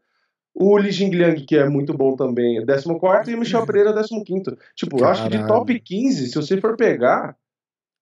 O 0.55 0.77
Li 0.77 0.91
Jingliang, 0.91 1.43
que 1.45 1.55
é 1.57 1.67
muito 1.67 1.95
bom 1.95 2.15
também, 2.15 2.59
é 2.59 2.65
décimo 2.65 2.99
quarto. 2.99 3.31
E 3.31 3.33
o 3.35 3.39
Michel 3.39 3.65
Pereira, 3.65 3.89
é 3.89 3.93
décimo 3.93 4.23
quinto. 4.23 4.55
Tipo, 4.75 4.99
eu 4.99 5.07
acho 5.07 5.23
que 5.23 5.29
de 5.29 5.37
Caralho. 5.39 5.59
top 5.59 5.79
15, 5.79 6.27
se 6.27 6.35
você 6.35 6.61
for 6.61 6.77
pegar, 6.77 7.35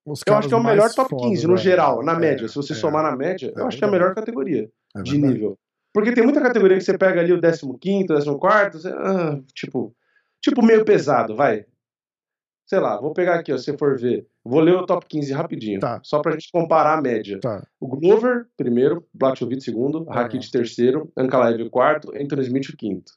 Os 0.05 0.21
eu 0.27 0.35
acho 0.35 0.49
que 0.49 0.53
é 0.53 0.57
o 0.57 0.63
melhor 0.63 0.89
top 0.93 1.09
foda, 1.11 1.23
15 1.27 1.47
no 1.47 1.55
geral, 1.55 2.03
na 2.03 2.13
É, 2.13 2.19
média. 2.19 2.47
Se 2.49 2.55
você 2.55 2.73
é, 2.73 2.75
somar 2.75 3.03
na 3.03 3.15
média, 3.15 3.53
eu 3.55 3.63
É 3.63 3.67
acho 3.67 3.77
que 3.77 3.85
é 3.85 3.87
a 3.87 3.91
melhor 3.91 4.13
categoria 4.13 4.69
é 4.93 5.01
de 5.01 5.17
nível. 5.17 5.57
Porque 5.93 6.13
tem 6.13 6.23
muita 6.23 6.41
categoria 6.41 6.77
que 6.77 6.83
você 6.83 6.97
pega 6.97 7.19
ali 7.19 7.33
o 7.33 7.41
15, 7.41 8.07
14, 8.07 8.71
você, 8.81 8.89
ah, 8.89 9.39
tipo, 9.53 9.93
tipo 10.41 10.63
meio 10.63 10.85
pesado, 10.85 11.35
vai. 11.35 11.65
Sei 12.65 12.79
lá, 12.79 12.99
vou 13.01 13.11
pegar 13.13 13.35
aqui, 13.35 13.51
ó, 13.51 13.57
se 13.57 13.65
você 13.65 13.77
for 13.77 13.99
ver. 13.99 14.25
Vou 14.45 14.61
ler 14.61 14.75
o 14.75 14.85
top 14.85 15.05
15 15.05 15.33
rapidinho, 15.33 15.79
Tá. 15.81 15.99
só 16.03 16.21
pra 16.21 16.31
gente 16.31 16.49
comparar 16.51 16.97
a 16.97 17.01
média. 17.01 17.37
Tá. 17.41 17.67
O 17.79 17.87
Glover, 17.87 18.45
primeiro, 18.55 19.05
Blachowicz, 19.13 19.65
segundo, 19.65 20.05
Ah. 20.09 20.13
Rakit, 20.21 20.49
terceiro, 20.49 21.11
Ankalaev, 21.17 21.69
quarto, 21.69 22.11
Anthony 22.15 22.43
Smith, 22.43 22.69
o 22.69 22.77
quinto. 22.77 23.11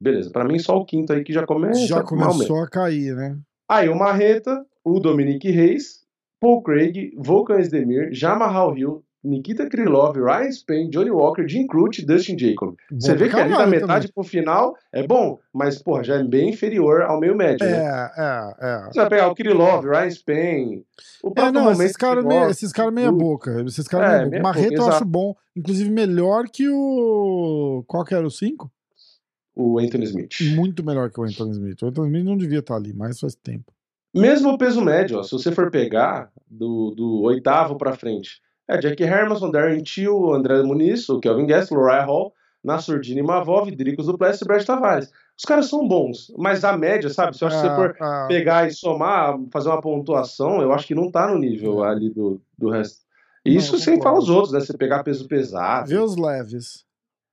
Beleza, 0.00 0.30
pra 0.30 0.44
mim 0.44 0.58
só 0.58 0.76
o 0.76 0.84
quinto 0.84 1.12
aí 1.12 1.22
que 1.22 1.32
já 1.32 1.46
começa 1.46 1.86
Já 1.86 2.02
começou 2.02 2.62
a 2.62 2.68
cair, 2.68 3.14
né? 3.14 3.38
Aí 3.68 3.88
o 3.88 3.94
Marreta, 3.94 4.66
o 4.84 4.98
Dominique 5.00 5.50
Reis, 5.50 6.04
Paul 6.40 6.62
Craig, 6.62 7.12
Volkan 7.16 7.58
Esdemir, 7.60 8.12
Jamarral 8.12 8.76
Hill, 8.76 9.04
Nikita 9.26 9.68
Krylov, 9.68 10.16
Ryan 10.16 10.52
Spain, 10.52 10.90
Johnny 10.90 11.10
Walker, 11.10 11.46
Jim 11.46 11.66
Crute 11.66 12.02
e 12.02 12.06
Dustin 12.06 12.38
Jacob. 12.38 12.76
Bom 12.90 13.00
Você 13.00 13.14
vê 13.14 13.28
que 13.28 13.36
ali 13.36 13.52
da 13.52 13.66
metade 13.66 14.12
pro 14.12 14.22
final 14.22 14.76
é 14.92 15.06
bom, 15.06 15.38
mas, 15.52 15.82
porra, 15.82 16.04
já 16.04 16.16
é 16.16 16.24
bem 16.24 16.50
inferior 16.50 17.02
ao 17.02 17.18
meio 17.18 17.36
médio, 17.36 17.66
né? 17.66 17.76
É, 17.76 18.10
é, 18.16 18.54
é. 18.60 18.86
Você 18.86 19.00
vai 19.00 19.08
pegar 19.08 19.28
o 19.28 19.34
Krylov, 19.34 19.84
Ryan 19.84 20.10
Spain, 20.10 20.84
o 21.22 21.32
É, 21.36 21.50
não, 21.50 21.72
esses 21.72 21.96
caras 21.96 22.24
meia, 22.24 22.40
gosta, 22.46 22.52
esses 22.52 22.72
cara 22.72 22.90
meia 22.90 23.12
boca. 23.12 23.62
Esses 23.66 23.88
caras 23.88 24.22
É, 24.22 24.26
meia 24.26 24.42
boca. 24.42 24.60
eu 24.60 24.88
acho 24.88 25.04
bom. 25.04 25.34
Inclusive 25.56 25.90
melhor 25.90 26.48
que 26.48 26.68
o. 26.68 27.82
Qual 27.86 28.04
que 28.04 28.14
era 28.14 28.26
o 28.26 28.30
5? 28.30 28.70
o 29.56 29.78
Anthony 29.78 30.04
Smith. 30.04 30.54
Muito 30.54 30.84
melhor 30.84 31.10
que 31.10 31.18
o 31.18 31.24
Anthony 31.24 31.52
Smith. 31.52 31.82
O 31.82 31.86
Anthony 31.86 32.08
Smith 32.08 32.24
não 32.24 32.36
devia 32.36 32.58
estar 32.58 32.76
ali, 32.76 32.92
mas 32.92 33.18
faz 33.18 33.34
tempo. 33.34 33.72
Mesmo 34.14 34.50
o 34.50 34.58
peso 34.58 34.82
médio, 34.82 35.18
ó, 35.18 35.22
se 35.22 35.32
você 35.32 35.50
for 35.50 35.70
pegar 35.70 36.30
do, 36.46 36.94
do 36.94 37.22
oitavo 37.22 37.76
pra 37.76 37.94
frente, 37.94 38.40
é 38.68 38.78
Jack 38.78 39.02
Hermanson, 39.02 39.50
Darren 39.50 39.82
Till, 39.82 40.32
André 40.34 40.62
Muniz, 40.62 41.08
o 41.08 41.20
Kelvin 41.20 41.46
Guest, 41.46 41.70
Loriah 41.70 42.04
Hall, 42.04 42.32
Nassurdini 42.64 43.22
Mavov, 43.22 43.70
Dricos 43.70 44.06
Duplessis 44.06 44.42
e 44.42 44.44
Brad 44.44 44.64
Tavares. 44.64 45.10
Os 45.38 45.44
caras 45.44 45.66
são 45.68 45.86
bons, 45.86 46.32
mas 46.36 46.64
a 46.64 46.76
média, 46.76 47.08
sabe? 47.10 47.36
Se 47.36 47.44
eu 47.44 47.48
acho 47.48 47.60
que 47.60 47.68
você 47.68 47.74
for 47.74 47.96
Ah, 48.00 48.24
ah, 48.24 48.26
pegar 48.26 48.66
e 48.66 48.72
somar, 48.72 49.38
fazer 49.52 49.68
uma 49.68 49.80
pontuação, 49.80 50.60
eu 50.62 50.72
acho 50.72 50.86
que 50.86 50.94
não 50.94 51.10
tá 51.10 51.28
no 51.28 51.38
nível 51.38 51.84
ali 51.84 52.10
do, 52.10 52.40
do 52.58 52.70
resto. 52.70 53.04
Isso 53.44 53.74
Não, 53.74 53.78
sem 53.78 54.02
falar 54.02 54.18
os 54.18 54.28
outros, 54.28 54.52
né? 54.52 54.60
Você 54.60 54.76
pegar 54.76 55.04
peso 55.04 55.28
pesado. 55.28 55.88
Vê 55.88 55.98
os 55.98 56.16
leves. 56.16 56.84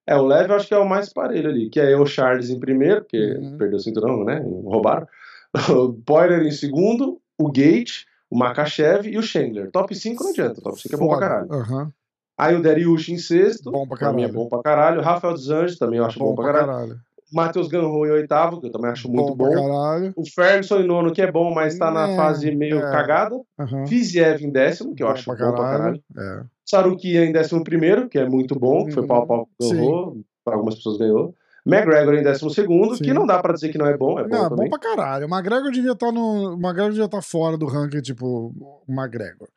É, 0.05 0.15
o 0.15 0.25
leve 0.25 0.51
eu 0.51 0.57
acho 0.57 0.67
que 0.67 0.73
é 0.73 0.77
o 0.77 0.87
mais 0.87 1.11
parelho 1.11 1.49
ali, 1.49 1.69
que 1.69 1.79
é 1.79 1.95
o 1.97 2.05
Charles 2.05 2.49
em 2.49 2.59
primeiro, 2.59 3.01
porque 3.01 3.17
Uhum. 3.35 3.57
perdeu 3.57 3.77
o 3.77 3.81
cinturão, 3.81 4.23
né? 4.23 4.39
Roubaram. 4.45 5.07
O 5.69 5.93
Poirier 5.93 6.41
em 6.43 6.51
segundo, 6.51 7.21
o 7.39 7.51
Gate, 7.51 8.05
o 8.33 8.37
Makachev 8.37 9.07
e 9.07 9.17
o 9.17 9.21
Chandler. 9.21 9.69
Top 9.71 9.93
5 9.95 10.23
não 10.23 10.31
adianta, 10.31 10.61
top 10.61 10.81
5 10.81 10.95
é 10.95 10.97
bom 10.97 11.07
pra 11.07 11.19
caralho. 11.19 11.53
Aham. 11.53 11.91
Aí 12.37 12.55
o 12.55 12.61
Dariush 12.63 13.09
em 13.09 13.17
sexto, 13.19 13.69
Bom 13.71 13.87
pra 13.87 13.95
pra 13.97 14.07
é 14.09 14.11
caralho. 14.11 14.33
bom 14.33 14.47
pra 14.49 14.61
caralho. 14.63 15.01
Rafael 15.01 15.33
dos 15.35 15.49
Anjos 15.51 15.77
também 15.77 15.99
eu 15.99 16.05
acho 16.05 16.17
bom, 16.17 16.33
pra 16.33 16.51
caralho. 16.51 16.97
Matheus 17.31 17.67
Ganro 17.67 18.05
em 18.05 18.11
oitavo, 18.11 18.59
que 18.59 18.67
eu 18.67 18.71
também 18.71 18.89
acho 18.91 19.09
muito 19.09 19.35
bom. 19.35 19.45
bom. 19.45 19.51
pra 19.51 19.61
caralho. 19.61 20.13
O 20.15 20.23
Ferguson 20.29 20.79
em 20.79 20.87
nono, 20.87 21.11
que 21.13 21.21
é 21.21 21.31
bom, 21.31 21.53
mas 21.53 21.77
tá 21.77 21.89
na 21.91 22.09
É, 22.09 22.15
fase 22.15 22.51
meio 22.55 22.77
é. 22.79 22.91
cagada. 22.91 23.39
Aham. 23.59 23.85
Fiziev 23.87 24.43
em 24.43 24.49
décimo, 24.51 24.93
que 24.95 25.03
eu 25.03 25.07
Bom 25.07 25.13
acho 25.13 25.25
pra 25.25 25.33
bom 25.35 25.55
pra 25.55 25.65
caralho. 25.71 26.03
É. 26.17 26.43
Sarukia 26.65 27.25
em 27.25 27.31
décimo 27.31 27.63
primeiro, 27.63 28.07
que 28.09 28.17
é 28.19 28.27
muito 28.27 28.57
bom, 28.57 28.85
que 28.85 28.91
foi 28.93 29.01
Uhum. 29.03 29.07
pau 29.07 29.23
a 29.23 29.25
pau 29.27 29.45
que 29.59 29.67
ganhou, 29.69 30.17
para 30.43 30.55
algumas 30.55 30.75
pessoas 30.75 30.97
ganhou. 30.97 31.35
McGregor 31.65 32.13
em 32.15 32.23
décimo 32.23 32.49
segundo, 32.49 32.95
Sim. 32.97 33.03
que 33.03 33.13
não 33.13 33.25
dá 33.25 33.39
pra 33.41 33.53
dizer 33.53 33.69
que 33.69 33.77
não 33.77 33.85
é 33.87 33.95
bom, 33.97 34.19
é 34.19 34.23
bom 34.23 34.29
Não, 34.35 34.45
é 34.45 34.49
também. 34.49 34.69
bom 34.69 34.77
pra 34.77 34.79
caralho. 34.79 35.27
O 35.27 35.29
McGregor 35.29 35.71
devia 35.71 35.91
estar 35.93 36.11
no. 36.11 36.53
O 36.55 36.59
McGregor 36.59 36.89
devia 36.91 37.05
estar 37.05 37.21
fora 37.21 37.57
do 37.57 37.65
ranking, 37.65 38.01
tipo, 38.01 38.53
o 38.59 38.83
McGregor. 38.91 39.47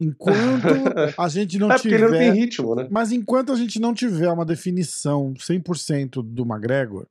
Enquanto 0.00 0.34
a 1.18 1.28
gente 1.28 1.58
não 1.58 1.70
é 1.70 1.78
tiver. 1.78 1.94
ele 2.00 2.04
não 2.04 2.10
tem 2.18 2.32
ritmo, 2.32 2.74
né? 2.74 2.88
Mas 2.90 3.12
enquanto 3.12 3.52
a 3.52 3.56
gente 3.56 3.78
não 3.80 3.94
tiver 3.94 4.28
uma 4.30 4.44
definição 4.44 5.32
100% 5.34 6.22
do 6.22 6.42
McGregor, 6.42 7.06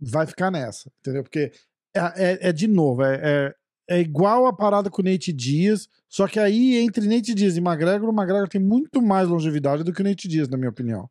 vai 0.00 0.26
ficar 0.26 0.50
nessa, 0.50 0.90
entendeu? 1.00 1.22
Porque 1.22 1.52
é, 1.94 2.00
é- 2.00 2.48
é 2.48 2.52
de 2.52 2.66
novo, 2.66 3.02
é, 3.04 3.20
é, 3.22 3.54
é 3.96 4.00
igual 4.00 4.46
a 4.46 4.52
parada 4.52 4.90
com 4.90 5.00
o 5.00 5.04
Nate 5.04 5.32
Diaz, 5.32 5.88
só 6.08 6.26
que 6.26 6.40
aí 6.40 6.76
entre 6.78 7.06
Nate 7.06 7.32
Diaz 7.34 7.56
e 7.56 7.60
McGregor, 7.60 8.08
o 8.10 8.12
McGregor 8.12 8.48
tem 8.48 8.60
muito 8.60 9.00
mais 9.00 9.28
longevidade 9.28 9.84
do 9.84 9.92
que 9.92 10.00
o 10.00 10.04
Nate 10.04 10.26
Diaz, 10.26 10.48
na 10.48 10.56
minha 10.56 10.70
opinião. 10.70 11.08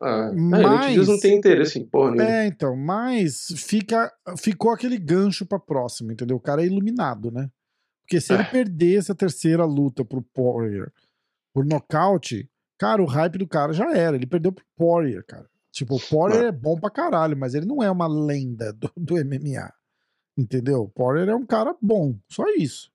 Ah, 0.00 0.32
Mas- 0.34 0.64
a 0.64 0.82
gente 0.88 0.98
diz 0.98 1.08
não 1.08 1.18
tem 1.20 1.36
interesse 1.38 1.78
em 1.78 1.86
porra 1.86 2.10
nenhuma. 2.10 2.30
É, 2.30 2.46
então, 2.46 2.76
mas 2.76 3.46
fica, 3.56 4.12
ficou 4.38 4.70
aquele 4.72 4.98
gancho 4.98 5.46
pra 5.46 5.58
próxima, 5.58 6.12
entendeu? 6.12 6.36
O 6.36 6.40
cara 6.40 6.62
é 6.62 6.66
iluminado, 6.66 7.30
né? 7.30 7.50
Porque 8.02 8.20
se 8.20 8.32
ele 8.34 8.42
É. 8.42 8.50
perder 8.50 8.98
essa 8.98 9.14
terceira 9.14 9.64
luta 9.64 10.04
pro 10.04 10.20
Poirier 10.20 10.92
por 11.54 11.64
nocaute, 11.64 12.50
cara, 12.78 13.00
o 13.02 13.06
hype 13.06 13.38
do 13.38 13.46
cara 13.48 13.72
já 13.72 13.94
era. 13.96 14.16
Ele 14.16 14.26
perdeu 14.26 14.52
pro 14.52 14.64
Poirier, 14.76 15.24
cara. 15.26 15.48
Tipo, 15.72 15.96
o 15.96 16.00
Poirier 16.00 16.44
é 16.44 16.52
bom 16.52 16.78
pra 16.78 16.90
caralho, 16.90 17.36
mas 17.36 17.54
ele 17.54 17.64
não 17.66 17.82
é 17.82 17.90
uma 17.90 18.06
lenda 18.06 18.72
do, 18.72 18.90
do 18.96 19.14
MMA. 19.16 19.72
Entendeu? 20.36 20.82
O 20.82 20.88
Poirier 20.88 21.28
é 21.28 21.34
um 21.34 21.46
cara 21.46 21.74
bom, 21.80 22.14
só 22.28 22.44
isso. 22.58 22.90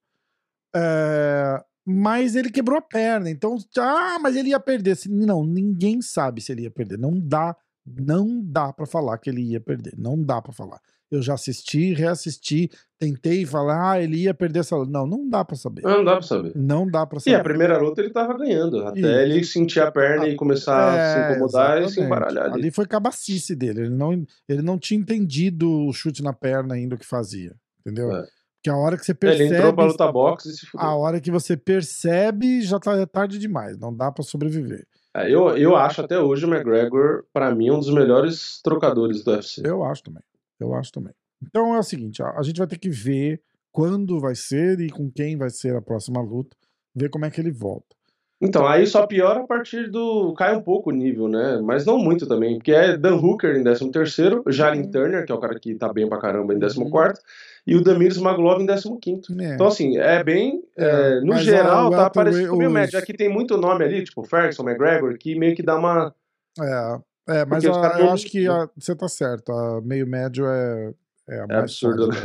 É, 0.75 1.63
mas 1.91 2.35
ele 2.35 2.51
quebrou 2.51 2.77
a 2.77 2.81
perna, 2.81 3.29
então, 3.31 3.57
ah, 3.79 4.19
mas 4.21 4.35
ele 4.35 4.49
ia 4.49 4.59
perder. 4.59 4.95
Não, 5.09 5.43
ninguém 5.43 6.01
sabe 6.01 6.39
se 6.41 6.51
ele 6.51 6.61
ia 6.63 6.71
perder. 6.71 6.97
Não 6.99 7.19
dá, 7.19 7.55
não 7.85 8.41
dá 8.43 8.71
pra 8.71 8.85
falar 8.85 9.17
que 9.17 9.29
ele 9.29 9.41
ia 9.41 9.59
perder. 9.59 9.93
Não 9.97 10.21
dá 10.21 10.39
pra 10.41 10.53
falar. 10.53 10.79
Eu 11.11 11.23
já 11.23 11.33
assisti, 11.33 11.91
reassisti, 11.95 12.69
tentei 12.99 13.43
falar, 13.43 13.93
ah, 13.93 13.99
ele 13.99 14.17
ia 14.17 14.33
perder 14.35 14.59
essa 14.59 14.75
luta. 14.75 14.91
Não, 14.91 15.07
não 15.07 15.27
dá 15.27 15.43
pra 15.43 15.55
saber. 15.55 15.81
Não 15.81 16.03
dá 16.03 16.11
pra 16.11 16.21
saber. 16.21 16.51
Não 16.55 16.85
dá 16.85 17.03
pra 17.07 17.17
E 17.17 17.21
saber. 17.21 17.35
a 17.37 17.43
primeira 17.43 17.77
luta 17.79 17.99
ele 18.01 18.11
tava 18.11 18.37
ganhando, 18.37 18.85
até 18.85 18.99
Isso. 18.99 19.07
ele 19.09 19.43
sentir 19.43 19.79
a 19.79 19.91
perna 19.91 20.27
e 20.27 20.35
começar 20.35 20.89
a 20.89 20.91
se 21.13 21.19
É, 21.19 21.31
incomodar 21.31 21.77
e 21.77 21.79
se 21.79 21.85
exatamente. 21.87 22.05
embaralhar 22.05 22.45
ali. 22.45 22.53
Ali 22.61 22.71
foi 22.71 22.85
cabacice 22.85 23.55
dele. 23.55 23.81
Ele 23.81 23.89
não, 23.89 24.13
ele 24.47 24.61
não 24.61 24.77
tinha 24.77 24.99
entendido 24.99 25.87
o 25.87 25.91
chute 25.91 26.21
na 26.21 26.31
perna 26.31 26.75
ainda 26.75 26.93
o 26.93 26.99
que 26.99 27.05
fazia. 27.07 27.55
Entendeu? 27.83 28.15
É. 28.15 28.27
Porque 28.61 28.69
a 28.69 28.75
hora 28.75 28.97
que 28.97 29.05
você 29.05 29.15
Ele 29.21 29.45
entrou 29.45 29.73
pra 29.73 29.85
percebe. 29.85 29.91
luta 29.91 30.11
boxe 30.11 30.49
e 30.49 30.51
se 30.53 30.65
fudeu. 30.65 30.85
A 30.85 30.95
hora 30.95 31.21
que 31.21 31.31
você 31.31 31.55
percebe, 31.55 32.61
já 32.61 32.77
tá 32.77 32.93
é 32.97 33.05
tarde 33.05 33.39
demais. 33.39 33.77
Não 33.77 33.95
dá 33.95 34.11
pra 34.11 34.21
sobreviver. 34.23 34.85
É, 35.15 35.33
eu, 35.33 35.57
eu 35.57 35.75
acho 35.77 36.01
até 36.01 36.19
hoje 36.19 36.45
o 36.45 36.53
McGregor, 36.53 37.23
pra 37.33 37.55
mim, 37.55 37.71
um 37.71 37.79
dos 37.79 37.91
melhores 37.93 38.59
trocadores 38.61 39.23
do 39.23 39.31
UFC. 39.31 39.61
Eu 39.65 39.83
acho 39.83 40.03
também. 40.03 40.21
Eu 40.59 40.73
acho 40.75 40.91
também. 40.91 41.13
Então 41.41 41.73
é 41.73 41.79
o 41.79 41.83
seguinte: 41.83 42.21
a 42.21 42.41
gente 42.43 42.57
vai 42.57 42.67
ter 42.67 42.77
que 42.77 42.89
ver 42.89 43.41
quando 43.71 44.19
vai 44.19 44.35
ser 44.35 44.79
e 44.81 44.89
com 44.89 45.09
quem 45.09 45.37
vai 45.37 45.49
ser 45.49 45.75
a 45.75 45.81
próxima 45.81 46.21
luta. 46.21 46.57
Ver 46.93 47.09
como 47.09 47.25
é 47.25 47.31
que 47.31 47.39
ele 47.39 47.51
volta. 47.51 47.95
Então, 48.41 48.65
aí 48.65 48.87
só 48.87 49.05
piora 49.05 49.41
a 49.41 49.45
partir 49.47 49.89
do. 49.91 50.33
cai 50.33 50.55
um 50.55 50.61
pouco 50.61 50.89
o 50.91 50.93
nível, 50.93 51.27
né? 51.27 51.59
Mas 51.61 51.85
não 51.85 51.97
muito 51.97 52.25
também. 52.25 52.55
Porque 52.57 52.71
é 52.71 52.95
Dan 52.95 53.15
Hooker 53.15 53.57
em 53.57 53.63
13, 53.63 54.41
Jalen 54.47 54.83
Uhum. 54.83 54.91
Turner, 54.91 55.25
que 55.25 55.31
é 55.31 55.35
o 55.35 55.39
cara 55.39 55.59
que 55.59 55.75
tá 55.75 55.91
bem 55.91 56.07
pra 56.07 56.19
caramba 56.19 56.53
em 56.53 56.59
14, 56.59 57.19
e 57.67 57.75
o 57.75 57.83
Damir 57.83 58.17
Maglov 58.21 58.61
em 58.61 58.65
15. 58.65 59.41
É. 59.41 59.53
Então, 59.55 59.67
assim, 59.67 59.97
é 59.97 60.23
bem. 60.23 60.63
É, 60.77 61.17
é, 61.17 61.19
no 61.19 61.27
mas 61.27 61.43
geral, 61.43 61.89
tá 61.91 62.09
parecido 62.09 62.51
com 62.51 62.65
o 62.65 62.69
médio. 62.69 62.97
Aqui 62.97 63.13
tem 63.13 63.27
muito 63.27 63.57
nome 63.57 63.83
ali, 63.83 64.03
tipo 64.05 64.23
Ferguson, 64.23 64.63
McGregor, 64.63 65.17
que 65.17 65.35
meio 65.37 65.53
que 65.53 65.61
dá 65.61 65.75
uma. 65.77 66.15
É, 66.57 67.41
é 67.41 67.45
mas 67.45 67.65
a- 67.65 67.99
eu 67.99 68.11
acho 68.11 68.25
que 68.25 68.47
a- 68.47 68.69
você 68.77 68.95
tá 68.95 69.09
certo. 69.09 69.51
A 69.51 69.81
meio 69.81 70.07
médio 70.07 70.45
é, 70.47 70.93
é 71.27 71.39
a 71.41 71.47
mais 71.47 71.59
absurdo, 71.63 72.07
né? 72.07 72.15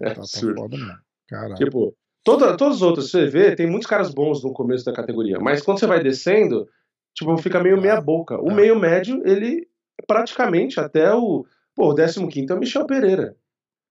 É 0.00 0.10
É, 0.10 0.14
tá, 0.14 0.20
absurdo. 0.20 0.54
tá 0.54 0.60
foda 0.62 0.76
mesmo. 0.76 0.94
Caralho. 1.28 1.54
Tipo, 1.56 1.94
toda, 2.26 2.56
todos 2.56 2.76
os 2.76 2.82
outros, 2.82 3.10
você 3.10 3.26
vê, 3.26 3.54
tem 3.56 3.66
muitos 3.70 3.88
caras 3.88 4.12
bons 4.12 4.42
no 4.44 4.52
começo 4.52 4.84
da 4.84 4.92
categoria. 4.92 5.38
Mas 5.40 5.62
quando 5.62 5.78
você 5.78 5.86
vai 5.86 6.02
descendo, 6.02 6.68
tipo, 7.14 7.34
fica 7.38 7.62
meio 7.62 7.80
meia 7.80 8.00
boca. 8.00 8.38
O 8.42 8.50
É. 8.50 8.54
meio 8.54 8.78
médio, 8.78 9.22
ele 9.24 9.66
praticamente 10.06 10.78
até 10.80 11.14
o. 11.14 11.46
Pô, 11.74 11.90
o 11.90 11.94
15 11.94 12.46
é 12.50 12.54
o 12.54 12.58
Michel 12.58 12.86
Pereira. 12.86 13.34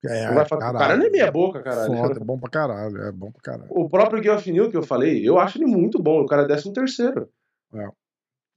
É, 0.05 0.31
vai 0.33 0.45
falar- 0.45 0.69
o 0.75 0.77
cara 0.77 0.97
não 0.97 1.05
é 1.05 1.09
meia 1.09 1.31
boca, 1.31 1.63
caralho. 1.63 1.95
Foda, 1.97 2.19
é 2.19 2.23
bom 2.23 2.37
pra 2.37 2.49
caralho. 2.49 2.97
É 3.01 3.11
bom 3.11 3.31
pra 3.31 3.41
caralho. 3.41 3.71
O 3.71 3.89
próprio 3.89 4.21
Geoff 4.21 4.51
Neal 4.51 4.69
que 4.69 4.77
eu 4.77 4.83
falei, 4.83 5.27
eu 5.27 5.39
acho 5.39 5.57
ele 5.57 5.65
muito 5.65 5.97
bom. 6.01 6.21
O 6.21 6.27
cara 6.27 6.43
é 6.43 6.45
13 6.45 6.71
terceiro. 6.73 7.27
É. 7.73 7.87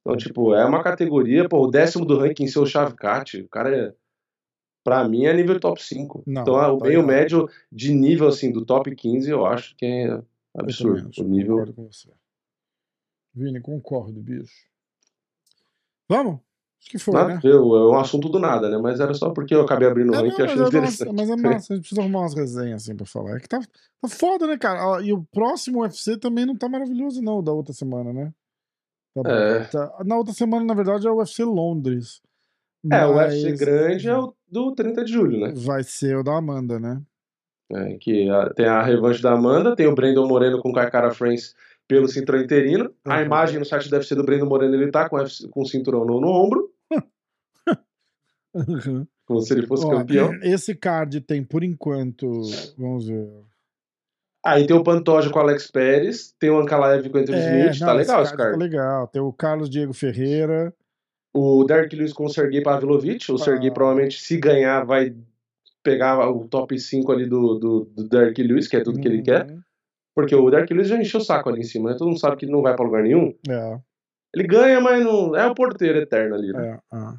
Então, 0.01 0.16
tipo, 0.16 0.55
é 0.55 0.64
uma 0.66 0.83
categoria, 0.83 1.49
pô, 1.49 1.64
o 1.64 1.70
décimo 1.70 2.05
do 2.05 2.18
ranking 2.18 2.47
seu 2.47 2.66
Chavcat, 2.66 3.41
o 3.41 3.49
cara 3.49 3.74
é. 3.74 3.93
Pra 4.89 5.09
mim 5.09 5.24
é 5.26 5.34
nível 5.34 5.59
top 5.61 5.82
5. 5.82 6.22
Não, 6.26 6.43
então, 6.43 6.57
ah, 6.57 6.72
o 6.72 6.78
tá 6.78 6.86
meio 6.86 6.99
errado. 7.01 7.07
médio 7.07 7.49
de 7.70 7.93
nível, 7.93 8.28
assim, 8.28 8.51
do 8.51 8.64
top 8.64 8.95
15, 8.95 9.30
eu 9.30 9.45
acho 9.47 9.76
que 9.76 9.84
é 9.84 10.07
Eu 10.09 10.24
absurdo. 10.55 11.11
O 11.18 11.22
nível. 11.24 11.57
Concordo 11.59 11.74
com 11.74 11.91
você. 11.93 12.09
Vini, 13.34 13.61
concordo, 13.61 14.20
bicho. 14.20 14.53
Vamos? 16.09 16.41
Acho 16.80 16.91
que 16.91 16.99
foi, 16.99 17.14
Nada 17.14 17.34
né? 17.34 17.41
ver, 17.43 17.55
é 17.55 17.59
um 17.61 17.99
assunto 17.99 18.28
do 18.28 18.39
nada, 18.39 18.70
né? 18.70 18.78
Mas 18.78 19.01
era 19.01 19.12
só 19.12 19.30
porque 19.30 19.55
eu 19.55 19.62
acabei 19.62 19.89
abrindo 19.89 20.12
o 20.12 20.14
É, 20.14 20.18
ranking 20.18 20.30
não, 20.30 20.39
e 20.39 20.43
mas, 20.43 20.51
achei 20.51 20.78
é 20.78 20.80
massa, 20.80 21.05
interessante. 21.05 21.12
mas 21.16 21.30
é 21.30 21.36
massa, 21.36 21.72
a 21.72 21.76
gente 21.76 21.82
precisa 21.82 22.01
arrumar 22.01 22.20
umas 22.20 22.34
resenhas 22.34 22.82
assim 22.82 22.97
pra 22.97 23.05
falar. 23.07 23.36
É 23.36 23.41
que 23.41 23.49
tá, 23.49 23.59
tá 24.01 24.09
foda, 24.09 24.47
né, 24.47 24.57
cara? 24.57 25.03
E 25.03 25.12
o 25.12 25.24
próximo 25.24 25.80
UFC 25.80 26.16
também 26.16 26.47
não 26.47 26.57
tá 26.57 26.68
maravilhoso, 26.68 27.20
não, 27.20 27.43
da 27.43 27.53
outra 27.53 27.72
semana, 27.74 28.12
né? 28.12 28.32
Tá- 29.14 29.28
É. 29.30 29.64
tá- 29.64 30.05
Na 30.07 30.16
outra 30.16 30.32
semana, 30.32 30.64
na 30.64 30.74
verdade, 30.74 31.07
é 31.07 31.11
o 31.11 31.16
UFC 31.16 31.43
Londres. 31.45 32.22
É, 32.93 33.05
o 33.07 33.14
UFC 33.16 33.53
grande 33.53 34.09
é 34.09 34.16
o 34.16 34.34
do 34.51 34.74
30 34.74 35.05
de 35.05 35.12
julho, 35.12 35.39
né? 35.41 35.53
Vai 35.57 35.82
ser 35.82 36.16
o 36.16 36.22
da 36.22 36.36
Amanda, 36.36 36.78
né? 36.80 37.01
É, 37.70 37.99
que 37.99 38.28
a- 38.30 38.51
tem 38.55 38.66
a 38.66 38.82
revanche 38.82 39.20
da 39.22 39.32
Amanda, 39.32 39.76
tem 39.76 39.86
o 39.86 39.95
Brandon 39.95 40.26
Moreno 40.26 40.61
com 40.61 40.70
o 40.70 40.72
Kaikara 40.72 41.11
France 41.12 41.55
pelo 41.86 42.09
cinturão 42.09 42.41
interino. 42.41 42.93
A 43.05 43.16
Uhum. 43.18 43.24
imagem 43.24 43.59
no 43.59 43.64
site 43.64 43.89
do 43.91 43.95
UFC 43.97 44.14
do 44.14 44.24
Brandon 44.24 44.47
Moreno, 44.47 44.74
ele 44.74 44.91
tá 44.91 45.09
com, 45.09 45.16
o 45.16 45.18
UFC 45.18 45.49
com 45.49 45.61
o 45.62 45.66
cinturão 45.66 46.05
no, 46.05 46.20
no 46.20 46.28
ombro, 46.28 46.70
como 49.26 49.41
se 49.41 49.53
ele 49.55 49.66
fosse 49.66 49.84
Ó, 49.86 49.91
campeão. 49.91 50.32
Esse 50.43 50.74
card 50.74 51.20
tem, 51.20 51.45
por 51.45 51.62
enquanto, 51.62 52.30
vamos 52.76 53.07
ver. 53.07 53.28
Aí 54.45 54.66
tem 54.66 54.74
o 54.76 54.82
Pantoja 54.84 55.30
com 55.30 55.39
o 55.39 55.43
Alex 55.43 55.70
Pérez, 55.70 56.32
tem 56.39 56.49
o 56.49 56.59
Ankalaev 56.59 57.09
com 57.11 57.18
o 57.18 57.20
Anthony 57.20 57.39
É, 57.39 57.61
Smith, 57.70 57.80
não, 57.80 57.86
tá 57.89 57.93
legal 57.93 58.22
esse 58.22 58.30
Tá 58.32 58.36
card. 58.39 58.59
legal. 58.59 59.09
Tem 59.09 59.20
o 59.20 59.32
Carlos 59.32 59.68
Diego 59.68 59.93
Ferreira. 59.93 60.72
O 61.39 61.62
Derek 61.62 61.95
Lewis 61.95 62.12
com 62.12 62.24
o 62.24 62.28
Sergei 62.28 62.61
Pavlovich. 62.62 63.30
O 63.30 63.39
Sergei 63.39 63.70
Ah. 63.70 63.72
provavelmente, 63.72 64.20
se 64.20 64.36
ganhar, 64.39 64.84
vai 64.84 65.14
pegar 65.84 66.28
o 66.28 66.49
top 66.49 66.76
5 66.78 67.12
ali 67.12 67.26
do, 67.26 67.55
do, 67.55 67.84
do 67.84 68.09
Derek 68.09 68.43
Lewis, 68.43 68.66
que 68.66 68.76
é 68.76 68.82
tudo 68.82 69.01
que 69.01 69.07
ele 69.07 69.22
quer. 69.22 69.49
Uhum. 69.49 69.61
Porque 70.16 70.34
o 70.34 70.51
Derek 70.51 70.74
Lewis 70.74 70.89
já 70.89 71.01
encheu 71.01 71.20
o 71.20 71.24
saco 71.24 71.49
ali 71.49 71.61
em 71.61 71.64
cima, 71.64 71.91
né? 71.91 71.97
Todo 71.97 72.09
mundo 72.09 72.18
sabe 72.18 72.36
que 72.36 72.45
ele 72.45 72.51
não 72.51 72.61
vai 72.61 72.74
pra 72.74 72.84
lugar 72.84 73.05
nenhum. 73.05 73.32
É. 73.49 73.80
Ele 74.34 74.49
ganha, 74.49 74.80
mas 74.80 75.05
não. 75.05 75.36
É 75.36 75.47
o 75.47 75.55
porteiro 75.55 75.99
eterno 75.99 76.34
ali, 76.34 76.53
né? 76.53 76.70
É, 76.70 76.80
ah. 76.91 77.16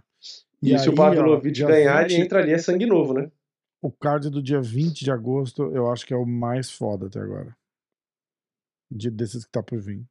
E, 0.62 0.78
se 0.78 0.90
aí, 0.90 0.90
o 0.90 0.96
Pavlovich 0.96 1.64
ó, 1.64 1.68
ganhar, 1.68 2.04
20 2.04 2.12
ele 2.12 2.22
entra 2.22 2.40
ali, 2.40 2.52
é 2.52 2.58
sangue 2.58 2.86
novo, 2.86 3.14
né? 3.14 3.32
O 3.82 3.90
card 3.90 4.30
do 4.30 4.44
dia 4.44 4.60
20 4.60 5.06
de 5.06 5.12
agosto, 5.12 5.64
eu 5.74 5.90
acho 5.90 6.06
que 6.06 6.14
é 6.14 6.18
o 6.18 6.26
mais 6.26 6.70
foda 6.70 7.08
até 7.08 7.22
agora. 7.22 7.56
De, 8.92 9.10
desses 9.10 9.46
que 9.46 9.52
tá 9.52 9.64
por 9.64 9.80
vir. 9.80 10.04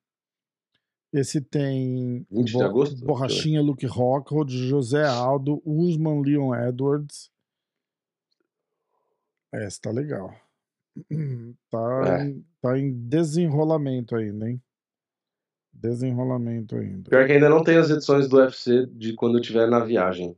Esse 1.12 1.40
tem 1.40 2.26
20 2.30 2.46
de 2.52 2.62
agosto? 2.62 3.04
Borrachinha 3.04 3.62
Luke 3.62 3.86
Rockhold, 3.86 4.50
José 4.68 5.06
Aldo, 5.06 5.62
Usman 5.64 6.20
Leon 6.22 6.54
Edwards. 6.54 7.30
Esse 9.54 9.80
tá 9.80 9.90
legal. 9.90 10.34
Tá, 11.70 12.18
É. 12.20 12.24
em, 12.26 12.44
tá 12.60 12.78
em 12.78 12.92
desenrolamento 12.92 14.16
ainda, 14.16 14.50
hein? 14.50 14.60
Desenrolamento 15.72 16.74
ainda. 16.76 17.08
Pior 17.08 17.24
que 17.26 17.32
ainda 17.32 17.48
não 17.48 17.62
tem 17.62 17.76
as 17.76 17.88
edições 17.88 18.28
do 18.28 18.36
UFC 18.38 18.84
de 18.86 19.14
quando 19.14 19.36
eu 19.36 19.40
estiver 19.40 19.68
na 19.68 19.78
viagem. 19.80 20.36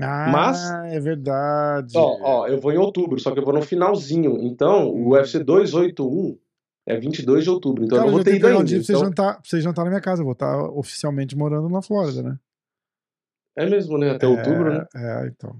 Ah, 0.00 0.30
Mas- 0.32 0.70
é 0.92 0.98
verdade. 1.00 1.92
Ó, 1.96 2.18
ó, 2.22 2.48
eu 2.48 2.58
vou 2.60 2.72
em 2.72 2.78
outubro, 2.78 3.18
só 3.20 3.30
que 3.32 3.38
eu 3.40 3.44
vou 3.44 3.52
no 3.54 3.62
finalzinho. 3.62 4.42
Então, 4.42 4.88
o 4.88 5.10
UFC 5.10 5.42
281 5.44 6.38
é 6.86 6.96
22 6.98 7.44
de 7.44 7.50
outubro. 7.50 7.84
Então, 7.84 7.98
Cara, 7.98 8.08
eu 8.08 8.12
não 8.12 8.18
eu 8.18 8.24
vou 8.24 8.24
ter 8.24 8.36
ido 8.36 8.40
pegar 8.42 8.54
um 8.54 8.58
ainda. 8.60 8.68
dia 8.68 8.78
pra 8.78 8.86
você, 8.86 8.92
Então, 8.92 9.04
jantar, 9.04 9.32
pra 9.34 9.42
você 9.44 9.60
jantar 9.60 9.84
na 9.84 9.90
minha 9.90 10.00
casa. 10.00 10.20
Eu 10.22 10.24
vou 10.26 10.32
estar 10.34 10.58
oficialmente 10.70 11.36
morando 11.36 11.68
na 11.68 11.82
Flórida, 11.82 12.22
né? 12.22 12.38
é 13.58 13.68
mesmo, 13.68 13.96
né? 13.98 14.10
Até 14.10 14.26
É, 14.26 14.28
outubro, 14.28 14.72
né? 14.72 14.86
É, 14.94 15.26
então. 15.28 15.56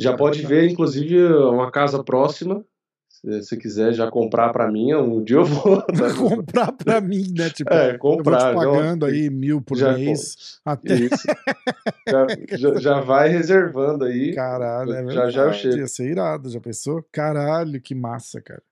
Já 0.00 0.16
pode 0.16 0.42
ver, 0.44 0.68
inclusive, 0.70 1.22
uma 1.24 1.70
casa 1.70 2.02
próxima. 2.02 2.64
Se 3.08 3.42
você 3.42 3.56
quiser 3.56 3.92
já 3.92 4.10
comprar 4.10 4.50
pra 4.52 4.70
mim, 4.70 4.92
um 4.94 5.22
dia 5.22 5.36
eu 5.36 5.44
vou. 5.44 5.84
comprar 6.18 6.72
pra 6.72 7.00
mim, 7.00 7.32
né? 7.36 7.48
Tipo, 7.50 7.72
É, 7.72 7.94
eu 7.94 7.98
comprar. 7.98 8.50
te 8.50 8.54
pagando 8.56 9.06
aí 9.06 9.30
mil 9.30 9.62
por 9.62 9.76
já 9.78 9.92
mês. 9.92 10.58
Até... 10.64 10.94
Isso. 10.94 11.22
já, 12.08 12.26
já, 12.56 12.74
já 12.80 13.00
vai 13.00 13.28
reservando 13.28 14.04
aí. 14.04 14.34
Caralho, 14.34 14.92
é 14.92 15.04
Já, 15.12 15.30
já 15.30 15.42
eu 15.42 15.46
verdade. 15.50 15.58
chego. 15.62 15.76
Ia 15.76 15.86
ser 15.86 16.10
irado, 16.10 16.50
já 16.50 16.60
pensou? 16.60 17.04
Caralho, 17.12 17.80
que 17.80 17.94
massa, 17.94 18.40
cara. 18.42 18.62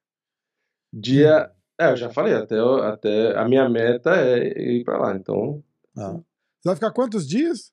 Dia. 0.93 1.51
É, 1.79 1.91
eu 1.91 1.97
já 1.97 2.09
falei, 2.11 2.35
até, 2.35 2.55
até 2.59 3.35
a 3.37 3.47
minha 3.47 3.67
meta 3.67 4.11
é 4.15 4.47
ir 4.77 4.83
pra 4.83 4.97
lá. 4.99 5.15
Então, 5.15 5.63
Ah. 5.97 6.13
Você 6.13 6.69
vai 6.69 6.75
ficar 6.75 6.91
quantos 6.91 7.27
dias? 7.27 7.71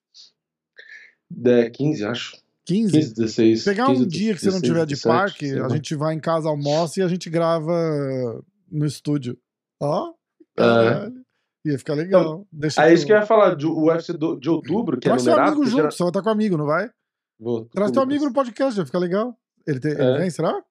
é 1.47 1.71
15, 1.71 2.05
acho. 2.05 2.37
15? 2.65 2.93
15, 2.93 3.15
16. 3.15 3.65
Pegar 3.65 3.87
15, 3.87 4.03
um 4.03 4.07
dia 4.09 4.35
que 4.35 4.41
você 4.41 4.47
não 4.51 4.61
16, 4.61 4.73
tiver 4.73 4.87
de 4.87 4.95
17, 4.95 5.09
parque, 5.09 5.61
a 5.61 5.69
gente 5.69 5.95
vai 5.95 6.15
em 6.15 6.21
casa, 6.21 6.49
almoça 6.49 7.01
e 7.01 7.03
a 7.03 7.09
gente 7.09 7.29
grava 7.31 8.43
no 8.71 8.85
estúdio. 8.87 9.39
Ó, 9.81 10.11
É. 10.11 10.13
caralho. 10.57 11.21
Ia 11.65 11.79
ficar 11.79 11.95
legal. 11.95 12.47
Deixa 12.51 12.81
Aí 12.83 12.91
eu- 12.91 12.95
isso 12.95 13.05
que 13.07 13.13
eu 13.13 13.17
ia 13.17 13.27
falar, 13.27 13.55
de, 13.55 13.67
o 13.67 13.85
UFC 13.85 14.13
do- 14.15 14.39
de 14.41 14.49
outubro, 14.49 14.99
que 14.99 15.07
Traz 15.09 15.23
é 15.23 15.25
seu 15.25 15.33
numerado. 15.33 15.53
amigo 15.53 15.65
que 15.65 15.71
junto, 15.71 15.81
gera- 15.83 15.91
você 15.91 16.03
vai 16.03 16.11
estar 16.11 16.23
com 16.23 16.29
o 16.29 16.33
amigo, 16.33 16.57
não 16.57 16.65
vai? 16.67 16.91
Vou, 17.39 17.65
Traz 17.67 17.91
teu 17.91 18.03
amigo 18.03 18.25
no 18.25 18.33
podcast, 18.33 18.77
vai 18.77 18.87
ficar 18.87 18.99
legal. 18.99 19.37
Ele, 19.67 19.79
tem, 19.81 19.93
ele 19.93 20.03
É. 20.03 20.19
vem, 20.19 20.31
será? 20.31 20.63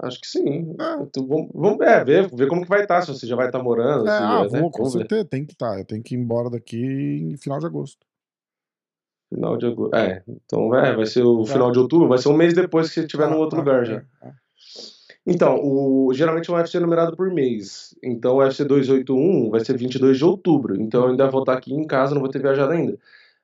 Acho 0.00 0.20
que 0.20 0.26
sim. 0.28 0.74
É. 0.78 1.02
Então, 1.02 1.26
vamos, 1.26 1.50
vamos 1.54 1.80
é, 1.80 2.04
ver, 2.04 2.28
ver 2.32 2.48
como 2.48 2.62
que 2.62 2.68
vai 2.68 2.82
estar, 2.82 3.02
se 3.02 3.08
você 3.12 3.26
já 3.26 3.34
vai 3.34 3.46
estar 3.46 3.62
morando. 3.62 4.06
É, 4.08 4.18
ah, 4.18 4.46
né? 4.50 4.60
vou, 4.60 4.70
com 4.70 4.78
Vamos 4.78 4.94
ver. 4.94 5.00
certeza. 5.00 5.24
Tem 5.24 5.44
que 5.44 5.52
estar. 5.52 5.78
Eu 5.78 5.84
tenho 5.84 6.02
que 6.02 6.14
ir 6.14 6.18
embora 6.18 6.48
daqui 6.50 6.78
em 6.80 7.36
final 7.36 7.58
de 7.58 7.66
agosto. 7.66 8.06
Final 9.32 9.56
de 9.56 9.66
agosto. 9.66 9.94
É, 9.94 10.22
então 10.26 10.74
é, 10.74 10.94
vai 10.94 11.04
ser 11.04 11.22
o 11.22 11.44
final 11.44 11.70
de 11.70 11.78
outubro, 11.78 12.08
vai 12.08 12.16
ser 12.18 12.28
um 12.28 12.36
mês 12.36 12.54
depois 12.54 12.88
que 12.88 12.94
você 12.94 13.00
estiver 13.00 13.24
Ah, 13.24 13.30
no 13.30 13.36
outro 13.38 13.58
ah, 13.58 13.60
lugar 13.60 13.82
é, 13.82 13.84
já. 13.84 13.96
é. 14.22 14.32
Então, 15.26 15.60
o, 15.62 16.10
geralmente 16.14 16.48
é 16.48 16.52
um 16.52 16.56
UFC 16.56 16.80
numerado 16.80 17.14
por 17.14 17.30
mês. 17.30 17.94
Então, 18.02 18.36
o 18.36 18.38
UFC 18.38 18.64
281 18.64 19.50
vai 19.50 19.60
ser 19.62 19.76
22 19.76 20.16
de 20.16 20.24
outubro. 20.24 20.80
Então, 20.80 21.02
eu 21.02 21.10
ainda 21.10 21.28
vou 21.28 21.40
estar 21.40 21.52
aqui 21.54 21.74
em 21.74 21.86
casa, 21.86 22.14
não 22.14 22.22
vou 22.22 22.30
ter 22.30 22.40
viajado 22.40 22.72
ainda. 22.72 22.98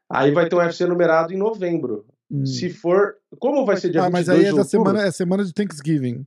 Aí 0.09 0.31
vai 0.31 0.49
ter 0.49 0.57
um 0.57 0.61
UFC 0.61 0.87
numerado 0.87 1.35
em 1.35 1.37
novembro. 1.37 2.07
Hum. 2.31 2.47
Se 2.47 2.71
for. 2.71 3.17
Como 3.39 3.67
vai 3.67 3.77
ser 3.77 3.91
dia 3.91 4.03
Ah, 4.03 4.09
mas 4.09 4.29
22 4.29 4.39
aí 4.39 4.45
é 4.47 4.53
de 4.53 4.59
outubro? 4.61 4.71
semana, 4.71 5.07
é 5.07 5.11
semana 5.11 5.45
de 5.45 5.53
Thanksgiving. 5.53 6.27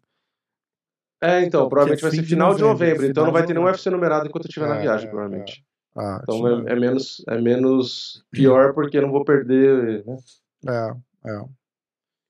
É, 1.22 1.42
então, 1.44 1.68
provavelmente 1.68 2.00
que 2.00 2.06
é 2.06 2.10
vai 2.10 2.12
ser 2.12 2.18
fim 2.18 2.24
de 2.24 2.30
final 2.30 2.54
de 2.54 2.62
novembro, 2.62 2.80
novembro. 2.86 3.06
então, 3.06 3.24
final 3.24 3.26
não 3.26 3.34
vai 3.34 3.42
ter 3.42 3.54
nenhum 3.54 3.62
novembro. 3.62 3.78
UFC 3.80 3.90
numerado 3.90 4.28
enquanto 4.28 4.46
eu 4.46 4.50
estiver 4.50 4.68
na 4.70 4.78
É, 4.78 4.82
viagem, 4.82 5.08
é, 5.08 5.10
provavelmente. 5.10 5.64
Ah, 5.98 6.20
Então, 6.22 6.48
é, 6.68 6.74
é 6.74 6.76
menos, 6.76 7.24
é 7.28 7.42
menos 7.42 8.24
pior 8.32 8.74
porque 8.74 8.98
eu 8.98 9.02
não 9.02 9.12
vou 9.12 9.26
perder. 9.26 10.06
Né? 10.06 10.18
É, 10.68 11.32
é. 11.32 11.42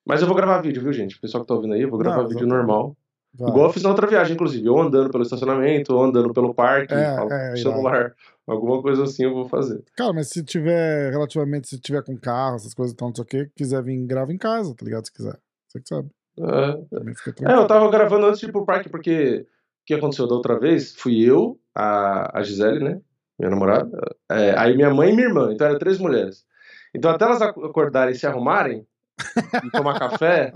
Mas 0.05 0.21
eu 0.21 0.27
vou 0.27 0.35
gravar 0.37 0.61
vídeo, 0.61 0.81
viu, 0.81 0.93
gente? 0.93 1.17
O 1.17 1.21
pessoal 1.21 1.43
que 1.43 1.47
tá 1.49 1.53
ouvindo 1.53 1.73
aí, 1.73 1.81
eu 1.81 1.89
vou 1.89 1.99
gravar 1.99 2.21
Não, 2.21 2.29
vídeo 2.29 2.45
exatamente. 2.45 2.57
normal. 2.65 2.95
Vai. 3.33 3.49
Igual 3.49 3.65
eu 3.67 3.73
fiz 3.73 3.83
na 3.83 3.89
outra 3.89 4.07
viagem, 4.07 4.33
inclusive. 4.35 4.67
Ou 4.69 4.81
andando 4.81 5.11
pelo 5.11 5.21
estacionamento, 5.23 5.93
ou 5.93 6.03
andando 6.03 6.33
pelo 6.33 6.53
parque, 6.55 6.93
É, 6.93 7.15
falo 7.15 7.31
é, 7.33 7.55
celular. 7.57 8.15
Alguma 8.47 8.81
coisa 8.81 9.03
assim 9.03 9.25
eu 9.25 9.33
vou 9.33 9.49
fazer. 9.49 9.83
Cara, 9.97 10.13
mas 10.13 10.29
se 10.29 10.41
tiver, 10.43 11.11
relativamente, 11.11 11.67
se 11.67 11.77
tiver 11.77 12.01
com 12.03 12.17
carro, 12.17 12.55
essas 12.55 12.73
coisas, 12.73 12.93
então, 12.93 13.09
não 13.09 13.15
sei 13.15 13.23
o 13.23 13.27
que, 13.27 13.51
quiser 13.53 13.83
vir, 13.83 13.97
grava 14.07 14.31
em 14.31 14.37
casa, 14.37 14.73
tá 14.73 14.85
ligado? 14.85 15.05
Se 15.05 15.11
quiser. 15.13 15.37
Você 15.67 15.81
que 15.81 15.89
sabe. 15.89 16.09
É, 16.39 17.51
É, 17.51 17.53
eu 17.55 17.67
tava 17.67 17.89
gravando 17.89 18.25
antes 18.27 18.39
de 18.39 18.47
ir 18.47 18.51
pro 18.51 18.65
parque, 18.65 18.89
porque 18.89 19.45
o 19.81 19.85
que 19.85 19.93
aconteceu 19.93 20.27
da 20.27 20.35
outra 20.35 20.59
vez? 20.59 20.95
Fui 20.95 21.19
eu, 21.21 21.59
a, 21.73 22.37
a 22.39 22.43
Gisele, 22.43 22.83
né? 22.83 23.01
Minha 23.39 23.51
namorada. 23.51 23.89
é, 24.29 24.57
aí 24.57 24.75
minha 24.75 24.93
mãe 24.93 25.09
e 25.11 25.15
minha 25.15 25.27
irmã. 25.27 25.51
Então 25.53 25.67
eram 25.67 25.79
três 25.79 25.97
mulheres. 25.99 26.45
Então 26.93 27.11
até 27.11 27.25
elas 27.25 27.41
ac- 27.41 27.59
acordarem 27.63 28.13
e 28.13 28.17
se 28.17 28.25
arrumarem 28.27 28.85
e 29.63 29.71
tomar 29.71 29.97
café, 29.99 30.51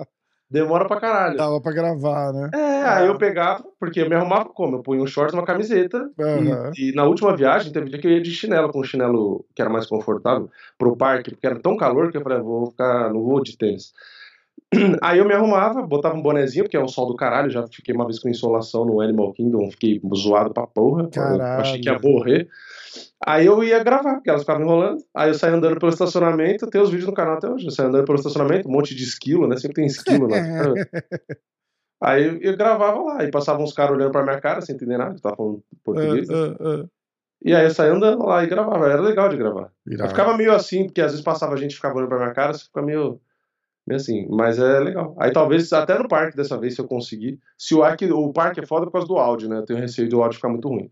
demora 0.50 0.88
pra 0.88 1.00
caralho. 1.00 1.38
Dava 1.38 1.62
pra 1.62 1.72
gravar, 1.72 2.34
né? 2.34 2.50
É, 2.54 2.84
aí 2.84 3.08
eu 3.08 3.18
pegava, 3.18 3.64
porque 3.80 4.02
eu 4.02 4.10
me 4.10 4.16
arrumava 4.16 4.46
como? 4.50 4.78
Eu 4.78 4.82
punha 4.84 5.02
um 5.02 5.08
shorts 5.08 5.34
e 5.34 5.38
uma 5.38 5.46
camiseta. 5.46 6.10
e- 6.20 6.22
Aham. 6.24 6.72
E, 6.78 6.92
na 6.94 7.04
última 7.06 7.36
viagem, 7.36 7.72
teve 7.72 7.90
dia 7.90 8.00
que 8.00 8.08
eu 8.08 8.12
ia 8.12 8.22
de 8.22 8.32
chinelo, 8.32 8.72
com 8.72 8.80
um 8.80 8.84
chinelo 8.84 9.46
que 9.56 9.62
era 9.62 9.70
mais 9.72 9.86
confortável, 9.86 10.50
pro 10.78 10.98
parque, 10.98 11.32
porque 11.32 11.46
era 11.48 11.60
tão 11.62 11.78
calor 11.78 12.12
que 12.12 12.18
eu 12.18 12.22
falei, 12.22 12.40
"Ah, 12.40 12.42
vou 12.42 12.72
ficar, 12.72 13.14
não 13.14 13.22
vou 13.24 13.42
de 13.42 13.58
tênis. 13.58 13.94
Aí 15.02 15.20
eu 15.20 15.26
me 15.26 15.34
arrumava, 15.34 15.82
botava 15.82 16.16
um 16.16 16.22
bonezinho, 16.22 16.64
porque 16.64 16.78
é 16.78 16.84
um 16.84 16.88
sol 16.88 17.06
do 17.06 17.16
caralho, 17.16 17.50
já 17.50 17.68
fiquei 17.68 17.94
uma 17.94 18.06
vez 18.06 18.20
com 18.20 18.30
insolação 18.30 18.86
no 18.86 19.02
Animal 19.02 19.34
Kingdom, 19.34 19.70
fiquei 19.72 20.02
zoado 20.16 20.54
pra 20.54 20.66
porra, 20.66 21.10
achei 21.60 21.82
que 21.82 21.90
ia 21.90 22.00
morrer. 22.00 22.48
Aí 23.26 23.46
eu 23.46 23.64
ia 23.64 23.84
gravar, 23.84 24.16
porque 24.16 24.30
elas 24.30 24.42
ficavam 24.42 24.64
enrolando. 24.64 25.04
Aí 25.16 25.30
eu 25.30 25.34
saía 25.36 25.56
andando 25.56 25.80
pelo 25.80 25.92
estacionamento, 25.92 26.68
tem 26.68 26.82
os 26.82 26.90
vídeos 26.90 27.08
no 27.08 27.14
canal 27.14 27.36
até 27.36 27.50
hoje. 27.50 27.66
Eu 27.66 27.72
saía 27.72 27.90
andando 27.90 28.06
pelo 28.06 28.18
estacionamento, 28.18 28.68
um 28.68 28.72
monte 28.72 28.96
de 28.96 29.04
esquilo, 29.04 29.48
né? 29.48 29.58
Sempre 29.58 29.76
tem 29.76 29.86
esquilo 29.86 30.28
lá. 30.28 30.38
Aí 32.02 32.40
eu, 32.42 32.58
gravava 32.58 33.00
lá, 33.00 33.24
e 33.24 33.30
passavam 33.30 33.64
uns 33.64 33.74
caras 33.74 33.96
olhando 33.96 34.12
pra 34.12 34.24
minha 34.24 34.42
cara, 34.42 34.60
sem 34.60 34.74
entender 34.74 34.98
nada, 34.98 35.16
eu 35.16 35.22
tava 35.22 35.36
falando 35.36 35.64
português. 35.84 36.28
Ah, 36.32 36.56
ah, 36.60 36.84
ah. 36.84 36.86
E 37.44 37.56
aí 37.56 37.64
eu 37.64 37.72
saía 37.72 37.94
andando 37.94 38.26
lá 38.26 38.44
e 38.44 38.48
gravava, 38.48 38.88
era 38.88 39.02
legal 39.02 39.30
de 39.30 39.38
gravar. 39.38 39.72
Eu 39.86 40.08
ficava 40.08 40.36
meio 40.36 40.54
assim, 40.54 40.86
porque 40.86 41.02
às 41.02 41.12
vezes 41.12 41.24
passava 41.24 41.58
gente 41.58 41.72
e 41.72 41.76
ficava 41.76 41.96
olhando 41.96 42.10
pra 42.10 42.20
minha 42.20 42.34
cara, 42.34 42.54
você 42.54 42.66
fica 42.66 42.82
meio, 42.82 43.20
assim, 43.90 44.28
mas 44.30 44.60
é 44.60 44.80
legal. 44.80 45.16
Aí 45.20 45.32
talvez 45.32 45.72
até 45.74 45.98
no 45.98 46.08
parque 46.08 46.38
dessa 46.38 46.58
vez, 46.58 46.76
se 46.76 46.82
eu 46.82 46.88
conseguir, 46.88 47.40
se 47.58 47.74
o, 47.76 47.84
arque, 47.84 48.06
o 48.12 48.32
parque 48.32 48.60
é 48.62 48.66
foda 48.66 48.86
por 48.86 48.94
causa 48.94 49.08
do 49.08 49.18
áudio, 49.18 49.50
né? 49.50 49.58
Eu 49.58 49.66
tenho 49.66 49.80
receio 49.80 50.08
do 50.10 50.22
áudio 50.22 50.36
ficar 50.38 50.50
muito 50.50 50.68
ruim. 50.68 50.90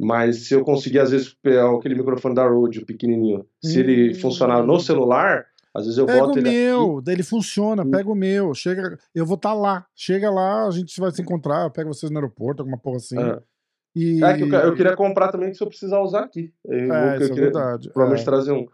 Mas 0.00 0.46
se 0.46 0.54
eu 0.54 0.62
conseguir, 0.64 1.00
às 1.00 1.10
vezes, 1.10 1.34
pegar 1.42 1.74
aquele 1.74 1.96
microfone 1.96 2.34
da 2.34 2.46
Rode, 2.46 2.78
o 2.80 2.86
pequenininho, 2.86 3.44
se 3.62 3.80
ele 3.80 4.10
Hum. 4.12 4.14
funcionar 4.14 4.62
no 4.62 4.78
celular, 4.78 5.46
às 5.74 5.84
vezes 5.84 5.98
eu 5.98 6.06
Pega 6.06 6.20
boto 6.20 6.34
o 6.36 6.38
ele 6.38 6.48
aqui. 6.48 6.56
meu, 6.58 7.00
daí 7.02 7.14
ele 7.16 7.22
funciona, 7.24 7.82
Hum. 7.82 7.90
pega 7.90 8.08
o 8.08 8.14
meu, 8.14 8.54
chega, 8.54 8.96
eu 9.12 9.26
vou 9.26 9.34
estar 9.34 9.54
lá, 9.54 9.86
chega 9.96 10.30
lá, 10.30 10.66
a 10.66 10.70
gente 10.70 11.00
vai 11.00 11.10
se 11.10 11.20
encontrar, 11.20 11.64
eu 11.64 11.70
pego 11.70 11.92
vocês 11.92 12.10
no 12.12 12.18
aeroporto, 12.18 12.62
alguma 12.62 12.78
porra 12.78 12.98
assim. 12.98 13.18
É. 13.18 13.40
E... 13.96 14.22
É 14.22 14.34
que 14.34 14.42
eu, 14.44 14.48
eu 14.48 14.74
queria 14.76 14.94
comprar 14.94 15.32
também, 15.32 15.52
se 15.52 15.60
eu 15.60 15.66
precisar 15.66 16.00
usar 16.00 16.20
aqui. 16.20 16.52
Eu, 16.64 16.86
vou- 16.86 16.96
É, 16.96 17.10
eu 17.10 17.14
isso 17.16 17.24
é 17.24 17.28
queria 17.30 17.42
verdade. 17.50 17.90
provavelmente 17.90 18.22
é. 18.22 18.24
trazer 18.24 18.52
um. 18.52 18.66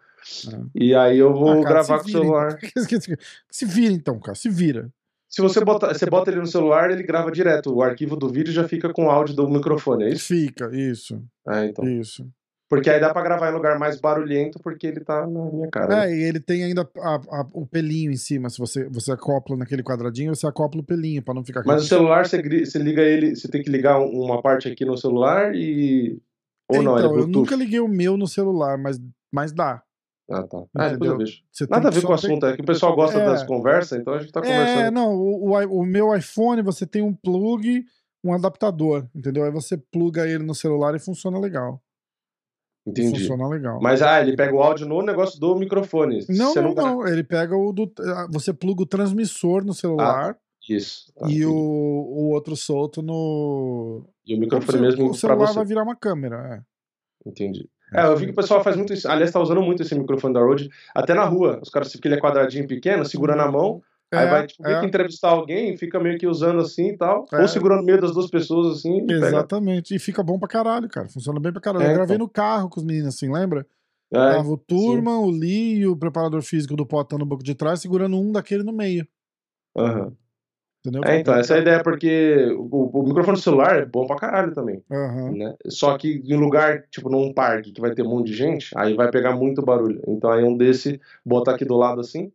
É. 0.53 0.61
E 0.75 0.95
aí 0.95 1.19
eu 1.19 1.33
vou 1.35 1.51
Ah, 1.51 1.63
cara, 1.63 1.69
gravar 1.69 1.99
com 2.01 2.09
o 2.09 2.11
celular. 2.11 2.59
então. 2.63 2.71
Se 3.51 3.65
vira 3.67 3.93
então, 3.93 4.19
cara, 4.19 4.35
se 4.35 4.49
vira. 4.49 4.91
Se 5.29 5.43
você 5.43 5.65
bota, 5.65 5.93
você 5.93 6.07
bota 6.07 6.31
ele 6.31 6.41
no 6.41 6.47
celular, 6.47 6.91
ele 6.91 7.03
grava 7.03 7.31
direto. 7.31 7.75
O 7.75 7.83
arquivo 7.83 8.15
do 8.17 8.29
vídeo 8.29 8.53
já 8.53 8.69
fica 8.69 8.93
com 8.93 9.07
o 9.07 9.11
áudio 9.11 9.35
do 9.35 9.49
microfone, 9.49 10.05
é 10.05 10.09
isso? 10.11 10.27
Fica, 10.27 10.71
isso, 10.73 11.21
É, 11.49 11.67
então. 11.67 11.85
isso. 11.89 12.27
Porque 12.71 12.89
aí 12.89 12.99
dá 13.01 13.13
pra 13.13 13.23
gravar 13.23 13.51
em 13.51 13.55
lugar 13.55 13.79
mais 13.79 14.01
barulhento, 14.01 14.59
porque 14.63 14.87
ele 14.87 15.01
tá 15.01 15.27
na 15.27 15.51
minha 15.53 15.69
cara. 15.69 15.89
né? 15.89 16.11
É, 16.11 16.17
e 16.17 16.23
ele 16.23 16.41
tem 16.41 16.65
ainda 16.65 16.89
a- 16.99 17.15
a- 17.41 17.47
o 17.53 17.67
pelinho 17.67 18.11
em 18.13 18.17
cima, 18.17 18.49
se 18.49 18.59
você, 18.59 18.89
você 18.89 19.13
acopla 19.13 19.57
naquele 19.57 19.83
quadradinho, 19.83 20.35
você 20.35 20.47
acopla 20.47 20.81
o 20.81 20.85
pelinho, 20.85 21.23
pra 21.23 21.35
não 21.35 21.45
ficar... 21.45 21.63
Mas 21.67 21.83
o 21.85 21.87
celular, 21.87 22.27
você, 22.27 22.41
você 22.65 22.79
liga 22.79 23.03
ele, 23.03 23.35
você 23.37 23.49
tem 23.49 23.63
que 23.63 23.71
ligar 23.71 23.99
um- 24.01 24.11
uma 24.25 24.41
parte 24.41 24.69
aqui 24.69 24.85
no 24.85 24.97
celular 24.97 25.55
e. 25.55 26.19
Ou 26.69 26.83
não, 26.83 26.97
é 26.97 27.01
então, 27.01 27.11
eu 27.11 27.17
Bluetooth. 27.27 27.33
nunca 27.39 27.57
liguei 27.57 27.81
o 27.81 27.89
meu 27.89 28.17
no 28.17 28.27
celular, 28.27 28.79
mas, 28.79 28.99
mas 29.33 29.53
dá. 29.53 29.83
Ah, 30.31 30.43
tá. 30.43 30.65
Ah, 30.75 30.89
depois 30.89 31.11
Entendeu? 31.11 31.69
Nada 31.71 31.89
a 31.89 31.91
ver 31.91 32.03
com 32.03 32.13
o 32.13 32.15
assunto, 32.15 32.47
é 32.47 32.57
que 32.57 32.63
o 32.63 32.67
pessoal 32.67 32.95
gosta 32.97 33.19
É. 33.19 33.25
das 33.27 33.43
conversas, 33.45 34.01
então 34.01 34.15
a 34.15 34.19
gente 34.19 34.33
tá 34.33 34.41
É, 34.41 34.43
conversando. 34.43 34.95
não, 34.95 35.15
o, 35.15 35.51
o 35.51 35.81
o 35.81 35.85
meu 35.85 36.17
iPhone 36.17 36.63
você 36.63 36.87
tem 36.87 37.03
um 37.03 37.13
plug, 37.15 37.85
um 38.25 38.33
adaptador, 38.33 39.07
entendeu? 39.15 39.45
Aí 39.45 39.51
você 39.51 39.77
pluga 39.77 40.27
ele 40.27 40.43
no 40.45 40.55
celular 40.55 40.95
e 40.95 40.99
funciona 40.99 41.39
legal. 41.39 41.79
Entendi. 42.87 43.19
Funciona 43.21 43.49
legal. 43.49 43.79
Mas 43.83 44.03
ah, 44.03 44.21
ele 44.21 44.37
pega 44.37 44.55
o 44.55 44.63
áudio 44.63 44.87
no 44.87 45.01
negócio 45.03 45.39
do 45.41 45.55
microfone. 45.57 46.25
Não, 46.29 46.53
Você 46.53 46.61
não, 46.61 46.75
gra- 46.75 46.85
não. 46.85 47.07
Ele 47.07 47.25
pega 47.25 47.57
o 47.57 47.73
do. 47.73 47.91
ah, 48.01 48.27
Você 48.31 48.53
pluga 48.53 48.83
o 48.83 48.87
transmissor 48.87 49.65
no 49.65 49.73
celular 49.73 50.37
Isso. 50.69 51.11
tá, 51.15 51.27
e 51.27 51.31
entendi. 51.31 51.47
o, 51.47 51.51
o 51.53 52.31
outro 52.33 52.55
solto 52.57 53.01
no. 53.03 54.07
E 54.27 54.35
o 54.35 54.39
microfone 54.39 54.79
se- 54.79 54.83
mesmo 54.85 55.11
o 55.11 55.15
celular 55.15 55.53
vai 55.53 55.65
virar 55.65 55.83
uma 55.83 55.97
câmera. 55.97 56.63
Entendi. 57.27 57.69
É, 57.95 58.07
eu 58.07 58.17
vi 58.17 58.27
que 58.27 58.33
o 58.33 58.35
pessoal 58.35 58.63
faz 58.63 58.77
muito 58.77 58.93
isso. 58.93 59.09
Aliás, 59.09 59.31
tá 59.31 59.41
usando 59.41 59.63
muito 59.63 59.83
esse 59.83 59.95
microfone 59.95 60.35
da 60.35 60.41
Rode, 60.41 60.69
até 60.95 61.15
na 61.15 61.25
rua. 61.25 61.61
Os 61.63 61.69
caras, 61.71 61.93
porque 61.93 62.09
ele 62.09 62.17
é 62.17 62.21
quadradinho 62.21 62.67
pequeno, 62.67 63.05
segura 63.05 63.37
na 63.37 63.51
mão, 63.51 63.81
aí 64.13 64.27
É, 64.27 64.31
vai, 64.31 64.47
tipo, 64.47 64.67
é. 64.67 64.81
que 64.81 64.87
entrevistar 64.87 65.31
alguém, 65.31 65.77
fica 65.77 66.01
meio 66.01 66.19
que 66.19 66.27
usando 66.27 66.61
assim 66.61 66.89
e 66.89 66.97
tal. 66.97 67.27
É. 67.33 67.41
Ou 67.41 67.49
segurando 67.49 67.81
no 67.81 67.87
meio 67.87 68.01
das 68.01 68.13
duas 68.13 68.29
pessoas 68.31 68.79
assim 68.79 68.99
e 68.99 69.07
pega. 69.07 69.27
Exatamente. 69.29 69.95
E 69.95 69.99
fica 69.99 70.23
bom 70.23 70.39
pra 70.39 70.49
caralho, 70.49 70.89
cara. 70.89 71.09
Funciona 71.09 71.39
bem 71.39 71.53
pra 71.53 71.61
caralho. 71.61 71.85
É, 71.85 71.91
eu 71.91 71.95
gravei 71.95 72.17
então. 72.17 72.27
no 72.27 72.33
carro 72.33 72.69
com 72.69 72.81
os 72.81 72.87
meninos, 72.87 73.15
assim, 73.15 73.33
lembra? 73.33 73.67
É, 74.13 74.17
Tava 74.17 74.49
o 74.49 74.57
Turma, 74.57 75.19
o 75.19 75.31
Lee 75.31 75.79
e 75.79 75.87
o 75.87 75.97
preparador 75.97 76.43
físico 76.43 76.77
do 76.77 76.87
Potão 76.87 77.19
no 77.19 77.27
banco 77.27 77.43
de 77.43 77.55
trás, 77.55 77.81
segurando 77.81 78.17
um 78.17 78.31
daquele 78.31 78.63
no 78.63 78.73
meio. 78.73 79.07
aham. 79.77 80.13
Entendeu? 80.85 81.03
É, 81.05 81.19
então, 81.19 81.35
essa 81.35 81.55
é 81.55 81.59
a 81.59 81.61
ideia, 81.61 81.83
porque 81.83 82.47
o, 82.59 83.01
o 83.01 83.03
microfone 83.03 83.39
celular 83.39 83.79
é 83.79 83.87
bom 83.87 84.07
pra 84.07 84.17
caralho 84.17 84.53
também. 84.53 84.85
Aham. 84.91 85.31
né? 85.33 85.57
Só 85.69 85.97
que 85.97 86.23
em 86.27 86.37
lugar, 86.37 86.83
tipo, 86.91 87.09
num 87.09 87.33
parque 87.33 87.73
que 87.73 87.81
vai 87.81 87.95
ter 87.95 88.03
um 88.03 88.11
monte 88.11 88.27
de 88.27 88.35
gente, 88.35 88.71
aí 88.77 88.93
vai 88.95 89.11
pegar 89.11 89.35
muito 89.35 89.63
barulho. 89.63 90.03
Então 90.07 90.31
aí 90.31 90.45
um 90.45 90.55
desse, 90.57 91.01
bota 91.25 91.53
aqui 91.53 91.65
do 91.65 91.77
lado 91.77 92.03
assim, 92.03 92.31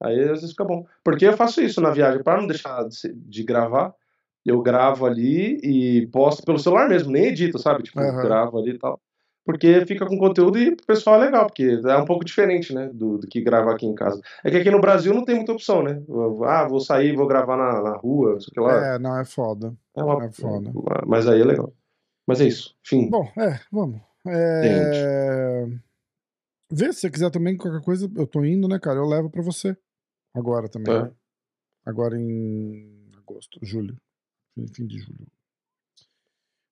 aí 0.00 0.18
às 0.20 0.40
vezes 0.40 0.50
fica 0.52 0.64
bom. 0.64 0.86
Porque 1.04 1.26
eu 1.26 1.36
faço 1.36 1.60
isso 1.60 1.80
na 1.82 1.90
viagem, 1.90 2.22
para 2.22 2.40
não 2.40 2.46
deixar 2.46 2.88
de, 2.88 3.12
de 3.12 3.44
gravar, 3.44 3.94
eu 4.46 4.62
gravo 4.62 5.04
ali 5.04 5.58
e 5.62 6.06
posto 6.06 6.42
pelo 6.42 6.58
celular 6.58 6.88
mesmo, 6.88 7.12
nem 7.12 7.26
edito, 7.26 7.58
sabe? 7.58 7.82
Tipo, 7.82 8.00
Aham. 8.00 8.22
gravo 8.22 8.58
ali 8.58 8.70
e 8.70 8.78
tal. 8.78 8.98
Porque 9.44 9.84
fica 9.86 10.06
com 10.06 10.18
conteúdo 10.18 10.58
e 10.58 10.76
pro 10.76 10.86
pessoal 10.86 11.16
é 11.16 11.26
legal, 11.26 11.46
porque 11.46 11.80
é 11.84 11.96
um 11.96 12.04
pouco 12.04 12.24
diferente, 12.24 12.74
né, 12.74 12.90
do, 12.92 13.18
do 13.18 13.26
que 13.26 13.40
gravar 13.40 13.72
aqui 13.72 13.86
em 13.86 13.94
casa. 13.94 14.20
É 14.44 14.50
que 14.50 14.58
aqui 14.58 14.70
no 14.70 14.80
Brasil 14.80 15.14
não 15.14 15.24
tem 15.24 15.34
muita 15.34 15.52
opção, 15.52 15.82
né? 15.82 16.02
Ah, 16.44 16.68
vou 16.68 16.78
sair, 16.78 17.16
vou 17.16 17.26
gravar 17.26 17.56
na, 17.56 17.82
na 17.82 17.96
rua, 17.96 18.32
não 18.32 18.40
sei 18.40 18.48
o 18.50 18.52
que 18.52 18.60
lá. 18.60 18.94
É, 18.94 18.98
não, 18.98 19.18
é 19.18 19.24
foda. 19.24 19.74
É 19.96 20.02
uma, 20.02 20.24
é 20.24 20.30
foda. 20.30 20.70
Mas 21.06 21.26
aí 21.26 21.40
é 21.40 21.44
legal. 21.44 21.72
Mas 22.26 22.40
é 22.40 22.44
isso. 22.44 22.76
Fim. 22.84 23.08
Bom, 23.08 23.26
é, 23.36 23.58
vamos. 23.72 24.00
É... 24.26 25.64
Vê 26.70 26.92
se 26.92 27.00
você 27.00 27.10
quiser 27.10 27.30
também 27.30 27.56
qualquer 27.56 27.82
coisa, 27.82 28.08
eu 28.14 28.26
tô 28.26 28.44
indo, 28.44 28.68
né, 28.68 28.78
cara? 28.78 28.98
Eu 28.98 29.06
levo 29.06 29.30
pra 29.30 29.42
você. 29.42 29.76
Agora 30.34 30.68
também. 30.68 31.02
Né? 31.02 31.10
Agora 31.84 32.16
em 32.16 33.08
agosto, 33.16 33.58
julho. 33.62 33.96
Fim 34.74 34.86
de 34.86 34.98
julho. 34.98 35.26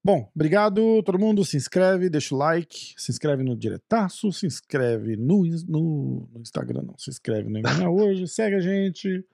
Bom, 0.04 0.30
obrigado 0.34 1.02
todo 1.02 1.18
mundo. 1.18 1.44
Se 1.44 1.56
inscreve, 1.56 2.08
deixa 2.08 2.34
o 2.34 2.38
like, 2.38 2.94
se 2.96 3.10
inscreve 3.10 3.42
no 3.42 3.56
Diretaço, 3.56 4.32
se 4.32 4.46
inscreve 4.46 5.16
no, 5.16 5.44
no, 5.66 6.28
no 6.32 6.40
Instagram, 6.40 6.82
não. 6.82 6.98
Se 6.98 7.10
inscreve 7.10 7.48
no 7.48 7.58
Enganar 7.58 7.90
Hoje, 7.90 8.26
segue 8.26 8.56
a 8.56 8.60
gente. 8.60 9.24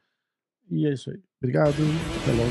E 0.71 0.87
é 0.87 0.93
isso 0.93 1.11
aí. 1.11 1.21
Obrigado. 1.41 1.75
Até 2.23 2.33
logo. 2.33 2.51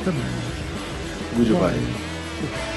Até 0.00 0.10
mais. 0.10 1.48
Goodbye. 1.48 2.69